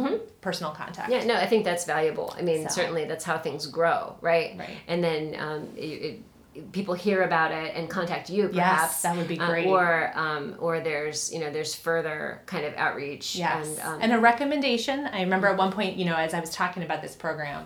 personal 0.41 0.71
contact 0.71 1.12
Mm-hmm. 1.12 1.28
Yeah, 1.28 1.36
no, 1.36 1.36
I 1.36 1.45
think 1.45 1.65
that's 1.65 1.86
valuable. 1.86 2.34
I 2.36 2.41
mean, 2.41 2.67
So. 2.67 2.73
certainly 2.82 3.06
that's 3.06 3.23
how 3.23 3.38
things 3.38 3.67
grow, 3.67 4.15
right? 4.21 4.56
Right. 4.58 4.78
And 4.88 5.04
then 5.04 5.36
um, 5.39 5.69
it, 5.78 5.82
it, 6.56 6.71
people 6.71 6.93
hear 6.95 7.23
about 7.23 7.52
it 7.52 7.76
and 7.76 7.89
contact 7.89 8.30
you, 8.30 8.47
perhaps 8.49 8.91
Yes, 8.93 9.02
that 9.04 9.15
would 9.15 9.28
be 9.28 9.39
uh, 9.39 9.47
great. 9.47 9.67
or 9.67 10.12
um, 10.15 10.56
or 10.60 10.80
there's 10.80 11.32
you 11.32 11.39
know 11.39 11.52
there's 11.52 11.76
further 11.76 12.41
kind 12.47 12.65
of 12.65 12.73
outreach. 12.76 13.36
Yes. 13.36 13.67
And, 13.67 13.80
um, 13.88 13.99
And, 14.02 14.13
a 14.13 14.19
recommendation. 14.19 15.06
I 15.08 15.21
remember 15.21 15.47
at 15.47 15.58
one 15.58 15.71
point, 15.71 15.95
you 15.97 16.06
know, 16.06 16.15
as 16.15 16.34
I 16.34 16.39
was 16.39 16.49
talking 16.49 16.82
about 16.84 17.02
this 17.04 17.15
program, 17.15 17.65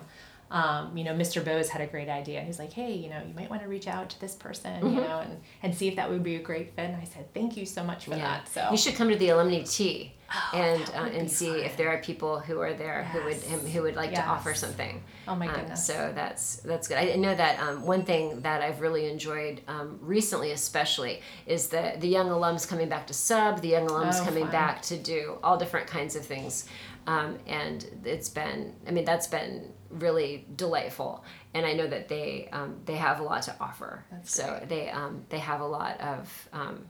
um, 0.50 0.96
you 0.96 1.04
know, 1.04 1.12
Mr. 1.12 1.44
Bose 1.44 1.68
had 1.68 1.82
a 1.82 1.86
great 1.86 2.08
idea. 2.08 2.40
He's 2.40 2.58
like, 2.58 2.72
hey, 2.72 2.92
you 2.94 3.10
know, 3.10 3.20
you 3.26 3.34
might 3.34 3.50
want 3.50 3.62
to 3.62 3.68
reach 3.68 3.86
out 3.86 4.08
to 4.10 4.20
this 4.20 4.34
person, 4.34 4.72
Mm-hmm. 4.80 4.94
you 4.94 5.00
know, 5.02 5.20
and, 5.20 5.40
and 5.62 5.74
see 5.74 5.88
if 5.88 5.96
that 5.96 6.08
would 6.10 6.22
be 6.22 6.36
a 6.36 6.40
great 6.42 6.74
fit. 6.74 6.86
And 6.86 6.96
I 6.96 7.04
said, 7.04 7.32
thank 7.34 7.56
you 7.56 7.66
so 7.66 7.84
much 7.84 8.04
for 8.06 8.12
yeah. 8.12 8.18
that. 8.40 8.48
So 8.48 8.68
you 8.70 8.76
should 8.78 8.94
come 8.94 9.08
to 9.10 9.16
the 9.16 9.28
alumni 9.30 9.62
tea. 9.62 10.14
and 10.52 10.82
uh, 10.94 11.04
and 11.18 11.30
see 11.30 11.48
if 11.52 11.78
there 11.78 11.88
are 11.88 11.96
people 12.02 12.38
who 12.38 12.60
are 12.60 12.74
there 12.74 13.04
who 13.04 13.24
would 13.24 13.36
who 13.72 13.80
would 13.80 13.96
like 13.96 14.12
to 14.12 14.22
offer 14.22 14.52
something. 14.52 15.02
Oh 15.26 15.34
my 15.34 15.48
Um, 15.48 15.54
goodness. 15.54 15.86
so 15.86 16.12
that's 16.14 16.56
that's 16.56 16.86
good. 16.86 16.98
I 16.98 17.14
know 17.16 17.34
that 17.34 17.58
um, 17.60 17.82
one 17.86 18.04
thing 18.04 18.42
that 18.42 18.60
I've 18.60 18.82
really 18.82 19.06
enjoyed 19.08 19.62
um, 19.68 19.98
recently, 20.02 20.52
especially, 20.52 21.22
is 21.46 21.68
the 21.68 21.94
the 21.98 22.08
young 22.08 22.28
alums 22.28 22.68
coming 22.68 22.90
back 22.90 23.06
to 23.06 23.14
sub, 23.14 23.62
the 23.62 23.68
young 23.68 23.88
alums 23.88 24.20
Oh, 24.20 24.24
coming 24.26 24.42
fun. 24.44 24.52
back 24.52 24.82
to 24.82 24.98
do 24.98 25.38
all 25.42 25.56
different 25.56 25.86
kinds 25.86 26.14
of 26.14 26.26
things, 26.26 26.66
um, 27.06 27.38
and 27.46 27.86
it's 28.04 28.28
been. 28.28 28.74
I 28.86 28.90
mean, 28.90 29.06
that's 29.06 29.28
been 29.28 29.72
really 29.90 30.46
delightful, 30.56 31.24
and 31.54 31.64
I 31.66 31.72
know 31.72 31.86
that 31.86 32.08
they 32.08 32.48
um, 32.52 32.76
they 32.84 32.96
have 32.96 33.20
a 33.20 33.22
lot 33.22 33.42
to 33.42 33.56
offer. 33.60 34.04
That's 34.10 34.32
so 34.34 34.46
great. 34.58 34.68
they 34.68 34.90
um, 34.90 35.24
they 35.28 35.38
have 35.38 35.60
a 35.60 35.66
lot 35.66 36.00
of. 36.00 36.48
Um, 36.52 36.86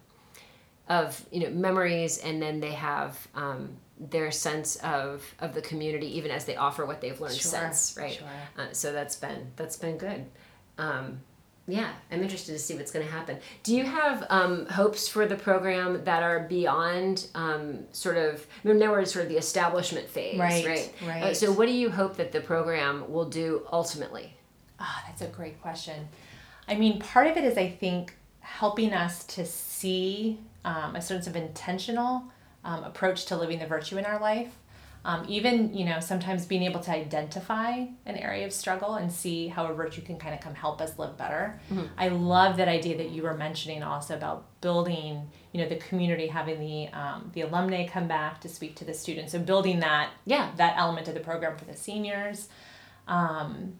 of 0.88 1.22
you 1.30 1.40
know 1.40 1.50
memories 1.50 2.16
and 2.16 2.40
then 2.40 2.60
they 2.60 2.72
have 2.72 3.28
um, 3.34 3.76
their 4.00 4.30
sense 4.30 4.76
of 4.76 5.22
of 5.38 5.52
the 5.52 5.60
community 5.60 6.16
even 6.16 6.30
as 6.30 6.46
they 6.46 6.56
offer 6.56 6.86
what 6.86 7.02
they've 7.02 7.20
learned 7.20 7.34
Sure, 7.34 7.50
since 7.50 7.94
right 7.98 8.14
sure. 8.14 8.26
uh, 8.56 8.68
so 8.72 8.90
that's 8.90 9.14
been 9.16 9.52
that's 9.56 9.76
been 9.76 9.98
good 9.98 10.24
um, 10.78 11.20
yeah 11.68 11.90
i'm 12.10 12.22
interested 12.22 12.52
to 12.52 12.58
see 12.58 12.74
what's 12.74 12.90
going 12.90 13.04
to 13.06 13.12
happen 13.12 13.38
do 13.62 13.76
you 13.76 13.84
have 13.84 14.26
um, 14.30 14.66
hopes 14.66 15.06
for 15.06 15.26
the 15.26 15.36
program 15.36 16.02
that 16.04 16.22
are 16.22 16.40
beyond 16.48 17.26
um, 17.34 17.80
sort 17.92 18.16
of 18.16 18.44
I 18.64 18.68
mean, 18.68 18.78
now 18.78 18.90
we're 18.90 19.00
in 19.00 19.06
sort 19.06 19.24
of 19.26 19.28
the 19.28 19.36
establishment 19.36 20.08
phase 20.08 20.38
Right, 20.40 20.66
right 20.66 20.94
Uh, 21.02 21.06
right. 21.08 21.36
so 21.36 21.52
what 21.52 21.66
do 21.66 21.72
you 21.72 21.90
hope 21.90 22.16
that 22.16 22.32
the 22.32 22.40
program 22.40 23.12
will 23.12 23.28
do 23.28 23.66
ultimately 23.72 24.34
Ah, 24.80 25.04
that's 25.06 25.22
a 25.22 25.26
great 25.26 25.60
question. 25.60 26.08
I 26.68 26.74
mean, 26.76 27.00
part 27.00 27.26
of 27.26 27.36
it 27.36 27.42
is, 27.42 27.58
I 27.58 27.68
think, 27.68 28.14
helping 28.40 28.92
us 28.92 29.24
to 29.34 29.44
see 29.44 30.38
um, 30.64 30.94
a 30.94 31.02
sense 31.02 31.26
of 31.26 31.34
intentional 31.34 32.22
um, 32.64 32.84
approach 32.84 33.24
to 33.26 33.36
living 33.36 33.58
the 33.58 33.66
virtue 33.66 33.98
in 33.98 34.04
our 34.04 34.20
life. 34.20 34.52
Um, 35.08 35.24
even, 35.26 35.72
you 35.72 35.86
know, 35.86 36.00
sometimes 36.00 36.44
being 36.44 36.64
able 36.64 36.80
to 36.80 36.90
identify 36.90 37.86
an 38.04 38.16
area 38.18 38.44
of 38.44 38.52
struggle 38.52 38.96
and 38.96 39.10
see 39.10 39.48
how 39.48 39.64
a 39.64 39.72
virtue 39.72 40.02
can 40.02 40.18
kind 40.18 40.34
of 40.34 40.42
come 40.42 40.54
help 40.54 40.82
us 40.82 40.98
live 40.98 41.16
better. 41.16 41.58
I 41.96 42.08
love 42.08 42.58
that 42.58 42.68
idea 42.68 42.98
that 42.98 43.08
you 43.08 43.22
were 43.22 43.32
mentioning 43.32 43.82
also 43.82 44.14
about 44.14 44.44
building, 44.60 45.30
you 45.52 45.62
know, 45.62 45.68
the 45.68 45.76
community, 45.76 46.26
having 46.26 46.60
the 46.60 46.88
um, 46.88 47.30
the 47.32 47.40
alumni 47.40 47.86
come 47.86 48.06
back 48.06 48.42
to 48.42 48.50
speak 48.50 48.76
to 48.76 48.84
the 48.84 48.92
students, 48.92 49.32
and 49.32 49.46
building 49.46 49.80
that 49.80 50.10
Yeah. 50.26 50.50
that 50.56 50.74
element 50.76 51.08
of 51.08 51.14
the 51.14 51.20
program 51.20 51.56
for 51.56 51.64
the 51.64 51.76
seniors. 51.76 52.48
Um, 53.06 53.76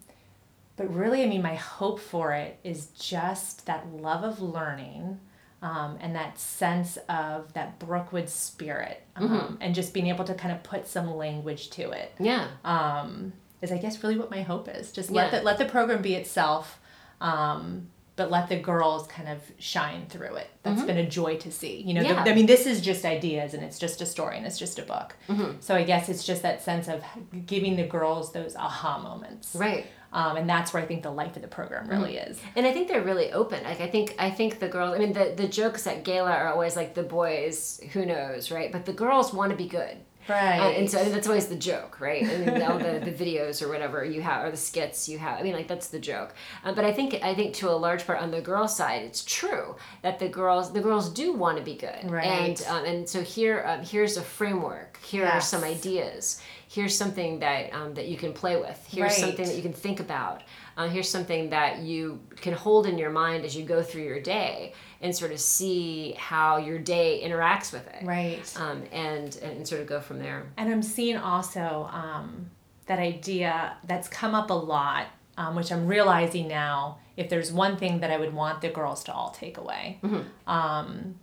but 0.76 0.86
really, 0.94 1.22
I 1.22 1.26
mean, 1.26 1.42
my 1.42 1.56
hope 1.56 2.00
for 2.00 2.32
it 2.32 2.58
is 2.64 2.86
just 2.86 3.66
that 3.66 3.86
love 3.92 4.24
of 4.24 4.40
learning 4.40 5.20
um, 5.62 5.98
and 6.00 6.14
that 6.14 6.38
sense 6.38 6.98
of 7.08 7.52
that 7.54 7.78
Brookewood 7.78 8.28
spirit 8.28 9.02
um, 9.16 9.58
and 9.60 9.74
just 9.74 9.92
being 9.92 10.06
able 10.06 10.24
to 10.24 10.34
kind 10.34 10.54
of 10.54 10.62
put 10.62 10.86
some 10.86 11.16
language 11.16 11.70
to 11.70 11.90
it. 11.90 12.14
Yeah. 12.20 12.48
Um, 12.64 13.32
is, 13.60 13.72
I 13.72 13.78
guess, 13.78 14.02
really 14.02 14.16
what 14.16 14.30
my 14.30 14.42
hope 14.42 14.68
is. 14.68 14.92
Just 14.92 15.10
let, 15.10 15.32
the, 15.32 15.42
let 15.42 15.58
the 15.58 15.64
program 15.64 16.00
be 16.00 16.14
itself, 16.14 16.78
um, 17.20 17.88
but 18.18 18.30
let 18.30 18.48
the 18.50 18.58
girls 18.58 19.06
kind 19.06 19.28
of 19.28 19.38
shine 19.58 20.02
through 20.10 20.34
it. 20.42 20.48
That's 20.64 20.82
been 20.82 20.98
a 20.98 21.08
joy 21.08 21.36
to 21.38 21.50
see. 21.50 21.80
You 21.86 21.94
know, 21.94 22.02
the- 22.02 22.08
Mm-hmm. 22.08 22.28
I 22.28 22.34
mean, 22.34 22.46
this 22.54 22.66
is 22.66 22.82
just 22.82 23.04
ideas 23.06 23.54
and 23.54 23.62
it's 23.66 23.78
just 23.78 24.02
a 24.02 24.06
story 24.06 24.36
and 24.36 24.44
it's 24.46 24.58
just 24.58 24.78
a 24.78 24.82
book. 24.82 25.16
Mm-hmm. 25.28 25.52
So 25.60 25.74
I 25.74 25.84
guess 25.84 26.08
it's 26.10 26.24
just 26.30 26.42
that 26.42 26.62
sense 26.62 26.86
of 26.88 27.02
giving 27.46 27.76
the 27.76 27.86
girls 27.86 28.32
those 28.32 28.54
aha 28.56 28.98
moments. 28.98 29.54
right 29.54 29.86
Um, 30.12 30.36
and 30.38 30.46
that's 30.48 30.72
where 30.72 30.82
I 30.82 30.86
think 30.86 31.02
the 31.02 31.10
life 31.22 31.34
of 31.36 31.42
the 31.42 31.48
program 31.48 31.84
really 31.88 32.14
Mm-hmm. 32.16 32.30
is. 32.32 32.40
and 32.56 32.66
I 32.66 32.72
think 32.72 32.88
they're 32.88 33.02
really 33.12 33.32
open. 33.32 33.62
Like 33.64 33.80
I 33.80 33.88
think 33.94 34.06
I 34.18 34.30
think 34.38 34.58
the 34.58 34.68
girls. 34.76 34.94
I 34.96 34.98
mean, 35.02 35.12
the 35.20 35.26
the 35.42 35.48
jokes 35.60 35.86
at 35.86 36.02
gala 36.08 36.32
are 36.32 36.48
always 36.54 36.74
like 36.80 36.90
the 36.94 37.06
boys. 37.18 37.56
Who 37.92 38.02
knows, 38.12 38.50
right? 38.50 38.70
But 38.72 38.82
the 38.90 38.96
girls 39.04 39.32
want 39.38 39.50
to 39.54 39.56
be 39.64 39.68
good. 39.80 39.96
Right. 40.28 40.58
Uh, 40.60 40.70
and 40.70 40.90
so 40.90 41.02
that's 41.08 41.26
always 41.26 41.46
the 41.46 41.56
joke, 41.56 42.00
right? 42.00 42.22
And 42.22 42.62
all 42.62 42.78
the, 42.78 43.00
the 43.04 43.12
videos 43.12 43.62
or 43.62 43.68
whatever 43.68 44.04
you 44.04 44.20
have, 44.22 44.44
or 44.44 44.50
the 44.50 44.56
skits 44.56 45.08
you 45.08 45.18
have. 45.18 45.38
I 45.40 45.42
mean, 45.42 45.54
like 45.54 45.68
that's 45.68 45.88
the 45.88 45.98
joke. 45.98 46.34
Uh, 46.64 46.72
but 46.74 46.84
I 46.84 46.92
think 46.92 47.14
I 47.22 47.34
think 47.34 47.54
to 47.54 47.70
a 47.70 47.72
large 47.72 48.06
part 48.06 48.20
on 48.20 48.30
the 48.30 48.40
girl 48.40 48.68
side, 48.68 49.02
it's 49.02 49.24
true 49.24 49.76
that 50.02 50.18
the 50.18 50.28
girls 50.28 50.72
the 50.72 50.80
girls 50.80 51.10
do 51.10 51.32
want 51.32 51.58
to 51.58 51.64
be 51.64 51.74
good, 51.76 52.10
Right. 52.10 52.24
And 52.26 52.64
um, 52.68 52.84
and 52.84 53.08
so 53.08 53.22
here 53.22 53.64
um, 53.66 53.82
here's 53.84 54.16
a 54.16 54.22
framework. 54.22 54.98
Here 55.02 55.26
are 55.26 55.40
some 55.40 55.64
ideas. 55.64 56.40
Here's 56.70 56.94
something 56.94 57.38
that 57.38 57.72
um, 57.72 57.94
that 57.94 58.08
you 58.08 58.16
can 58.18 58.32
play 58.34 58.56
with. 58.56 58.78
Here's 58.90 59.12
Right. 59.12 59.20
something 59.20 59.46
that 59.46 59.56
you 59.56 59.62
can 59.62 59.72
think 59.72 60.00
about. 60.00 60.42
Uh, 60.78 60.88
here's 60.88 61.10
something 61.10 61.50
that 61.50 61.80
you 61.80 62.20
can 62.36 62.52
hold 62.52 62.86
in 62.86 62.96
your 62.98 63.10
mind 63.10 63.44
as 63.44 63.56
you 63.56 63.64
go 63.64 63.82
through 63.82 64.04
your 64.04 64.20
day 64.20 64.72
and 65.00 65.14
sort 65.14 65.32
of 65.32 65.40
see 65.40 66.14
how 66.16 66.56
your 66.56 66.78
day 66.78 67.20
interacts 67.24 67.72
with 67.72 67.84
it. 67.88 68.04
Right. 68.04 68.54
Um, 68.56 68.84
and 68.92 69.36
and 69.38 69.66
sort 69.66 69.80
of 69.80 69.88
go 69.88 70.00
from 70.00 70.20
there. 70.20 70.46
And 70.56 70.70
I'm 70.70 70.82
seeing 70.82 71.16
also 71.16 71.90
um, 71.92 72.50
that 72.86 73.00
idea 73.00 73.76
that's 73.88 74.06
come 74.06 74.36
up 74.36 74.50
a 74.50 74.54
lot, 74.54 75.08
um, 75.36 75.56
which 75.56 75.72
I'm 75.72 75.88
realizing 75.88 76.46
now. 76.46 76.98
If 77.16 77.28
there's 77.28 77.50
one 77.50 77.76
thing 77.76 77.98
that 77.98 78.12
I 78.12 78.16
would 78.16 78.32
want 78.32 78.60
the 78.60 78.68
girls 78.68 79.02
to 79.04 79.12
all 79.12 79.30
take 79.30 79.58
away, 79.58 79.98
um, 80.46 81.16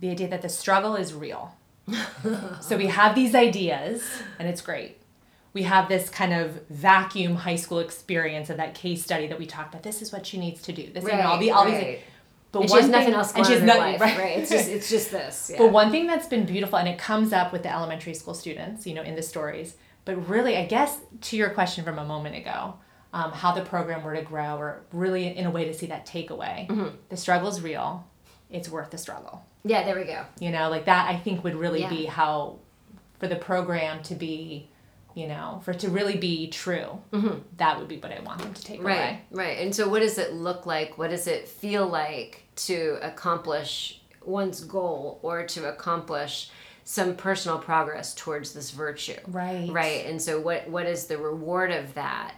the 0.00 0.10
idea 0.10 0.28
that 0.28 0.42
the 0.42 0.50
struggle 0.50 0.96
is 0.96 1.14
real. 1.14 1.56
so 2.60 2.76
we 2.76 2.88
have 2.88 3.14
these 3.14 3.34
ideas, 3.34 4.02
and 4.38 4.46
it's 4.46 4.60
great. 4.60 4.98
We 5.54 5.62
have 5.62 5.88
this 5.88 6.10
kind 6.10 6.32
of 6.34 6.60
vacuum 6.68 7.36
high 7.36 7.56
school 7.56 7.78
experience 7.78 8.50
of 8.50 8.56
that 8.58 8.74
case 8.74 9.02
study 9.02 9.28
that 9.28 9.38
we 9.38 9.46
talked 9.46 9.72
about. 9.72 9.82
This 9.84 10.02
is 10.02 10.12
what 10.12 10.26
she 10.26 10.38
needs 10.38 10.60
to 10.62 10.72
do. 10.72 10.92
This 10.92 11.04
and 11.04 11.20
all 11.22 11.38
the 11.38 11.50
all 11.52 11.64
these. 11.64 11.74
right. 11.74 12.00
But 12.52 12.60
And 12.62 12.70
she 12.70 12.76
has 12.76 12.88
nothing 12.88 13.06
thing- 13.06 13.14
else 13.14 13.32
and 13.34 13.44
going 13.44 13.46
she 13.46 13.62
on 13.62 13.68
has 13.68 13.76
in 13.76 13.80
her 13.82 13.90
nothing- 13.90 14.00
life, 14.00 14.18
right? 14.18 14.38
It's 14.38 14.50
just 14.50 14.68
it's 14.68 14.88
just 14.90 15.10
this. 15.10 15.50
Yeah. 15.52 15.58
But 15.58 15.72
one 15.72 15.90
thing 15.90 16.06
that's 16.06 16.26
been 16.26 16.44
beautiful, 16.44 16.78
and 16.78 16.88
it 16.88 16.98
comes 16.98 17.32
up 17.32 17.52
with 17.52 17.62
the 17.62 17.72
elementary 17.72 18.14
school 18.14 18.34
students, 18.34 18.86
you 18.86 18.94
know, 18.94 19.02
in 19.02 19.14
the 19.16 19.22
stories, 19.22 19.74
but 20.04 20.28
really, 20.28 20.56
I 20.56 20.66
guess 20.66 20.98
to 21.22 21.36
your 21.36 21.50
question 21.50 21.84
from 21.84 21.98
a 21.98 22.04
moment 22.04 22.36
ago, 22.36 22.74
um, 23.12 23.30
how 23.32 23.52
the 23.52 23.62
program 23.62 24.02
were 24.04 24.14
to 24.14 24.22
grow, 24.22 24.56
or 24.56 24.82
really 24.92 25.26
in 25.36 25.46
a 25.46 25.50
way 25.50 25.64
to 25.64 25.74
see 25.74 25.86
that 25.86 26.04
takeaway, 26.06 26.66
Mm-hmm. 26.68 26.88
the 27.08 27.16
struggle's 27.16 27.60
real, 27.60 28.06
it's 28.50 28.68
worth 28.68 28.90
the 28.90 28.98
struggle. 28.98 29.44
yeah, 29.64 29.84
there 29.84 29.96
we 29.96 30.04
go. 30.04 30.24
You 30.40 30.50
know, 30.50 30.68
like 30.68 30.84
that, 30.86 31.08
I 31.08 31.16
think 31.16 31.42
would 31.44 31.54
really 31.56 31.80
Yeah. 31.82 31.88
be 31.90 32.04
how, 32.06 32.58
for 33.18 33.26
the 33.28 33.36
program 33.36 34.02
to 34.04 34.14
be, 34.14 34.68
you 35.14 35.26
know, 35.28 35.60
for 35.64 35.70
it 35.72 35.80
to 35.80 35.88
really 35.90 36.16
be 36.16 36.48
true, 36.48 37.00
that 37.56 37.78
would 37.78 37.88
be 37.88 37.98
what 37.98 38.12
I 38.12 38.20
want 38.20 38.40
them 38.40 38.52
to 38.54 38.62
take 38.62 38.78
Mm-hmm. 38.78 38.86
Right, 38.86 38.96
away. 38.98 39.22
right. 39.32 39.58
And 39.60 39.74
so, 39.74 39.88
what 39.88 40.00
does 40.00 40.18
it 40.18 40.32
look 40.32 40.66
like? 40.66 40.98
What 40.98 41.10
does 41.10 41.26
it 41.26 41.48
feel 41.48 41.86
like 41.86 42.42
to 42.56 42.98
accomplish 43.02 44.00
one's 44.24 44.62
goal 44.64 45.18
or 45.22 45.44
to 45.46 45.68
accomplish 45.68 46.50
some 46.84 47.14
personal 47.16 47.58
progress 47.58 48.14
towards 48.14 48.52
this 48.52 48.70
virtue? 48.70 49.16
Right. 49.26 49.70
Right. 49.70 50.06
And 50.06 50.20
so, 50.20 50.40
what 50.40 50.68
what 50.68 50.86
is 50.86 51.06
the 51.06 51.18
reward 51.18 51.70
of 51.70 51.94
that? 51.94 52.34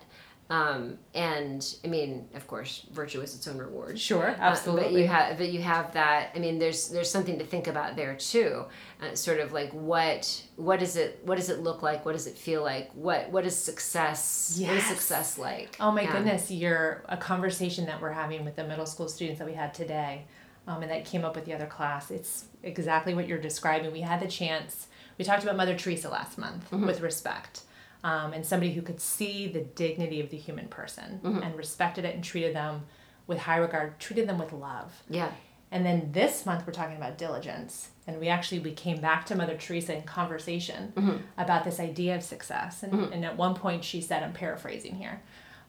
Um, 0.48 0.98
and 1.12 1.74
I 1.85 1.88
mean, 1.88 2.28
of 2.35 2.46
course, 2.46 2.87
virtue 2.92 3.20
is 3.20 3.35
its 3.35 3.48
own 3.48 3.59
reward. 3.59 3.98
Sure, 3.98 4.28
Uh, 4.30 4.35
absolutely. 4.38 4.85
but 4.85 4.92
you 4.92 5.06
have, 5.09 5.38
but 5.38 5.48
you 5.48 5.61
have 5.62 5.92
that. 5.94 6.30
I 6.37 6.38
mean, 6.38 6.61
there's 6.61 6.88
there's 6.88 7.11
something 7.11 7.37
to 7.40 7.44
think 7.44 7.66
about 7.66 7.96
there 7.96 8.14
too. 8.14 8.64
Uh, 9.02 9.14
sort 9.16 9.40
of 9.40 9.52
like 9.52 9.70
what 9.72 10.42
what 10.54 10.78
does 10.78 10.96
it 10.96 11.20
what 11.24 11.35
does 11.37 11.50
it 11.50 11.61
look 11.61 11.82
like? 11.82 12.04
What 12.04 12.12
does 12.12 12.28
it 12.28 12.38
feel 12.38 12.62
like? 12.62 12.92
What 12.94 13.30
what 13.30 13.44
is 13.44 13.56
success? 13.56 14.56
What 14.61 14.76
is 14.76 14.85
success 14.85 15.37
like? 15.37 15.76
Oh 15.80 15.90
my 15.90 16.02
Yeah. 16.02 16.12
goodness, 16.12 16.50
you're 16.50 17.02
a 17.09 17.16
conversation 17.16 17.87
that 17.87 18.00
we're 18.00 18.12
having 18.12 18.44
with 18.44 18.54
the 18.54 18.64
middle 18.64 18.87
school 18.87 19.09
students 19.09 19.40
that 19.40 19.46
we 19.48 19.54
had 19.54 19.74
today, 19.74 20.26
um, 20.68 20.80
and 20.82 20.90
that 20.92 21.04
came 21.04 21.24
up 21.24 21.35
with 21.35 21.44
the 21.44 21.54
other 21.54 21.66
class. 21.66 22.11
It's 22.12 22.44
exactly 22.62 23.14
what 23.14 23.26
you're 23.26 23.38
describing. 23.40 23.90
We 23.90 24.02
had 24.02 24.20
the 24.20 24.28
chance. 24.28 24.87
We 25.18 25.24
talked 25.24 25.42
about 25.42 25.56
Mother 25.56 25.74
Teresa 25.76 26.09
last 26.11 26.37
month 26.38 26.70
with 26.70 27.00
respect, 27.00 27.62
um, 28.04 28.32
and 28.32 28.44
somebody 28.44 28.72
who 28.72 28.82
could 28.82 29.00
see 29.00 29.48
the 29.48 29.61
dignity 29.61 30.20
of 30.20 30.30
the 30.30 30.37
human 30.37 30.68
person 30.68 31.20
and 31.42 31.56
respected 31.56 32.04
it 32.04 32.14
and 32.14 32.22
treated 32.24 32.54
them 32.54 32.82
with 33.26 33.38
high 33.38 33.56
regard, 33.56 33.98
treated 33.98 34.28
them 34.28 34.38
with 34.38 34.52
love. 34.52 35.02
Yeah. 35.09 35.30
And 35.72 35.85
then 35.85 36.11
this 36.12 36.46
month 36.46 36.64
we're 36.66 36.72
talking 36.72 36.96
about 36.96 37.18
diligence. 37.18 37.90
And 38.06 38.20
we 38.20 38.28
actually 38.28 38.61
we 38.61 38.72
came 38.72 39.00
back 39.00 39.26
to 39.26 39.35
Mother 39.35 39.56
Teresa 39.56 39.96
in 39.96 40.02
conversation 40.02 41.24
about 41.37 41.64
this 41.64 41.80
idea 41.80 42.14
of 42.14 42.22
success. 42.22 42.85
And, 42.85 43.12
and 43.12 43.24
at 43.24 43.37
one 43.37 43.54
point 43.54 43.82
she 43.82 44.00
said, 44.00 44.22
I'm 44.22 44.32
paraphrasing 44.32 44.94
here, 44.94 45.20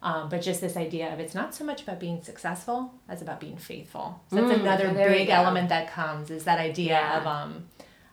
um, 0.04 0.28
but 0.28 0.40
just 0.40 0.60
this 0.60 0.76
idea 0.76 1.12
of 1.12 1.18
it's 1.18 1.34
not 1.34 1.52
so 1.52 1.64
much 1.64 1.82
about 1.82 1.98
being 1.98 2.22
successful 2.22 2.94
as 3.08 3.22
about 3.22 3.40
being 3.40 3.56
faithful. 3.56 4.20
So 4.30 4.36
that's 4.36 4.60
another 4.60 4.92
there 4.94 5.10
we 5.10 5.16
big 5.18 5.30
element 5.30 5.68
that 5.70 5.90
comes 5.90 6.30
is 6.30 6.44
that 6.44 6.60
idea 6.60 6.92
Yeah. 6.92 7.18
of 7.18 7.26
um, 7.26 7.66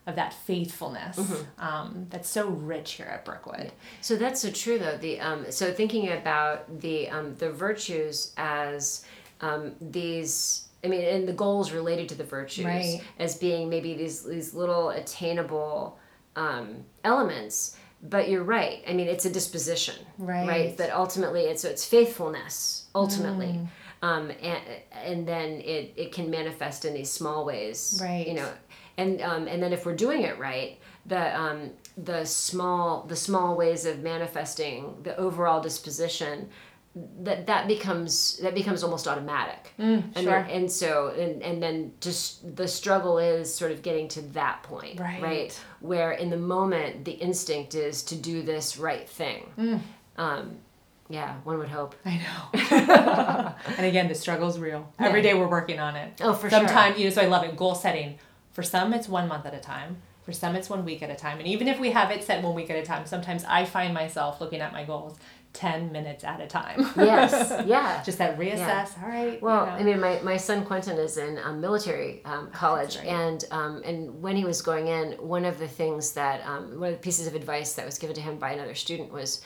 of 0.07 0.15
that 0.15 0.33
faithfulness 0.33 1.19
um, 1.57 2.05
that's 2.09 2.29
so 2.29 2.47
rich 2.47 2.93
here 2.93 3.07
at 3.07 3.25
Brookewood. 3.25 3.71
So 4.01 4.15
that's 4.15 4.41
so 4.41 4.51
true, 4.51 4.77
though. 4.77 4.97
The 4.97 5.19
um, 5.19 5.51
so 5.51 5.71
thinking 5.73 6.09
about 6.11 6.79
the 6.81 7.09
um, 7.09 7.35
the 7.35 7.51
virtues 7.51 8.33
as 8.37 9.05
um, 9.41 9.73
these. 9.81 10.61
I 10.83 10.87
mean, 10.87 11.01
and 11.03 11.27
the 11.27 11.33
goals 11.33 11.71
related 11.71 12.09
to 12.09 12.15
the 12.15 12.23
virtues 12.23 12.65
Right. 12.67 13.01
as 13.17 13.35
being 13.35 13.69
maybe 13.69 13.95
these 13.95 14.23
these 14.23 14.53
little 14.53 14.89
attainable 14.89 15.97
um, 16.35 16.85
elements. 17.03 17.75
But 18.03 18.29
you're 18.29 18.43
right. 18.43 18.83
I 18.87 18.93
mean, 18.93 19.07
it's 19.07 19.25
a 19.25 19.31
disposition, 19.31 19.95
Right. 20.19 20.47
Right. 20.47 20.77
That 20.77 20.91
ultimately, 20.95 21.41
it's 21.45 21.63
so 21.63 21.69
it's 21.69 21.83
faithfulness 21.85 22.85
ultimately, 22.93 23.47
Mm. 23.47 23.67
um, 24.03 24.29
and 24.43 24.61
and 24.91 25.27
then 25.27 25.61
it 25.61 25.93
it 25.95 26.11
can 26.11 26.29
manifest 26.29 26.85
in 26.85 26.93
these 26.93 27.09
small 27.09 27.45
ways, 27.45 27.99
Right. 28.03 28.27
You 28.27 28.35
know, 28.35 28.49
and 28.97 29.21
um, 29.21 29.47
and 29.47 29.61
then 29.61 29.73
if 29.73 29.85
we're 29.85 29.95
doing 29.95 30.21
it 30.23 30.37
right 30.39 30.79
the 31.05 31.39
um, 31.39 31.69
the 31.97 32.25
small 32.25 33.03
the 33.03 33.15
small 33.15 33.55
ways 33.55 33.85
of 33.85 33.99
manifesting 33.99 34.95
the 35.03 35.15
overall 35.17 35.61
disposition 35.61 36.49
that 37.23 37.45
that 37.47 37.67
becomes 37.67 38.37
that 38.37 38.55
becomes 38.55 38.81
almost 38.81 39.05
automatic 39.05 39.73
and 39.77 40.13
sure. 40.13 40.23
then, 40.23 40.49
and 40.49 40.71
so 40.71 41.09
and, 41.09 41.43
and 41.43 41.61
then 41.61 41.91
just 41.99 42.55
the 42.55 42.67
struggle 42.67 43.17
is 43.17 43.53
sort 43.53 43.71
of 43.71 43.81
getting 43.81 44.07
to 44.07 44.21
that 44.21 44.63
point 44.63 44.97
Right. 44.99 45.59
where 45.81 46.13
in 46.13 46.29
the 46.29 46.37
moment 46.37 47.03
the 47.03 47.11
instinct 47.11 47.75
is 47.75 48.01
to 48.03 48.15
do 48.15 48.41
this 48.43 48.77
right 48.77 49.09
thing 49.09 49.81
um, 50.17 50.55
yeah 51.09 51.35
one 51.43 51.57
would 51.57 51.67
hope 51.67 51.95
I 52.05 52.15
know. 52.17 53.55
and 53.77 53.85
again, 53.85 54.07
the 54.07 54.15
struggle's 54.15 54.57
real. 54.57 54.91
Every 54.97 55.21
day 55.21 55.33
we're 55.33 55.49
working 55.49 55.79
on 55.79 55.95
it. 55.95 56.19
Oh, 56.21 56.33
for 56.33 56.49
sure. 56.49 56.59
Sometimes, 56.59 56.97
you 56.97 57.05
know, 57.05 57.09
so 57.11 57.21
I 57.21 57.25
love 57.25 57.43
it. 57.43 57.55
Goal 57.55 57.75
setting. 57.75 58.17
For 58.55 58.63
some, 58.63 58.93
it's 58.93 59.09
one 59.09 59.27
month 59.27 59.45
at 59.45 59.53
a 59.53 59.59
time. 59.59 59.97
For 60.23 60.31
some, 60.31 60.55
it's 60.55 60.69
one 60.69 60.85
week 60.85 61.03
at 61.03 61.09
a 61.09 61.15
time. 61.15 61.39
And 61.39 61.47
even 61.47 61.67
if 61.67 61.77
we 61.77 61.91
have 61.91 62.09
it 62.09 62.23
set 62.23 62.41
one 62.41 62.55
week 62.55 62.69
at 62.69 62.77
a 62.77 62.85
time, 62.85 63.05
sometimes 63.05 63.43
I 63.43 63.65
find 63.65 63.93
myself 63.93 64.39
looking 64.39 64.61
at 64.61 64.71
my 64.71 64.85
goals 64.85 65.17
10 65.51 65.91
minutes 65.91 66.23
at 66.23 66.39
a 66.39 66.47
time. 66.47 66.79
yes 66.95 67.63
yeah 67.67 68.01
Just 68.01 68.17
that 68.19 68.39
reassess. 68.39 68.97
All 69.03 69.09
right. 69.09 69.41
Well, 69.41 69.65
you 69.65 69.71
know. 69.71 69.77
I 69.77 69.83
mean, 69.83 69.99
my, 69.99 70.21
my 70.23 70.37
son 70.37 70.63
Quentin 70.63 70.97
is 70.97 71.17
in 71.17 71.37
um, 71.39 71.59
military 71.59 72.23
um, 72.23 72.49
college, 72.51 72.95
right. 72.95 73.07
and 73.07 73.43
um, 73.51 73.81
and 73.83 74.21
when 74.21 74.37
he 74.37 74.45
was 74.45 74.61
going 74.61 74.87
in, 74.87 75.13
one 75.13 75.43
of 75.43 75.59
the 75.59 75.67
things 75.67 76.13
that 76.13 76.45
um, 76.47 76.79
one 76.79 76.93
of 76.93 76.95
the 76.95 77.03
pieces 77.03 77.27
of 77.27 77.35
advice 77.35 77.73
that 77.73 77.85
was 77.85 77.97
given 77.97 78.15
to 78.15 78.21
him 78.21 78.37
by 78.37 78.51
another 78.51 78.73
student 78.73 79.11
was, 79.11 79.41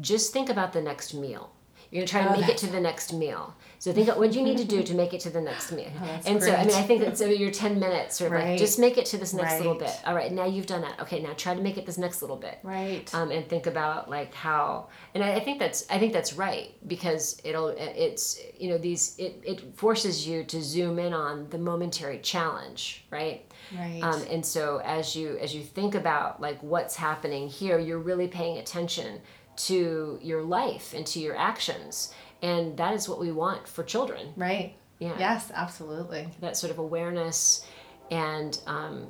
just 0.00 0.32
think 0.32 0.48
about 0.48 0.72
the 0.72 0.82
next 0.82 1.14
meal. 1.14 1.52
You're 1.90 2.02
gonna 2.02 2.08
try 2.08 2.22
to 2.22 2.34
Oh, 2.34 2.40
make 2.40 2.50
it 2.50 2.58
to 2.58 2.66
the 2.66 2.80
next 2.80 3.12
meal. 3.12 3.54
So 3.78 3.92
think 3.92 4.08
what 4.08 4.32
do 4.32 4.38
you 4.38 4.44
need 4.44 4.58
to 4.58 4.64
do 4.64 4.82
to 4.82 4.94
make 4.94 5.14
it 5.14 5.20
to 5.20 5.30
the 5.30 5.40
next 5.40 5.70
meal. 5.72 5.90
Oh, 6.02 6.20
and 6.26 6.42
so 6.42 6.52
I 6.52 6.64
mean. 6.64 6.74
I 6.74 6.82
think 6.82 7.00
that's 7.00 7.20
so 7.20 7.26
your 7.26 7.50
ten 7.50 7.78
minutes, 7.78 8.16
sort 8.16 8.32
of 8.32 8.38
Right. 8.38 8.50
like 8.50 8.58
just 8.58 8.78
make 8.78 8.98
it 8.98 9.06
to 9.06 9.18
this 9.18 9.32
next 9.32 9.58
little 9.58 9.74
bit. 9.74 9.98
All 10.04 10.14
right, 10.14 10.32
now 10.32 10.44
you've 10.46 10.66
done 10.66 10.82
that. 10.82 11.00
Okay, 11.00 11.20
now 11.22 11.32
try 11.34 11.54
to 11.54 11.60
make 11.62 11.78
it 11.78 11.86
this 11.86 11.96
next 11.98 12.20
little 12.20 12.36
bit 12.36 12.58
right. 12.62 13.12
um, 13.14 13.30
and 13.30 13.48
think 13.48 13.66
about 13.66 14.10
like 14.10 14.34
how 14.34 14.88
and 15.14 15.22
I, 15.22 15.34
I 15.36 15.40
think 15.40 15.58
that's 15.60 15.86
I 15.90 15.98
think 15.98 16.12
that's 16.12 16.32
right 16.34 16.74
because 16.88 17.40
it'll 17.44 17.68
it's 17.68 18.40
you 18.58 18.68
know 18.68 18.78
these 18.78 19.14
it, 19.18 19.40
it 19.44 19.76
forces 19.76 20.26
you 20.26 20.44
to 20.44 20.60
zoom 20.62 20.98
in 20.98 21.12
on 21.14 21.48
the 21.50 21.58
momentary 21.58 22.18
challenge 22.18 23.04
right 23.10 23.50
right. 23.78 24.00
um, 24.02 24.22
and 24.30 24.44
so 24.44 24.80
as 24.84 25.14
you 25.16 25.36
as 25.38 25.54
you 25.54 25.62
think 25.62 25.94
about 25.94 26.40
like 26.40 26.60
what's 26.62 26.96
happening 26.96 27.48
here 27.48 27.78
you're 27.78 27.98
really 27.98 28.28
paying 28.28 28.58
attention 28.58 29.20
to 29.58 30.18
your 30.22 30.42
life 30.42 30.94
and 30.94 31.06
to 31.06 31.18
your 31.20 31.36
actions 31.36 32.12
and 32.42 32.76
that 32.76 32.94
is 32.94 33.08
what 33.08 33.18
we 33.18 33.30
want 33.32 33.66
for 33.68 33.82
children 33.82 34.32
right. 34.36 34.74
yeah 34.98 35.14
Yes, 35.18 35.50
absolutely. 35.54 36.28
that 36.40 36.56
sort 36.56 36.70
of 36.70 36.78
awareness 36.78 37.66
and 38.10 38.58
um, 38.66 39.08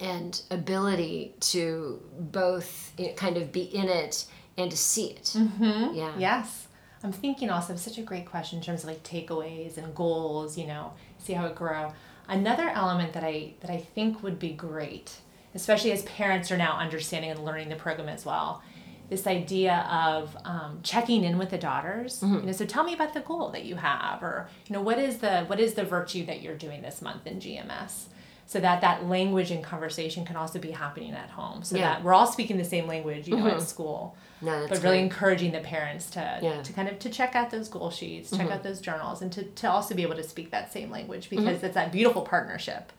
and 0.00 0.42
ability 0.50 1.34
to 1.40 2.00
both 2.18 2.92
you 2.98 3.08
know, 3.08 3.12
kind 3.14 3.36
of 3.36 3.52
be 3.52 3.62
in 3.62 3.88
it 3.88 4.26
and 4.58 4.70
to 4.70 4.76
see 4.76 5.06
it. 5.10 5.24
Mm-hmm. 5.36 5.94
Yeah. 5.94 6.12
Yes. 6.18 6.68
I'm 7.02 7.12
thinking 7.12 7.50
also 7.50 7.76
such 7.76 7.98
a 7.98 8.02
great 8.02 8.26
question 8.26 8.58
in 8.58 8.64
terms 8.64 8.82
of 8.82 8.88
like 8.88 9.02
takeaways 9.02 9.76
and 9.76 9.94
goals, 9.94 10.56
you 10.58 10.66
know, 10.66 10.92
see 11.18 11.34
how 11.34 11.46
it 11.46 11.54
grow. 11.54 11.92
Another 12.28 12.68
element 12.68 13.12
that 13.12 13.22
I 13.24 13.54
that 13.60 13.70
I 13.70 13.78
think 13.78 14.22
would 14.22 14.38
be 14.38 14.50
great, 14.50 15.16
especially 15.54 15.92
as 15.92 16.02
parents 16.02 16.50
are 16.50 16.56
now 16.56 16.78
understanding 16.78 17.30
and 17.30 17.44
learning 17.44 17.68
the 17.68 17.76
program 17.76 18.08
as 18.08 18.24
well, 18.26 18.62
this 19.08 19.26
idea 19.26 19.86
of 19.90 20.36
um, 20.44 20.80
checking 20.82 21.22
in 21.24 21.38
with 21.38 21.50
the 21.50 21.58
daughters. 21.58 22.22
You 22.22 22.42
know, 22.42 22.52
so 22.52 22.64
tell 22.66 22.82
me 22.84 22.92
about 22.94 23.14
the 23.14 23.20
goal 23.20 23.50
that 23.50 23.64
you 23.64 23.76
have, 23.76 24.22
or 24.22 24.48
you 24.66 24.72
know, 24.74 24.82
what 24.82 24.98
is 24.98 25.18
the 25.18 25.44
what 25.46 25.60
is 25.60 25.74
the 25.74 25.84
virtue 25.84 26.26
that 26.26 26.42
you're 26.42 26.56
doing 26.56 26.82
this 26.82 27.00
month 27.00 27.26
in 27.26 27.38
GMS, 27.38 28.06
so 28.46 28.58
that 28.60 28.80
that 28.80 29.06
language 29.08 29.50
and 29.50 29.62
conversation 29.62 30.24
can 30.24 30.36
also 30.36 30.58
be 30.58 30.70
happening 30.72 31.12
at 31.12 31.30
home, 31.30 31.62
so 31.62 31.76
Yeah. 31.76 31.94
that 31.94 32.04
we're 32.04 32.14
all 32.14 32.26
speaking 32.26 32.56
the 32.58 32.64
same 32.64 32.86
language, 32.86 33.28
you 33.28 33.36
know, 33.36 33.46
at 33.48 33.62
school 33.62 34.16
No, 34.40 34.52
that's 34.60 34.70
but 34.70 34.82
really 34.82 34.96
great. 34.98 35.02
encouraging 35.04 35.52
the 35.52 35.60
parents 35.60 36.10
to 36.10 36.20
Yeah. 36.42 36.50
Mm-hmm. 36.52 36.62
to 36.62 36.72
kind 36.72 36.88
of 36.88 36.98
to 37.00 37.08
check 37.10 37.34
out 37.36 37.50
those 37.50 37.68
goal 37.68 37.90
sheets, 37.90 38.36
check 38.36 38.50
out 38.50 38.62
those 38.62 38.80
journals, 38.80 39.22
and 39.22 39.30
to, 39.32 39.42
to 39.44 39.70
also 39.70 39.94
be 39.94 40.02
able 40.02 40.16
to 40.16 40.22
speak 40.24 40.50
that 40.50 40.72
same 40.72 40.90
language 40.90 41.30
because 41.30 41.44
Mm-hmm. 41.46 41.64
it's 41.66 41.74
that 41.74 41.92
beautiful 41.92 42.22
partnership 42.22 42.92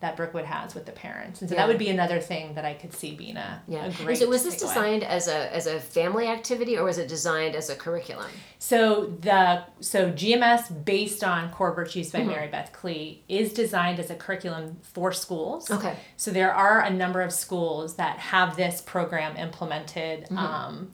that 0.00 0.16
Brookewood 0.16 0.44
has 0.46 0.74
with 0.74 0.86
the 0.86 0.92
parents, 0.92 1.40
and 1.40 1.48
so 1.48 1.54
Yeah. 1.54 1.62
that 1.62 1.68
would 1.68 1.78
be 1.78 1.88
another 1.88 2.18
thing 2.20 2.54
that 2.54 2.64
I 2.64 2.74
could 2.74 2.92
see 2.92 3.14
being 3.14 3.36
a, 3.36 3.62
Yeah. 3.68 3.84
a 3.86 3.92
great. 3.92 4.18
so 4.18 4.28
was 4.28 4.42
this 4.44 4.56
designed 4.56 5.04
as 5.04 5.28
a 5.28 5.54
as 5.54 5.66
a 5.66 5.78
family 5.78 6.26
activity 6.26 6.76
or 6.76 6.84
was 6.84 6.98
it 6.98 7.06
designed 7.08 7.54
as 7.54 7.70
a 7.70 7.76
curriculum? 7.76 8.30
So 8.58 9.06
the 9.20 9.64
so 9.80 10.10
GMS 10.10 10.84
based 10.84 11.22
on 11.22 11.50
Core 11.50 11.72
Virtues 11.74 12.10
Mm-hmm. 12.10 12.26
by 12.28 12.34
Mary 12.34 12.48
Beth 12.48 12.72
Klee 12.72 13.18
is 13.28 13.52
designed 13.52 14.00
as 14.00 14.10
a 14.10 14.14
curriculum 14.14 14.78
for 14.82 15.12
schools. 15.12 15.70
Okay. 15.70 15.96
So 16.16 16.30
there 16.30 16.52
are 16.52 16.80
a 16.80 16.90
number 16.90 17.20
of 17.22 17.32
schools 17.32 17.94
that 17.96 18.18
have 18.18 18.56
this 18.56 18.80
program 18.80 19.36
implemented. 19.36 20.24
Mm-hmm. 20.24 20.38
Um, 20.38 20.92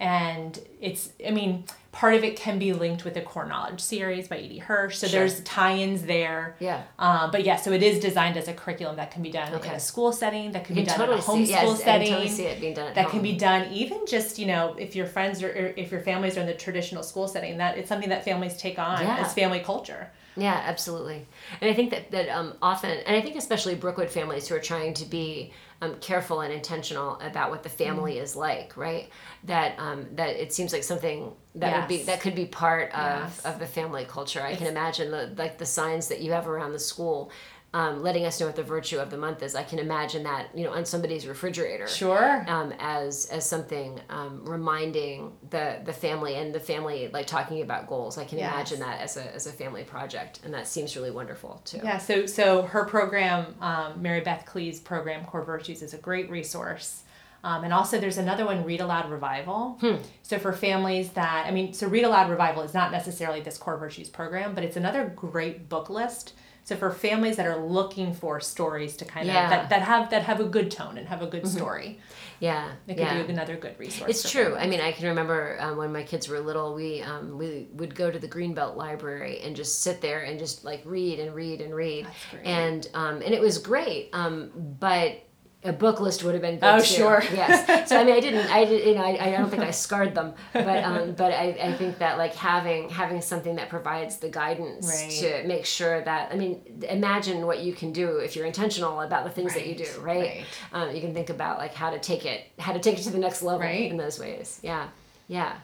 and 0.00 0.58
it's 0.80 1.10
I 1.26 1.30
mean, 1.30 1.64
part 1.92 2.14
of 2.14 2.24
it 2.24 2.36
can 2.36 2.58
be 2.58 2.72
linked 2.72 3.04
with 3.04 3.12
the 3.14 3.20
Core 3.20 3.44
Knowledge 3.44 3.80
series 3.80 4.26
by 4.26 4.38
E.D. 4.38 4.58
Hirsch. 4.58 4.96
So 4.96 5.06
Sure. 5.06 5.20
there's 5.20 5.40
tie-ins 5.42 6.02
there. 6.02 6.56
Yeah. 6.58 6.82
Um, 6.98 7.30
but 7.30 7.44
yeah, 7.44 7.56
so 7.56 7.70
it 7.72 7.82
is 7.82 8.00
designed 8.00 8.38
as 8.38 8.48
a 8.48 8.54
curriculum 8.54 8.96
that 8.96 9.10
can 9.10 9.22
be 9.22 9.30
done 9.30 9.48
in 9.48 9.54
Okay. 9.56 9.74
a 9.74 9.78
school 9.80 10.10
setting, 10.12 10.52
that 10.52 10.64
can 10.64 10.74
You 10.76 10.82
be 10.82 10.86
done 10.86 10.96
totally 10.98 11.18
in 11.18 11.22
a 11.22 11.26
homeschool 11.26 11.48
yes, 11.48 11.80
I 11.82 11.84
setting 11.84 12.08
totally 12.08 12.28
see 12.28 12.44
it 12.44 12.60
being 12.60 12.74
done 12.74 12.88
at 12.88 12.94
that 12.94 13.02
home. 13.04 13.12
can 13.12 13.22
be 13.22 13.36
done 13.36 13.70
even 13.72 14.06
just 14.06 14.38
you 14.38 14.46
know 14.46 14.74
if 14.78 14.96
your 14.96 15.06
friends 15.06 15.42
are 15.42 15.50
or 15.50 15.74
if 15.76 15.92
your 15.92 16.00
families 16.00 16.36
are 16.38 16.40
in 16.40 16.46
the 16.46 16.54
traditional 16.54 17.02
school 17.02 17.28
setting 17.28 17.58
that 17.58 17.76
it's 17.76 17.88
something 17.90 18.08
that 18.08 18.24
families 18.24 18.56
take 18.56 18.78
on 18.78 19.02
Yeah. 19.02 19.18
as 19.18 19.34
family 19.34 19.60
culture 19.60 20.10
Yeah, 20.34 20.62
absolutely. 20.64 21.26
And 21.60 21.70
I 21.70 21.74
think 21.74 21.90
that, 21.90 22.10
that 22.12 22.28
um, 22.30 22.54
often, 22.62 22.90
and 23.06 23.14
I 23.14 23.20
think 23.20 23.36
especially 23.36 23.74
Brookewood 23.74 24.08
families 24.08 24.48
who 24.48 24.54
are 24.54 24.60
trying 24.72 24.94
to 24.94 25.04
be 25.04 25.52
um, 25.82 25.96
careful 25.96 26.40
and 26.40 26.52
intentional 26.52 27.18
about 27.20 27.50
what 27.50 27.62
the 27.64 27.68
family 27.68 28.14
Mm. 28.14 28.22
is 28.22 28.36
like, 28.36 28.76
right? 28.76 29.10
That 29.44 29.78
um, 29.78 30.06
that 30.14 30.30
it 30.40 30.52
seems 30.52 30.72
like 30.72 30.84
something 30.84 31.32
that 31.56 31.76
would 31.80 31.88
be 31.88 32.04
that 32.04 32.20
could 32.20 32.34
be 32.36 32.46
part 32.46 32.90
of, 32.92 33.22
Yes. 33.22 33.40
of 33.44 33.58
the 33.58 33.66
family 33.66 34.04
culture. 34.06 34.40
I 34.40 34.54
can 34.54 34.68
imagine 34.68 35.10
the 35.10 35.34
like 35.36 35.58
the 35.58 35.66
signs 35.66 36.08
that 36.08 36.20
you 36.20 36.32
have 36.32 36.46
around 36.48 36.72
the 36.72 36.78
school. 36.78 37.30
Um, 37.74 38.02
letting 38.02 38.26
us 38.26 38.38
know 38.38 38.44
what 38.44 38.56
the 38.56 38.62
virtue 38.62 38.98
of 38.98 39.08
the 39.10 39.16
month 39.16 39.42
is. 39.42 39.54
I 39.54 39.62
can 39.62 39.78
imagine 39.78 40.24
that 40.24 40.48
you 40.54 40.64
know 40.64 40.72
on 40.72 40.84
somebody's 40.84 41.26
refrigerator 41.26 41.86
sure 41.86 42.44
um, 42.46 42.74
as 42.78 43.24
as 43.32 43.46
something 43.48 43.98
um, 44.10 44.44
reminding 44.44 45.32
the 45.48 45.80
the 45.82 45.92
family 45.94 46.34
and 46.36 46.54
the 46.54 46.60
family 46.60 47.08
like 47.12 47.26
talking 47.26 47.62
about 47.62 47.86
goals. 47.86 48.18
I 48.18 48.24
can 48.26 48.36
Yes. 48.38 48.52
imagine 48.52 48.80
that 48.80 49.00
as 49.00 49.16
a 49.16 49.34
as 49.34 49.46
a 49.46 49.52
family 49.52 49.84
project, 49.84 50.40
and 50.44 50.52
that 50.52 50.66
seems 50.66 50.94
really 50.96 51.10
wonderful 51.10 51.62
too. 51.64 51.80
yeah 51.82 51.96
so 51.96 52.26
so 52.26 52.62
her 52.62 52.84
program 52.84 53.54
um, 53.62 54.02
mary 54.02 54.20
beth 54.20 54.44
klee's 54.44 54.78
program 54.78 55.24
core 55.24 55.42
virtues 55.44 55.80
is 55.80 55.94
a 55.94 55.98
great 55.98 56.28
resource 56.30 57.04
um, 57.44 57.64
and 57.64 57.72
also 57.72 57.98
there's 57.98 58.18
another 58.18 58.44
one 58.44 58.64
read 58.64 58.80
aloud 58.82 59.10
revival 59.10 59.78
so 60.22 60.38
for 60.38 60.52
families 60.52 61.08
that 61.10 61.46
i 61.46 61.50
mean 61.50 61.72
so 61.72 61.88
read 61.88 62.04
aloud 62.04 62.28
revival 62.30 62.62
is 62.62 62.74
not 62.74 62.92
necessarily 62.92 63.40
this 63.40 63.56
core 63.56 63.78
virtues 63.78 64.08
program 64.10 64.54
but 64.54 64.62
it's 64.62 64.76
another 64.76 65.10
great 65.16 65.68
book 65.70 65.88
list 65.88 66.34
so 66.64 66.76
for 66.76 66.90
families 66.92 67.36
that 67.36 67.46
are 67.46 67.56
looking 67.64 68.14
for 68.14 68.40
stories 68.40 68.96
to 68.98 69.04
kind 69.04 69.26
of 69.28 69.34
that, 69.34 69.70
that 69.70 69.82
have 69.82 70.10
that 70.10 70.22
have 70.22 70.40
a 70.40 70.44
good 70.44 70.70
tone 70.70 70.96
and 70.98 71.08
have 71.08 71.22
a 71.22 71.26
good 71.26 71.46
story 71.46 71.98
Yeah, 72.40 72.70
It 72.88 72.94
could 72.94 73.06
yeah. 73.06 73.22
be 73.22 73.32
another 73.32 73.56
good 73.56 73.78
resource. 73.78 74.10
It's 74.10 74.30
true. 74.30 74.42
families. 74.44 74.62
I 74.62 74.66
mean, 74.68 74.80
I 74.80 74.90
can 74.92 75.06
remember 75.08 75.56
um, 75.60 75.76
when 75.76 75.92
my 75.92 76.02
kids 76.02 76.28
were 76.28 76.40
little, 76.40 76.74
we 76.74 77.00
um, 77.02 77.38
we 77.38 77.68
would 77.74 77.94
go 77.94 78.10
to 78.10 78.18
the 78.18 78.28
Greenbelt 78.28 78.76
Library 78.76 79.40
and 79.44 79.54
just 79.54 79.82
sit 79.82 80.00
there 80.00 80.22
and 80.22 80.38
just 80.38 80.64
like 80.64 80.82
read 80.84 81.20
and 81.20 81.34
read 81.34 81.60
and 81.60 81.72
read, 81.74 82.06
That's 82.06 82.26
great. 82.30 82.44
and 82.46 82.88
um, 82.94 83.14
and 83.22 83.32
it 83.34 83.40
was 83.40 83.58
great. 83.58 84.10
Um, 84.12 84.50
but 84.80 85.22
a 85.64 85.72
book 85.72 86.00
list 86.00 86.24
would 86.24 86.34
have 86.34 86.42
been 86.42 86.56
good 86.58 86.64
Oh, 86.66 86.78
too. 86.80 86.84
sure. 86.84 87.22
Yes. 87.32 87.88
So 87.88 87.96
I 87.96 88.04
mean, 88.04 88.14
I 88.14 88.20
didn't. 88.20 88.50
I 88.50 88.64
did. 88.64 88.84
You 88.86 88.94
know, 88.96 89.02
I, 89.04 89.28
I 89.28 89.30
don't 89.36 89.48
think 89.48 89.62
I 89.62 89.70
scarred 89.84 90.14
them, 90.14 90.34
but 90.52 90.82
um, 90.84 91.12
but 91.12 91.32
I, 91.32 91.56
I 91.62 91.72
think 91.74 91.98
that 91.98 92.18
like 92.18 92.34
having 92.34 92.88
having 92.88 93.20
something 93.20 93.56
that 93.56 93.68
provides 93.68 94.16
the 94.18 94.28
guidance 94.28 94.86
Right. 94.88 95.10
to 95.42 95.46
make 95.46 95.64
sure 95.64 96.02
that 96.02 96.32
I 96.32 96.36
mean, 96.36 96.60
imagine 96.88 97.46
what 97.46 97.60
you 97.60 97.72
can 97.74 97.92
do 97.92 98.16
if 98.16 98.34
you're 98.34 98.46
intentional 98.46 99.00
about 99.02 99.24
the 99.24 99.30
things 99.30 99.54
that 99.54 99.66
you 99.66 99.74
do. 99.76 99.86
Right, 100.00 100.18
Right. 100.18 100.44
Um, 100.72 100.94
you 100.94 101.00
can 101.00 101.14
think 101.14 101.30
about 101.30 101.58
like 101.58 101.74
how 101.74 101.90
to 101.90 101.98
take 101.98 102.26
it, 102.26 102.44
how 102.58 102.72
to 102.72 102.80
take 102.80 102.98
it 102.98 103.02
to 103.02 103.10
the 103.10 103.18
next 103.18 103.42
level 103.42 103.60
Right. 103.60 103.90
in 103.90 103.96
those 103.96 104.18
ways. 104.18 104.58
Yeah. 104.62 104.88
Yeah. 105.28 105.54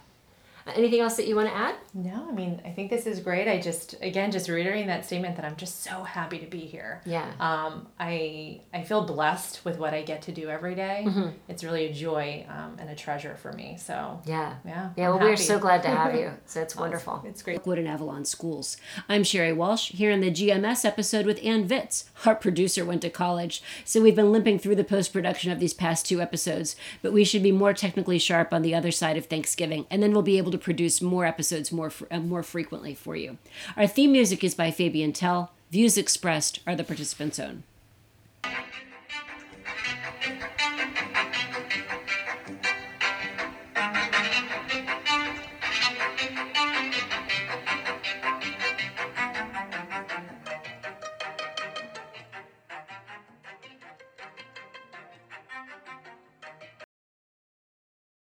Anything 0.74 1.00
else 1.00 1.16
that 1.16 1.26
you 1.26 1.36
want 1.36 1.48
to 1.48 1.54
add? 1.54 1.74
No, 1.94 2.26
I 2.28 2.32
mean, 2.32 2.60
I 2.64 2.70
think 2.70 2.90
this 2.90 3.06
is 3.06 3.20
great. 3.20 3.48
I 3.48 3.60
just, 3.60 3.94
again, 4.02 4.30
just 4.30 4.48
reiterating 4.48 4.86
that 4.88 5.04
statement 5.04 5.36
that 5.36 5.44
I'm 5.44 5.56
just 5.56 5.82
so 5.82 6.02
happy 6.02 6.38
to 6.38 6.46
be 6.46 6.60
here. 6.60 7.02
Yeah. 7.06 7.30
Um, 7.40 7.88
I 7.98 8.60
I 8.72 8.82
feel 8.84 9.04
blessed 9.04 9.64
with 9.64 9.78
what 9.78 9.94
I 9.94 10.02
get 10.02 10.22
to 10.22 10.32
do 10.32 10.48
every 10.48 10.74
day. 10.74 11.04
Mm-hmm. 11.06 11.28
It's 11.48 11.64
really 11.64 11.86
a 11.86 11.92
joy 11.92 12.46
um, 12.48 12.76
and 12.78 12.90
a 12.90 12.94
treasure 12.94 13.36
for 13.36 13.52
me. 13.52 13.76
So 13.78 14.20
Yeah. 14.26 14.54
yeah, 14.64 14.90
Yeah. 14.96 15.10
I'm 15.10 15.18
Well, 15.18 15.28
we're 15.30 15.36
so 15.36 15.58
glad 15.58 15.82
to 15.82 15.88
have 15.88 16.14
you. 16.14 16.32
So 16.46 16.62
it's 16.62 16.74
wonderful. 16.76 17.22
It's 17.26 17.42
great. 17.42 17.56
Brookewood 17.56 17.78
and 17.78 17.88
Avalon 17.88 18.24
schools. 18.24 18.76
I'm 19.08 19.22
Sherry 19.24 19.52
Walsh 19.52 19.90
here 19.90 20.10
in 20.10 20.20
the 20.20 20.30
GMS 20.30 20.84
episode 20.84 21.26
with 21.26 21.38
Ann 21.44 21.68
Vitz. 21.68 22.04
Our 22.24 22.34
producer 22.34 22.84
went 22.84 23.02
to 23.02 23.10
college, 23.10 23.62
so 23.84 24.00
we've 24.00 24.16
been 24.16 24.32
limping 24.32 24.58
through 24.58 24.76
the 24.76 24.84
post 24.84 25.12
production 25.12 25.50
of 25.52 25.60
these 25.60 25.74
past 25.74 26.06
two 26.06 26.20
episodes, 26.20 26.74
but 27.02 27.12
we 27.12 27.24
should 27.24 27.42
be 27.42 27.52
more 27.52 27.72
technically 27.74 28.18
sharp 28.18 28.52
on 28.52 28.62
the 28.62 28.74
other 28.74 28.90
side 28.90 29.16
of 29.16 29.26
Thanksgiving, 29.26 29.86
and 29.90 30.02
then 30.02 30.12
we'll 30.12 30.22
be 30.22 30.38
able 30.38 30.50
to 30.52 30.57
produce 30.58 31.00
more 31.00 31.24
episodes 31.24 31.72
more 31.72 31.92
uh, 32.10 32.20
more 32.20 32.42
frequently 32.42 32.94
for 32.94 33.16
you. 33.16 33.38
Our 33.76 33.86
theme 33.86 34.12
music 34.12 34.44
is 34.44 34.54
by 34.54 34.70
Fabian 34.70 35.12
Tell. 35.12 35.52
Views 35.70 35.98
expressed 35.98 36.60
are 36.66 36.74
the 36.74 36.84
participants' 36.84 37.38
own. 37.38 37.62